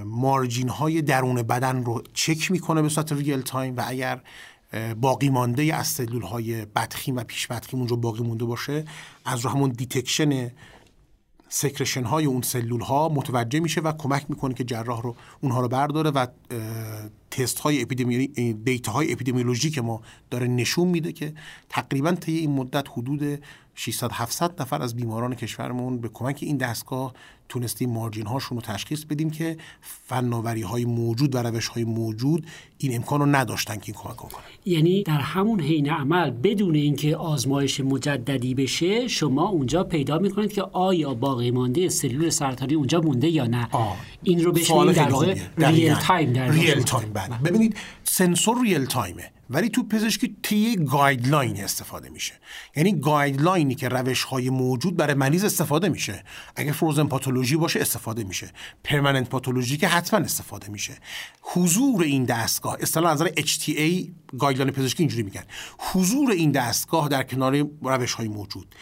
margin 0.04 0.68
های 0.68 1.02
درون 1.02 1.42
بدن 1.42 1.84
رو 1.84 2.02
چک 2.12 2.50
می‌کنه 2.50 2.82
به 2.82 2.88
صورت 2.88 3.12
real 3.12 3.40
time 3.40 3.76
و 3.76 3.84
اگر 3.86 4.20
باقی 5.00 5.30
مانده 5.30 5.74
از 5.74 5.86
سلول 5.86 6.22
های 6.22 6.64
بدخیم 6.64 7.16
و 7.16 7.24
پیش 7.24 7.46
بدخیم 7.46 7.80
اونجا 7.80 7.96
باقی 7.96 8.22
مونده 8.22 8.44
باشه 8.44 8.84
از 9.24 9.40
رو 9.40 9.50
همون 9.50 9.70
detection 9.70 10.50
secretion 11.56 12.04
های 12.04 12.24
اون 12.24 12.42
سلول 12.42 12.80
ها 12.80 13.08
متوجه 13.08 13.60
میشه 13.60 13.80
و 13.80 13.92
کمک 13.92 14.24
می‌کنه 14.28 14.54
که 14.54 14.64
جراح 14.64 15.02
رو 15.02 15.16
اونها 15.40 15.60
رو 15.60 15.68
برداره 15.68 16.10
و 16.10 16.26
تست 17.30 17.58
های 17.58 17.82
اپیدمی 17.82 18.26
data 18.52 18.92
های 18.92 19.12
اپیدمیولوژی 19.12 19.70
که 19.70 19.82
ما 19.82 20.02
داره 20.30 20.46
نشون 20.46 20.88
میده 20.88 21.12
که 21.12 21.34
تقریبا 21.68 22.12
طی 22.12 22.36
این 22.36 22.50
مدت 22.50 22.88
حدود 22.90 23.42
600 23.74 24.10
700 24.12 24.62
نفر 24.62 24.82
از 24.82 24.96
بیماران 24.96 25.34
کشورمون 25.34 25.98
به 25.98 26.08
کمک 26.08 26.38
این 26.42 26.56
دستگاه 26.56 27.14
تونستیم 27.48 27.90
margin 27.90 28.26
هاشون 28.26 28.58
رو 28.58 28.62
تشخیص 28.62 29.04
بدیم 29.04 29.30
که 29.30 29.56
فناوری 29.80 30.62
های 30.62 30.84
موجود 30.84 31.34
و 31.34 31.38
روش 31.38 31.68
های 31.68 31.84
موجود 31.84 32.46
این 32.78 32.94
امکان 32.94 33.20
رو 33.20 33.26
نداشتن 33.26 33.76
که 33.76 33.82
این 33.86 33.94
کمک 33.94 34.16
کنن 34.16 34.42
یعنی 34.64 35.02
در 35.02 35.20
همون 35.20 35.60
حین 35.60 35.90
عمل 35.90 36.30
بدون 36.30 36.74
اینکه 36.74 37.16
آزمایش 37.16 37.80
مجددی 37.80 38.54
بشه 38.54 39.08
شما 39.08 39.48
اونجا 39.48 39.84
پیدا 39.84 40.18
می‌کنید 40.18 40.52
که 40.52 40.62
آیا 40.62 41.14
باقی 41.14 41.50
مانده 41.50 41.88
سلول 41.88 42.30
سرطانی 42.30 42.74
اونجا 42.74 43.00
مونده 43.00 43.28
یا 43.28 43.46
نه؟ 43.46 43.68
آه. 43.72 43.96
این 44.22 44.44
رو 44.44 44.52
بشه 44.52 44.92
در 44.92 45.10
واقع 45.10 45.38
real 45.58 45.94
time 45.94 46.32
در 46.32 46.50
real 46.50 46.82
time 46.82 47.12
ببینید 47.44 47.76
سنسور 48.04 48.62
real 48.62 48.84
time 48.84 49.23
ه 49.23 49.33
ولی 49.50 49.68
تو 49.68 49.82
پزشکی 49.82 50.36
طی 50.42 50.76
guideline 50.76 51.64
استفاده 51.64 52.08
میشه. 52.08 52.34
یعنی 52.76 53.00
guideline 53.00 53.67
ی 53.67 53.74
که 53.74 53.88
روش 53.88 54.24
های 54.24 54.50
موجود 54.50 54.96
برای 54.96 55.14
مریض 55.14 55.44
استفاده 55.44 55.88
میشه. 55.88 56.24
اگه 56.56 56.72
frozen 56.72 57.06
pathology 57.06 57.56
باشه 57.56 57.80
استفاده 57.80 58.24
میشه. 58.24 58.50
permanent 58.84 59.28
pathology 59.28 59.76
که 59.76 59.88
حتما 59.88 60.20
استفاده 60.20 60.68
میشه. 60.68 60.94
حضور 61.40 62.02
این 62.02 62.24
دستگاه 62.24 62.76
اصطلاح 62.80 63.12
نظر 63.12 63.28
HTA 63.28 64.08
guideline 64.38 64.72
پزشکی 64.72 65.02
اینجوری 65.02 65.22
میگن. 65.22 65.44
حضور 65.78 66.30
این 66.30 66.52
دستگاه 66.52 67.08
در 67.08 67.22
کنار 67.22 67.68
روش 67.82 68.12
های 68.12 68.28
موجود. 68.28 68.74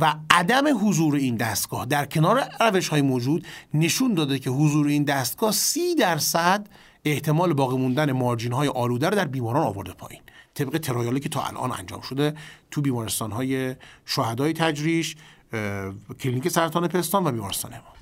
و 0.00 0.14
عدم 0.30 0.88
حضور 0.88 1.14
این 1.14 1.36
دستگاه 1.36 1.86
در 1.86 2.04
کنار 2.04 2.48
روش 2.60 2.88
های 2.88 3.02
موجود 3.02 3.46
نشون 3.74 4.14
داده 4.14 4.38
که 4.38 4.50
حضور 4.50 4.86
این 4.86 5.04
دستگاه 5.04 5.52
سی 5.52 5.94
درصد 5.94 6.66
احتمال 7.04 7.52
باقی 7.52 7.76
موندن 7.76 8.12
margin 8.12 8.52
های 8.52 8.68
آلوده 8.68 9.08
رو 9.08 9.16
در 9.16 9.24
بیماران 9.24 9.66
آورده 9.66 9.92
پایین. 9.92 10.22
طبق 10.54 10.78
trial 10.78 11.13
ی 11.13 11.20
که 11.20 11.28
تا 11.28 11.42
الان 11.42 11.72
انجام 11.72 12.00
شده 12.00 12.34
تو 12.70 12.80
بیمارستان 12.80 13.32
های 13.32 13.74
شهدای 14.06 14.52
تجریش 14.52 15.16
کلینیک 16.20 16.48
سرطان 16.48 16.88
پستان 16.88 17.26
و 17.26 17.32
بیمارستان 17.32 17.72
ما 17.72 17.92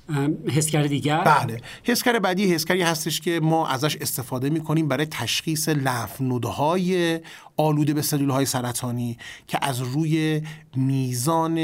حسگر 0.49 0.83
دیگر؟ 0.83 1.23
بله. 1.23 1.61
حسگر 1.83 2.19
بعدی 2.19 2.53
حسگری 2.53 2.81
هستش 2.81 3.21
که 3.21 3.39
ما 3.39 3.67
ازش 3.67 3.95
استفاده 3.95 4.49
می‌کنیم 4.49 4.87
برای 4.87 5.05
تشخیص 5.05 5.69
lymph 5.69 6.21
node 6.21 6.86
های 6.86 7.19
آلوده 7.57 7.93
به 7.93 8.01
سلول 8.01 8.29
های 8.29 8.45
سرطانی 8.45 9.17
که 9.47 9.57
از 9.61 9.81
روی 9.81 10.41
میزان 10.75 11.57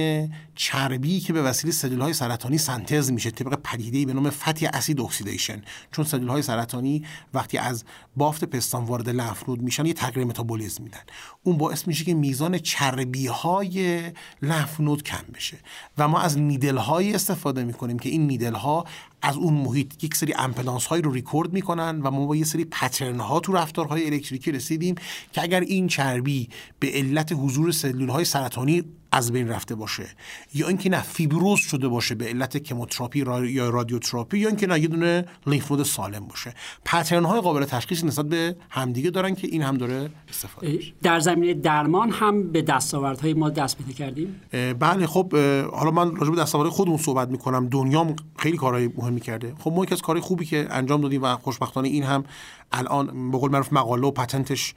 چربی 0.55 1.19
که 1.19 1.33
به 1.33 1.41
وسیله 1.41 1.73
سلول 1.73 2.01
های 2.01 2.13
سرطانی 2.13 2.57
سنتز 2.57 3.11
میشه 3.11 3.31
طبق 3.31 3.59
پدیده‌ای 3.63 4.05
به 4.05 4.13
نام 4.13 4.29
fatty 4.29 4.65
acid 4.65 5.01
oxidation. 5.01 5.61
چون 5.91 6.05
سلول 6.05 6.27
های 6.27 6.41
سرطانی 6.41 7.05
وقتی 7.33 7.57
از 7.57 7.83
بافت 8.15 8.43
پستان 8.43 8.83
وارد 8.83 9.09
lymph 9.09 9.49
node 9.49 9.61
میشن 9.61 9.85
یه 9.85 9.93
تغییر 9.93 10.25
متابولیسم 10.25 10.83
میدن. 10.83 10.99
اون 11.43 11.57
باعث 11.57 11.87
میشه 11.87 12.05
که 12.05 12.13
میزان 12.13 12.57
چربی 12.57 13.27
های 13.27 14.01
lymph 14.41 14.79
node 14.79 15.03
کم 15.03 15.23
بشه. 15.33 15.57
و 15.97 16.07
ما 16.07 16.19
از 16.19 16.37
needle 16.37 16.77
های 16.77 17.13
استفاده 17.13 17.63
می‌کنیم 17.63 17.99
که 17.99 18.09
این 18.09 18.25
needle 18.37 18.78
ها 18.78 18.85
از 19.21 19.35
اون 19.35 19.53
محیط 19.53 20.03
یک 20.03 20.15
سری 20.15 20.33
impedance 20.33 20.85
هایی 20.85 21.01
رو 21.01 21.11
ریکورد 21.11 21.53
می‌کنن 21.53 22.01
و 22.01 22.11
ما 22.11 22.25
با 22.25 22.35
یه 22.35 22.43
سری 22.43 22.65
pattern 22.65 23.19
ها 23.19 23.39
تو 23.39 23.53
رفتارهای 23.53 24.05
الکتریکی 24.05 24.51
رسیدیم 24.51 24.95
که 25.31 25.41
اگر 25.41 25.59
این 25.59 25.87
چربی 25.87 26.49
به 26.79 26.87
علت 26.93 27.33
حضور 27.33 27.71
سلول 27.71 28.09
های 28.09 28.25
سرطانی 28.25 28.83
از 29.11 29.31
بین 29.31 29.49
رفته 29.49 29.75
باشه 29.75 30.07
یا 30.53 30.67
اینکه 30.67 30.89
نه 30.89 31.01
fibrose 31.01 31.59
شده 31.59 31.87
باشه 31.87 32.15
به 32.15 32.25
علت 32.25 32.57
chemotherapy 32.57 33.19
یا 33.49 33.69
رادیوتراپی 33.69 34.39
یا 34.39 34.47
اینکه 34.47 34.67
نه 34.67 34.79
یه 34.79 34.87
دونه 34.87 35.25
لیمف 35.47 35.71
نود 35.71 35.83
سالم 35.83 36.27
باشه. 36.27 36.53
پترن 36.85 37.25
های 37.25 37.41
قابل 37.41 37.65
تشخیص 37.65 38.03
نسبت 38.03 38.25
به 38.25 38.55
همدیگه 38.69 39.09
دارن 39.09 39.35
که 39.35 39.47
این 39.47 39.61
هم 39.61 39.77
داره 39.77 40.09
استفاده 40.29 40.71
میشه. 40.71 40.93
در 41.03 41.19
زمینه 41.19 41.53
درمان 41.53 42.11
هم 42.11 42.51
به 42.51 42.61
دستاوردهای 42.61 43.33
ما 43.33 43.49
دست 43.49 43.77
پیدا 43.77 43.91
کردیم؟ 43.91 44.41
بله 44.79 45.07
خب 45.07 45.35
حالا 45.73 45.91
من 45.91 46.15
راجع 46.15 46.31
به 46.31 46.41
دستاوردهای 46.41 46.75
خودمون 46.75 46.97
صحبت 46.97 47.29
می‌کنم. 47.29 47.67
دنیام 47.67 48.15
خیلی 48.37 48.57
کارهای 48.57 48.87
مهمی 49.07 49.21
کرده 49.21 49.53
خب 49.59 49.71
ما 49.71 49.83
یکی 49.83 49.93
از 49.93 50.01
کارهای 50.01 50.21
خوبی 50.21 50.45
که 50.45 50.67
انجام 50.69 51.01
دادیم 51.01 51.23
و 51.23 51.35
خوشبختانه 51.35 51.87
این 51.87 52.03
هم 52.03 52.23
الان 52.71 53.31
به 53.31 53.37
قول 53.37 53.51
معروف 53.51 53.73
مقاله 53.73 54.07
و 54.07 54.11
پتنتش 54.11 54.73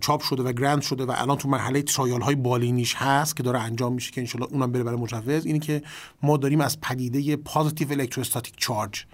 چاپ 0.00 0.22
شده 0.22 0.42
و 0.42 0.52
گرند 0.52 0.82
شده 0.82 1.04
و 1.04 1.14
الان 1.16 1.38
تو 1.38 1.48
مرحله 1.48 1.82
ترایال 1.82 2.20
های 2.20 2.34
بالینیش 2.34 2.94
هست 2.94 3.36
که 3.36 3.42
داره 3.42 3.60
انجام 3.60 3.92
میشه 3.92 4.12
که 4.12 4.20
انشالله 4.20 4.48
اونم 4.50 4.72
بره 4.72 4.82
برای 4.82 4.98
مجوز. 4.98 5.46
اینی 5.46 5.58
که 5.58 5.82
ما 6.22 6.36
داریم 6.36 6.60
از 6.60 6.80
پدیده 6.80 7.36
positive 7.36 7.92
electrostatic 7.92 8.54
charge 8.56 9.04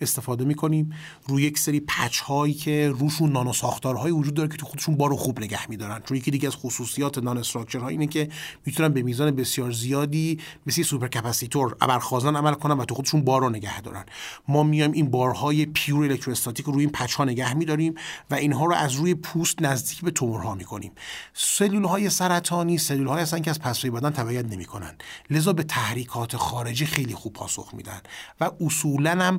استفاده 0.00 0.44
می‌کنیم. 0.44 0.92
روی 1.26 1.42
یک 1.42 1.58
سری 1.58 1.80
patch 1.80 2.18
هایی 2.18 2.54
که 2.54 2.90
روشون 2.94 3.32
نانو 3.32 3.52
ساختارهایی 3.52 4.14
وجود 4.14 4.34
داره 4.34 4.48
که 4.48 4.56
تو 4.56 4.66
خودشون 4.66 4.96
بارو 4.96 5.16
خوب 5.16 5.40
نگه 5.40 5.70
میدارن. 5.70 6.00
چون 6.04 6.16
یکی 6.16 6.30
دیگه 6.30 6.48
از 6.48 6.56
خصوصیات 6.56 7.18
nanostructure 7.18 7.78
ها 7.78 7.88
اینه 7.88 8.06
که 8.06 8.28
می‌تونن 8.66 8.88
به 8.88 9.02
میزان 9.02 9.30
بسیار 9.30 9.72
زیادی 9.72 10.40
مثل 10.66 10.82
supercapacitor 10.82 11.76
ابرخازن 11.80 12.36
عمل 12.36 12.54
کنن 12.54 12.78
و 12.78 12.84
تو 12.84 12.94
خودشون 12.94 13.24
بارو 13.24 13.50
نگه 13.50 13.80
دارن. 13.80 14.04
ما 14.48 14.62
میایم 14.62 14.92
این 14.92 15.10
بارهای 15.10 15.66
pure 15.66 16.04
electrostatic 16.04 16.66
رو 16.66 16.72
روی 16.72 16.84
این 16.84 16.92
patch 16.92 17.14
ها 17.14 17.24
نگه 17.24 17.54
میداریم 17.54 17.94
و 18.30 18.34
اینها 18.34 18.64
رو 18.64 18.74
از 18.74 18.94
روی 18.94 19.14
پوست 19.14 19.62
نزدیک 19.62 20.00
به 20.00 20.10
تومورها 20.10 20.54
می‌کنیم. 20.54 20.92
سلول 21.34 21.84
های 21.84 22.10
سرطانی 22.10 22.78
سلول 22.78 23.06
های 23.06 23.22
هستن 23.22 23.40
که 23.40 23.50
از 23.50 23.60
پسوی 23.60 23.90
بدن 23.90 24.10
تبعیت 24.10 24.44
نمی‌کنن. 24.44 24.94
لذا 25.30 25.52
به 25.52 25.62
تحریکات 25.62 26.36
خارجی 26.36 26.86
خیلی 26.86 27.14
خوب 27.14 27.32
پاسخ 27.32 27.74
میدن 27.74 28.00
و 28.40 28.50
اصولا 28.60 29.10
هم 29.10 29.38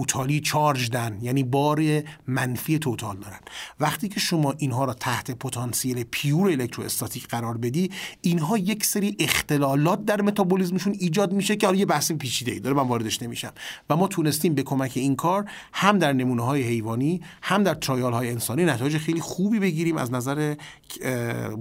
توتالی 0.00 0.40
چارج 0.40 0.90
دن. 0.90 1.18
یعنی 1.22 1.42
بار 1.42 2.02
منفی 2.26 2.78
توتال 2.78 3.16
دارن. 3.16 3.38
وقتی 3.80 4.08
که 4.08 4.20
شما 4.20 4.54
اینها 4.58 4.84
را 4.84 4.94
تحت 4.94 5.30
پتانسیل 5.30 6.04
پیور 6.10 6.50
الکتروستاتیک 6.50 7.28
قرار 7.28 7.56
بدی 7.56 7.90
اینها 8.20 8.58
یک 8.58 8.84
سری 8.84 9.16
اختلالات 9.18 10.04
در 10.04 10.20
متابولیزمشون 10.20 10.96
ایجاد 10.98 11.32
میشه 11.32 11.56
که 11.56 11.74
یه 11.74 11.86
بحث 11.86 12.12
پیچیده 12.12 12.52
ای 12.52 12.60
داره 12.60 12.76
من 12.76 12.88
واردش 12.88 13.22
نمیشم. 13.22 13.52
و 13.90 13.96
ما 13.96 14.08
تونستیم 14.08 14.54
به 14.54 14.62
کمک 14.62 14.92
این 14.94 15.16
کار 15.16 15.50
هم 15.72 15.98
در 15.98 16.12
نمونه 16.12 16.44
های 16.44 16.62
حیوانی 16.62 17.20
هم 17.42 17.62
در 17.62 17.74
ترایال 17.74 18.12
های 18.12 18.30
انسانی 18.30 18.64
نتایج 18.64 18.98
خیلی 18.98 19.20
خوبی 19.20 19.58
بگیریم 19.58 19.96
از 19.96 20.12
نظر 20.12 20.54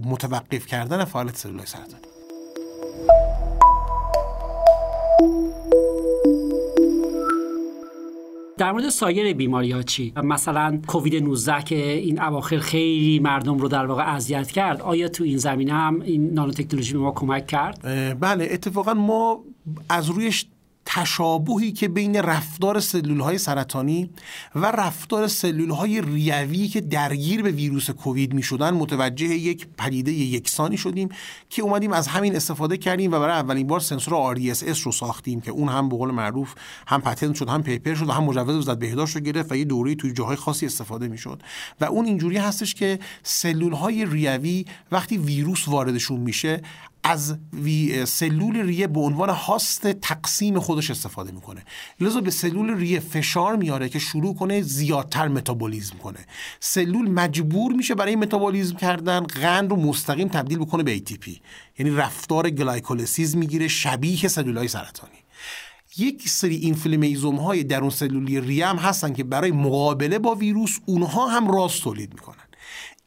متوقف 0.06 0.66
کردن 0.66 1.06
فعالیت 1.06 1.38
سلول 1.38 1.66
سرطانی. 1.66 2.10
در 8.60 8.72
مورد 8.72 8.90
سایر 8.90 9.34
بیماری 9.34 9.72
ها 9.72 9.82
چی؟ 9.82 10.14
مثلا 10.24 10.82
کووید 10.88 11.24
19 11.24 11.64
که 11.64 11.92
این 11.92 12.22
اواخر 12.22 12.58
خیلی 12.58 13.20
مردم 13.20 13.58
رو 13.58 13.68
در 13.68 13.86
واقع 13.86 14.16
اذیت 14.16 14.52
کرد. 14.52 14.82
آیا 14.82 15.08
تو 15.08 15.24
این 15.24 15.38
زمینه 15.38 15.74
هم 15.74 16.02
این 16.02 16.34
نانو 16.34 16.52
تکنولوژی 16.52 16.94
به 16.94 17.00
ما 17.00 17.12
کمک 17.12 17.48
کرد؟ 17.48 17.80
بله 18.20 18.48
اتفاقا 18.52 18.94
ما 18.94 19.44
از 19.90 20.10
رویش 20.10 20.46
تشابهی 20.92 21.72
که 21.72 21.88
بین 21.88 22.16
رفتار 22.16 22.80
سلول 22.80 23.20
های 23.20 23.38
سرطانی 23.38 24.10
و 24.56 24.66
رفتار 24.66 25.28
سلول 25.28 25.70
های 25.70 26.02
ریوی 26.02 26.68
که 26.68 26.82
درگیر 26.82 27.42
به 27.42 27.52
ویروس 27.52 27.90
کووید 27.90 28.34
می 28.34 28.44
شدن 28.44 28.72
متوجه 28.72 29.26
یک 29.26 29.68
پدیده 29.78 30.12
یکسانی 30.12 30.78
شدیم 30.78 31.10
که 31.50 31.62
اومدیم 31.62 31.92
از 31.92 32.08
همین 32.08 32.36
استفاده 32.36 32.78
کردیم 32.78 33.12
و 33.12 33.20
برای 33.20 33.36
اولین 33.36 33.68
بار 33.68 33.80
سنسور 33.80 34.36
RDSS 34.36 34.80
رو 34.80 34.92
ساختیم 34.92 35.42
که 35.42 35.52
اون 35.52 35.70
هم 35.70 35.90
به 35.90 35.98
قول 35.98 36.12
معروف 36.12 36.56
هم 36.88 37.02
پتنت 37.02 37.36
شد 37.36 37.50
هم 37.50 37.64
پیپر 37.64 37.96
شد 37.96 38.10
و 38.10 38.12
هم 38.12 38.24
مجوز 38.24 38.50
وزارت 38.50 38.80
بهداشت 38.80 39.16
رو 39.16 39.22
گرفت 39.22 39.52
و 39.52 39.56
یه 39.56 39.66
دوره 39.66 39.96
توی 39.96 40.14
جاهای 40.14 40.36
خاصی 40.36 40.66
استفاده 40.66 41.08
می 41.08 41.18
شد 41.18 41.44
و 41.82 41.86
اون 41.86 42.06
اینجوری 42.06 42.38
هستش 42.38 42.76
که 42.76 43.00
سلول 43.24 43.74
های 43.74 44.06
ریوی 44.06 44.66
وقتی 44.92 45.18
ویروس 45.18 45.68
واردشون 45.68 46.20
میشه 46.20 46.62
از 47.04 47.38
سلول 48.06 48.58
ریه 48.58 48.88
به 48.88 49.00
عنوان 49.00 49.30
هاست 49.30 49.88
تقسیم 49.92 50.60
خودش 50.60 50.92
استفاده 50.92 51.32
می‌کنه. 51.32 51.66
لذا 52.00 52.22
به 52.22 52.32
سلول 52.32 52.78
ریه 52.78 53.00
فشار 53.00 53.56
میاره 53.56 53.90
که 53.90 54.00
شروع 54.00 54.36
کنه 54.36 54.62
زیادتر 54.62 55.28
متابولیزم 55.28 55.98
کنه. 55.98 56.20
سلول 56.60 57.10
مجبور 57.10 57.74
میشه 57.74 57.96
برای 57.96 58.16
متابولیزم 58.16 58.76
کردن 58.76 59.20
قند 59.20 59.70
رو 59.70 59.76
مستقیم 59.76 60.28
تبدیل 60.28 60.58
بکنه 60.58 60.84
به 60.84 60.98
ATP 60.98 61.30
یعنی 61.80 61.92
رفتار 61.92 62.50
glycolysis 62.50 63.36
می‌گیره 63.36 63.68
شبیه 63.68 64.28
سلول 64.28 64.58
های 64.58 64.68
سرطانی. 64.68 65.14
یک 65.98 66.30
سری 66.30 66.56
inflammasome 66.56 67.36
های 67.36 67.64
درون 67.64 67.90
سلولی 67.90 68.42
ریه 68.42 68.68
هم 68.68 68.78
هستن 68.78 69.14
که 69.14 69.24
برای 69.24 69.52
مقابله 69.52 70.20
با 70.20 70.36
ویروس 70.36 70.78
اونها 70.86 71.28
هم 71.28 71.52
ROS 71.52 71.84
تولید 71.84 72.14
می‌کنن. 72.14 72.49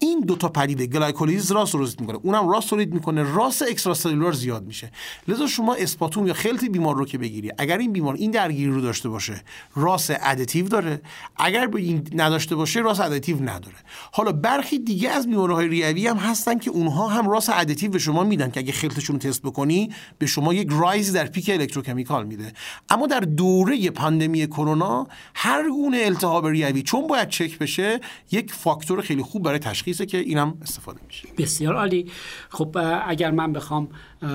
این 0.02 0.20
دو 0.20 0.36
تا 0.36 0.48
پدیده 0.48 0.86
glycolysis 0.86 1.52
ROS 1.52 1.72
تولید 1.72 2.00
می‌کنه. 2.00 2.18
اونم 2.22 2.48
ROS 2.48 2.70
تولید 2.70 2.94
می‌کنه. 2.94 3.34
ROS 3.34 3.62
extra 3.62 4.32
زیاد 4.32 4.66
میشه. 4.66 4.90
لذا 5.28 5.46
شما 5.46 5.74
sputum 5.74 6.26
یا 6.26 6.34
خلط 6.34 6.64
بیمار 6.64 6.96
رو 6.96 7.04
که 7.04 7.18
بگیری 7.18 7.50
اگر 7.58 7.78
این 7.78 7.92
بیمار 7.92 8.14
این 8.14 8.30
درگیری 8.30 8.70
رو 8.70 8.80
داشته 8.80 9.08
باشه 9.08 9.42
ROS 9.76 10.10
additive 10.20 10.68
داره. 10.68 11.00
اگر 11.36 11.68
این 11.76 12.08
نداشته 12.14 12.56
باشه 12.56 12.80
ROS 12.80 13.00
additive 13.00 13.42
نداره. 13.42 13.76
حالا 14.12 14.32
برخی 14.32 14.78
دیگه 14.78 15.10
از 15.10 15.26
بیماریهای 15.26 15.68
ریوی 15.68 16.06
هم 16.06 16.16
هستن 16.16 16.58
که 16.58 16.70
اونها 16.70 17.08
هم 17.08 17.30
ROS 17.30 17.48
additive 17.52 17.90
به 17.90 17.98
شما 17.98 18.24
میدن 18.24 18.50
که 18.50 18.60
اگه 18.60 18.72
خلطشون 18.72 19.18
تست 19.18 19.42
بکنی 19.42 19.92
به 20.18 20.26
شما 20.26 20.54
یک 20.54 20.68
rise 20.70 21.12
در 21.12 21.26
peak 21.26 21.50
electrochemical 21.50 22.26
میده. 22.26 22.52
اما 22.90 23.06
در 23.06 23.20
دوره 23.20 23.90
پاندمی 23.90 24.46
کرونا 24.46 25.06
هر 25.34 25.70
گونه 25.70 25.98
التهاب 26.04 26.46
ریوی 26.46 26.82
چون 26.82 27.06
باید 27.06 27.28
چک 27.28 27.58
بشه 27.58 28.00
یک 28.30 28.52
فاکتور 28.52 29.00
خیلی 29.00 29.22
خوب 29.22 29.42
برای 29.42 29.58
تشخیصه 29.92 30.06
که 30.06 30.18
اینم 30.18 30.54
استفاده 30.62 31.00
میشه. 31.06 31.28
بسیار 31.38 31.74
عالی. 31.74 32.06
خب 32.48 32.76
اگر 33.06 33.30
من 33.30 33.52
بخوام 33.52 33.88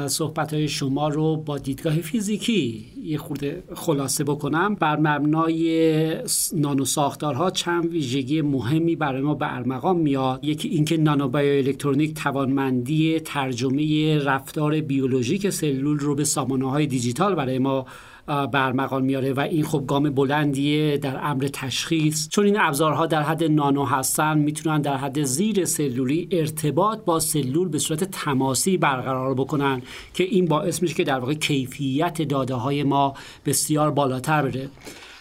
صحبت 0.08 0.54
های 0.54 0.68
شما 0.68 1.08
رو 1.08 1.38
با 1.38 1.58
دیدگاه 1.58 1.96
فیزیکی 1.96 2.86
یه 3.04 3.18
خورده 3.18 3.64
خلاصه 3.76 4.24
بکنم 4.24 4.76
بر 4.76 5.00
مبنای 5.00 6.16
نانو 6.54 6.86
ساختارها 6.86 7.50
چند 7.50 7.86
ویژگی 7.86 8.42
مهمی 8.42 8.96
برای 8.96 9.22
ما 9.22 9.34
به 9.34 9.54
ارمغان 9.54 9.98
میاد. 9.98 10.44
یکی 10.44 10.68
اینکه 10.68 10.98
نانو 10.98 11.28
بایو 11.28 11.66
الکترونیک 11.66 12.14
توانمندی 12.14 13.20
ترجمه 13.20 14.18
رفتار 14.18 14.82
بیولوژیک 14.82 15.50
سلول 15.50 16.00
رو 16.00 16.16
به 16.16 16.24
سامانه 16.24 16.72
های 16.72 16.88
دیجیتال 16.88 17.36
برای 17.36 17.60
ما 17.60 17.86
برمقام 18.28 19.04
میاره 19.04 19.34
و 19.34 19.40
این 19.40 19.64
خب 19.64 19.84
گام 19.88 20.10
بلندیه 20.10 20.98
در 20.98 21.20
امر 21.24 21.48
تشخیص. 21.54 22.30
چون 22.30 22.46
این 22.46 22.60
ابزارها 22.60 23.06
در 23.06 23.22
حد 23.22 23.44
نانو 23.44 23.86
هستن 23.86 24.38
می‌تونن 24.38 24.82
در 24.82 24.98
حد 24.98 25.24
زیر 25.24 25.66
سلولی 25.66 26.28
ارتباط 26.32 27.00
با 27.00 27.20
سلول 27.20 27.68
به 27.68 27.80
صورت 27.80 28.04
تماسی 28.04 28.78
برقرار 28.78 29.34
بکنن 29.34 29.82
که 30.14 30.24
این 30.24 30.46
باعث 30.46 30.82
میشه 30.82 30.94
که 30.94 31.04
در 31.04 31.20
واقع 31.20 31.34
کیفیت 31.34 32.22
داده 32.22 32.54
های 32.54 32.84
ما 32.84 33.14
بسیار 33.46 33.92
بالاتر 33.92 34.42
بره. 34.42 34.70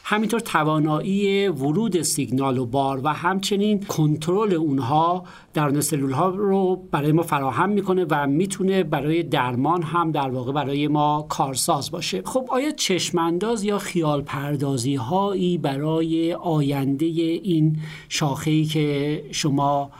همینطور 0.08 0.40
توانایی 0.40 1.48
ورود 1.48 2.02
سیگنال 2.02 2.58
و 2.58 2.66
بار 2.66 3.00
و 3.04 3.08
همچنین 3.08 3.82
کنترل 3.82 4.54
اونها 4.54 5.24
در 5.54 5.80
سلول 5.80 6.12
ها 6.12 6.28
رو 6.28 6.76
برای 6.90 7.12
ما 7.12 7.22
فراهم 7.22 7.68
می‌کنه 7.68 8.06
و 8.10 8.26
می‌تونه 8.26 8.82
برای 8.82 9.22
درمان 9.22 9.82
هم 9.82 10.12
در 10.12 10.30
واقع 10.30 10.52
برای 10.52 10.88
ما 10.88 11.26
کارساز 11.28 11.90
باشه. 11.90 12.22
خب 12.24 12.46
آیا 12.50 12.70
چشمانداز 12.70 13.64
یا 13.64 13.78
خیال 13.78 14.22
پردازی 14.22 14.94
هایی 14.94 15.58
برای 15.58 16.34
آینده 16.34 17.06
این 17.06 17.76
شاخه 18.08 18.50
ای 18.50 18.64
که 18.64 19.22
شما 19.30 19.90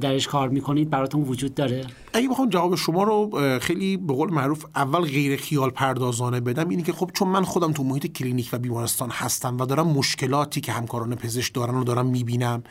درش 0.00 0.28
کار 0.28 0.48
می‌کنید 0.48 0.90
براتون 0.90 1.22
وجود 1.22 1.54
داره؟ 1.54 1.86
اگه 2.12 2.28
بخوام 2.28 2.48
جواب 2.48 2.74
شما 2.74 3.02
رو 3.02 3.30
خیلی 3.58 3.96
به 3.96 4.14
قول 4.14 4.30
معروف 4.30 4.64
اول 4.76 5.00
غیر 5.00 5.40
خیال 5.40 5.70
پردازانه 5.70 6.40
بدم 6.40 6.68
اینی 6.68 6.82
که 6.82 6.92
خب 6.92 7.10
چون 7.14 7.28
من 7.28 7.44
خودم 7.44 7.72
تو 7.72 7.84
محیط 7.84 8.06
کلینیک 8.06 8.48
و 8.52 8.58
بیمارستان 8.58 9.10
هستم 9.10 9.58
و 9.58 9.66
دارم 9.66 9.88
مشکلاتی 9.88 10.60
که 10.60 10.72
همکاران 10.72 11.14
پزشک 11.14 11.54
دارن 11.54 11.74
رو 11.74 11.84
دارم 11.84 12.06
می‌بینم 12.06 12.62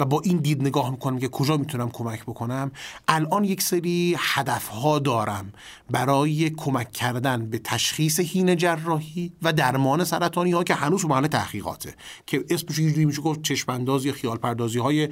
و 0.00 0.04
با 0.04 0.20
این 0.24 0.36
دید 0.36 0.62
نگاه 0.62 0.90
می‌کنم 0.90 1.18
که 1.18 1.28
کجا 1.28 1.56
می‌تونم 1.56 1.90
کمک 1.90 2.22
بکنم 2.22 2.70
الان 3.08 3.44
یک 3.44 3.62
سری 3.62 4.16
هدفها 4.18 4.98
دارم 4.98 5.52
برای 5.90 6.50
کمک 6.50 6.92
کردن 6.92 7.50
به 7.50 7.58
تشخیص 7.58 8.20
هین 8.20 8.56
جراحی 8.56 9.32
و 9.42 9.52
درمان 9.52 10.04
سرطانی 10.04 10.52
ها 10.52 10.64
که 10.64 10.74
هنوز 10.74 11.04
محل 11.04 11.26
تحقیقاته 11.26 11.94
که 12.26 12.44
اسمش 12.50 12.78
اینجوری 12.78 13.04
میشه 13.04 13.22
گفت 13.22 13.42
چشم 13.42 13.84
یا 14.04 14.12
خیال 14.12 14.36
پردازی 14.36 14.78
های 14.78 15.08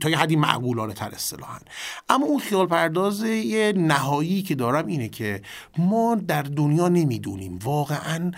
تا 0.00 0.10
یه 0.10 0.18
حدی 0.18 0.36
معقولانه 0.36 0.94
تر 0.94 1.08
اصطلاحا. 1.08 1.58
اما 2.08 2.26
اون 2.26 2.38
خیال 2.38 2.66
پرداز 2.66 3.27
نهایی 3.76 4.42
که 4.42 4.54
دارم 4.54 4.86
اینه 4.86 5.08
که 5.08 5.42
ما 5.78 6.14
در 6.14 6.42
دنیا 6.42 6.88
نمی‌دونیم. 6.88 7.58
واقعا 7.58 8.30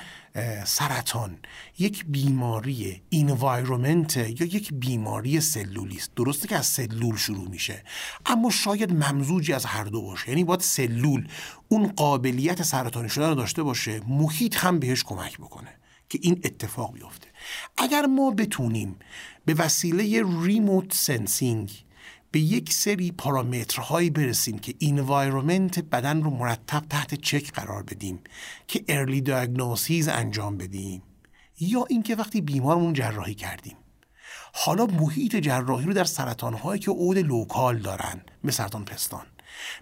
سرطان 0.65 1.39
یک 1.79 2.05
بیماری 2.09 3.03
اینوایرومنت 3.09 4.17
یا 4.17 4.47
یک 4.47 4.75
بیماری 4.75 5.41
سلولی 5.41 5.97
است 5.97 6.15
درسته 6.17 6.49
که 6.49 6.57
از 6.57 6.67
سلول 6.67 7.17
شروع 7.17 7.49
میشه 7.49 7.85
اما 8.27 8.51
شاید 8.51 8.93
ممزوجی 8.93 9.53
از 9.53 9.65
هر 9.65 9.85
دو 9.85 10.03
باشه. 10.03 10.29
یعنی 10.29 10.45
باید 10.45 10.61
سلول 10.61 11.29
اون 11.69 11.87
قابلیت 11.87 12.63
سرطانی 12.63 13.09
شدن 13.09 13.29
رو 13.29 13.35
داشته 13.35 13.63
باشه 13.63 14.01
محیط 14.09 14.57
هم 14.57 14.79
بهش 14.79 15.05
کمک 15.05 15.39
بکنه 15.39 15.69
که 16.09 16.19
این 16.23 16.41
اتفاق 16.45 16.93
بیفته. 16.93 17.29
اگر 17.79 18.07
ما 18.07 18.31
بتونیم 18.31 18.97
به 19.45 19.55
وسیله 19.55 20.23
remote 20.43 20.95
sensing 20.95 21.85
به 22.31 22.41
یک 22.41 22.73
سری 22.73 23.13
پارامترهایی 23.13 24.11
برسیم 24.11 24.59
که 24.59 24.75
environment 24.79 25.79
بدن 25.79 26.23
رو 26.23 26.31
مرتب 26.31 26.81
تحت 26.91 27.15
چک 27.15 27.53
قرار 27.53 27.83
بدیم 27.83 28.21
که 28.67 28.85
early 28.89 29.21
diagnosis 29.21 30.09
انجام 30.09 30.57
بدیم. 30.57 31.03
یا 31.61 31.85
اینکه 31.89 32.15
وقتی 32.15 32.41
بیمارمون 32.41 32.93
جراحی 32.93 33.35
کردیم. 33.35 33.77
حالا 34.53 34.87
محیط 34.87 35.37
جراحی 35.37 35.87
رو 35.87 35.93
در 35.93 36.05
سرطانهایی 36.05 36.81
که 36.81 36.91
عود 36.91 37.19
local 37.19 37.79
دارن 37.79 38.21
مثل 38.45 38.57
سرطان 38.57 38.85
پستان. 38.85 39.27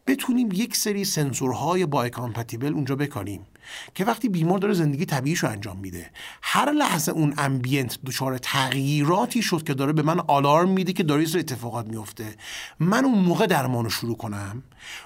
بتونیم 0.07 0.49
یک 0.53 0.77
سری 0.77 1.05
سنسورهای 1.05 1.87
biocompatible 1.87 2.73
اونجا 2.73 2.97
بکنیم. 2.97 3.47
که 3.95 4.05
وقتی 4.05 4.29
بیمار 4.29 4.59
داره 4.59 4.75
زندگی 4.75 5.05
طبیعیش 5.05 5.39
رو 5.39 5.49
انجام 5.49 5.77
میده. 5.77 6.11
هر 6.43 6.73
لحظه 6.73 7.13
اون 7.13 7.35
ambient 7.39 7.99
دچار 8.07 8.39
تغییراتی 8.39 9.43
شد 9.43 9.63
که 9.63 9.75
داره 9.75 9.93
به 9.93 10.03
من 10.03 10.21
آلارم 10.21 10.69
میده 10.69 10.93
که 10.93 11.03
داره 11.03 11.23
اتفاقات 11.23 11.87
میفته. 11.87 12.37
من 12.81 13.05
اون 13.05 13.19
موقع 13.19 13.47
درمان 13.47 13.85
رو 13.85 13.91
شروع 13.91 14.17
کنم. 14.17 14.63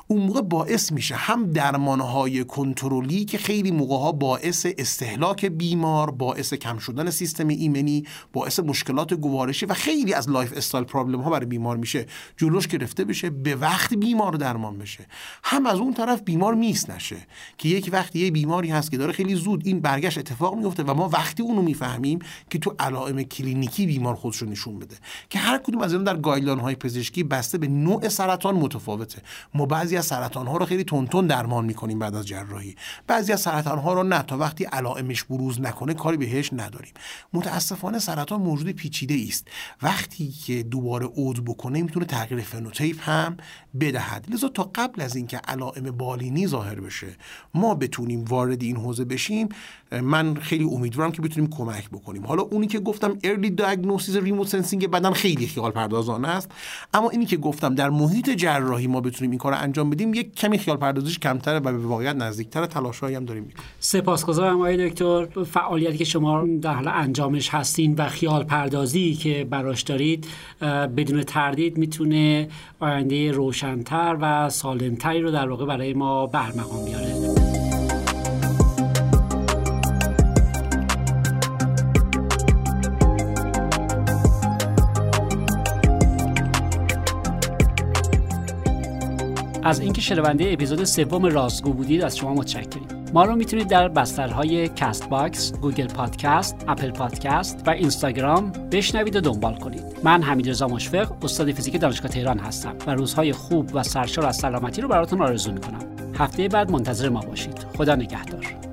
اون 0.07 0.23
موقع 0.23 0.41
باعث 0.41 0.93
میشه 0.93 1.14
هم 1.14 1.51
درمانهای 1.51 2.45
کنترلی 2.45 3.25
که 3.25 3.39
خیلی 3.39 3.70
موقع 3.70 3.97
ها 3.97 4.12
باعث 4.12 4.66
استهلاک 4.79 5.47
بیمار 5.47 6.11
باعث 6.11 6.55
کم 6.55 6.79
شدن 6.79 7.11
سیستم 7.11 7.49
ایمنی 7.49 8.05
باعث 8.33 8.61
مشکلات 8.61 9.14
گوارشی 9.14 9.66
و 9.66 9.75
خیلی 9.75 10.14
از 10.14 10.31
lifestyle 10.30 10.84
problem 10.84 11.20
ها 11.20 11.31
برای 11.31 11.47
بیمار 11.47 11.77
میشه 11.77 12.07
جلوش 12.37 12.68
گرفته 12.68 13.05
بشه 13.05 13.31
به 13.31 13.55
وقت 13.55 13.95
بیمار 13.95 14.33
درمان 14.33 14.79
بشه. 14.79 15.07
هم 15.45 15.66
از 15.66 15.79
اون 15.79 15.95
طرف 15.95 16.23
بیمار 16.23 16.55
miss 16.55 16.90
نشه 16.91 17.16
که 17.59 17.68
یک 17.68 17.91
وقتی 17.93 18.18
یه 18.18 18.31
بیماری 18.31 18.68
هست 18.68 18.91
که 18.91 18.97
داره 18.97 19.12
خیلی 19.12 19.35
زود 19.35 19.66
این 19.66 19.81
برگشت 19.81 20.18
اتفاق 20.18 20.55
میفته 20.55 20.83
و 20.83 20.95
ما 20.95 21.09
وقتی 21.09 21.43
اونو 21.43 21.62
می‌فهمیم 21.62 22.18
که 22.51 22.59
تو 22.59 22.75
علائم 22.79 23.23
کلینیکی 23.23 23.87
بیمار 23.87 24.14
خودش 24.14 24.37
رو 24.37 24.49
نشون 24.49 24.79
بده. 24.79 24.97
که 25.31 25.39
هر 25.39 25.59
کدوم 25.59 25.83
از 25.83 25.93
اینا 25.93 26.05
در 26.12 26.16
guideline 26.16 26.59
های 26.59 26.75
پزشکی 26.75 27.23
بسته 27.23 27.59
به 27.59 27.68
نوع 27.68 28.09
سرطان 28.09 28.55
متفاوته. 28.55 29.23
بعضی 29.66 29.96
از 29.96 30.06
سرطان 30.06 30.46
ها 30.46 30.56
رو 30.56 30.66
خیلی 30.66 30.84
تونتون 30.84 31.26
درمان 31.26 31.64
می‌کنیم 31.64 31.98
بعد 31.98 32.14
از 32.14 32.26
جراحی. 32.26 32.76
بعضی 33.06 33.32
از 33.32 33.40
سرطان 33.40 33.78
ها 33.78 33.92
رو 33.92 34.02
نه. 34.02 34.22
تا 34.22 34.38
وقتی 34.38 34.64
علائمش 34.64 35.24
بروز 35.24 35.60
نکنه 35.60 35.94
کاری 35.94 36.16
بهش 36.16 36.52
نداریم. 36.52 36.92
متاسفانه 37.32 37.98
سرطان 37.98 38.40
موجود 38.40 38.70
پیچیده 38.70 39.24
است. 39.28 39.48
وقتی 39.82 40.28
که 40.28 40.62
دوباره 40.62 41.06
عود 41.06 41.44
بکنه 41.44 41.82
می‌تونه 41.82 42.06
تغییر 42.06 42.40
فنوتیپ 42.40 42.96
هم 43.00 43.36
بدهد. 43.80 44.26
لذا 44.30 44.48
تا 44.48 44.70
قبل 44.74 45.02
از 45.02 45.16
اینکه 45.16 45.36
علائم 45.36 45.90
بالینی 45.90 46.46
ظاهر 46.46 46.80
بشه 46.80 47.16
ما 47.54 47.74
بتونیم 47.74 48.24
وارد 48.24 48.62
این 48.62 48.76
حوزه 48.76 49.04
بشیم. 49.04 49.48
من 50.01 50.34
خیلی 50.34 50.64
امیدوارم 50.64 51.12
که 51.12 51.22
بتونیم 51.22 51.51
کمک 51.51 51.90
بکنیم. 51.90 52.26
حالا 52.26 52.43
اونی 52.43 52.66
که 52.66 52.78
گفتم 52.80 53.18
early 53.24 53.51
diagnosis 53.51 54.16
remote 54.16 54.49
sensing 54.49 54.90
بدن 54.90 55.12
خیلی 55.12 55.47
خیال 55.47 55.70
پردازانه 55.70 56.28
است. 56.28 56.51
اما 56.95 57.11
اینی 57.11 57.26
که 57.26 57.36
گفتم 57.36 57.74
در 57.74 57.90
محیط 57.90 58.30
جراحی 58.30 58.86
ما 58.86 59.01
بتونیم 59.01 59.30
این 59.30 59.38
کار 59.38 59.55
انجام 59.55 59.90
بدیم 59.90 60.14
یک 60.14 60.34
کمی 60.34 60.59
خیال 60.59 60.76
پردازیش 60.76 61.18
کمتره 61.18 61.59
و 61.59 61.61
به 61.61 61.78
واقعیت 61.78 62.16
نزدیکتر 62.16 62.66
تلاشایی 62.66 63.16
هم 63.16 63.24
داریم 63.24 63.49
سپاسگزارم 63.80 64.57
آقای 64.57 64.88
دکتر. 64.88 65.26
فعالیتی 65.45 65.99
که 65.99 66.05
شما 66.05 66.47
در 66.62 66.74
حال 66.74 66.88
انجامش 66.88 67.49
هستین 67.55 67.95
و 67.95 68.09
خیال 68.09 68.45
پردازی 68.45 69.14
که 69.14 69.47
براش 69.51 69.82
دارید 69.82 70.26
بدون 70.97 71.22
تردید 71.22 71.78
می‌تونه 71.78 72.49
آینده 72.80 73.32
روشنتر 73.32 74.16
و 74.20 74.51
سالمتری 74.51 75.20
رو 75.20 75.30
در 75.30 75.49
واقع 75.49 75.66
برای 75.66 75.95
ما 75.95 76.26
به 76.26 76.46
ارمغان 76.46 76.84
بیاره. 76.84 77.72
از 89.64 89.80
اینکه 89.80 90.00
شنونده 90.00 90.52
اپیزود 90.52 90.84
سوم 90.84 91.26
رازگو 91.26 91.72
بودید 91.72 92.02
از 92.02 92.16
شما 92.16 92.34
متشکریم 92.34 92.86
ما 93.14 93.24
رو 93.24 93.36
می‌تونید 93.36 93.68
در 93.68 93.88
بسترهای 93.88 94.68
کست 94.68 95.08
باکس، 95.08 95.52
گوگل 95.52 95.86
پادکست، 95.86 96.64
اپل 96.68 96.90
پادکست 96.90 97.62
و 97.66 97.70
اینستاگرام 97.70 98.52
بشنوید 98.52 99.16
و 99.16 99.20
دنبال 99.20 99.54
کنید. 99.54 99.82
من 100.04 100.22
حمید 100.22 100.48
رضا 100.48 100.68
مشفق، 100.68 101.24
استاد 101.24 101.52
فیزیک 101.52 101.80
دانشگاه 101.80 102.10
تهران 102.10 102.38
هستم 102.38 102.74
و 102.86 102.94
روزهای 102.94 103.32
خوب 103.32 103.70
و 103.74 103.82
سرشار 103.82 104.26
از 104.26 104.36
سلامتی 104.36 104.80
رو 104.80 104.88
براتون 104.88 105.22
آرزو 105.22 105.52
می‌کنم. 105.52 105.80
هفته 106.18 106.48
بعد 106.48 106.70
منتظر 106.70 107.08
ما 107.08 107.20
باشید. 107.20 107.66
خدا 107.78 107.94
نگهدار. 107.94 108.72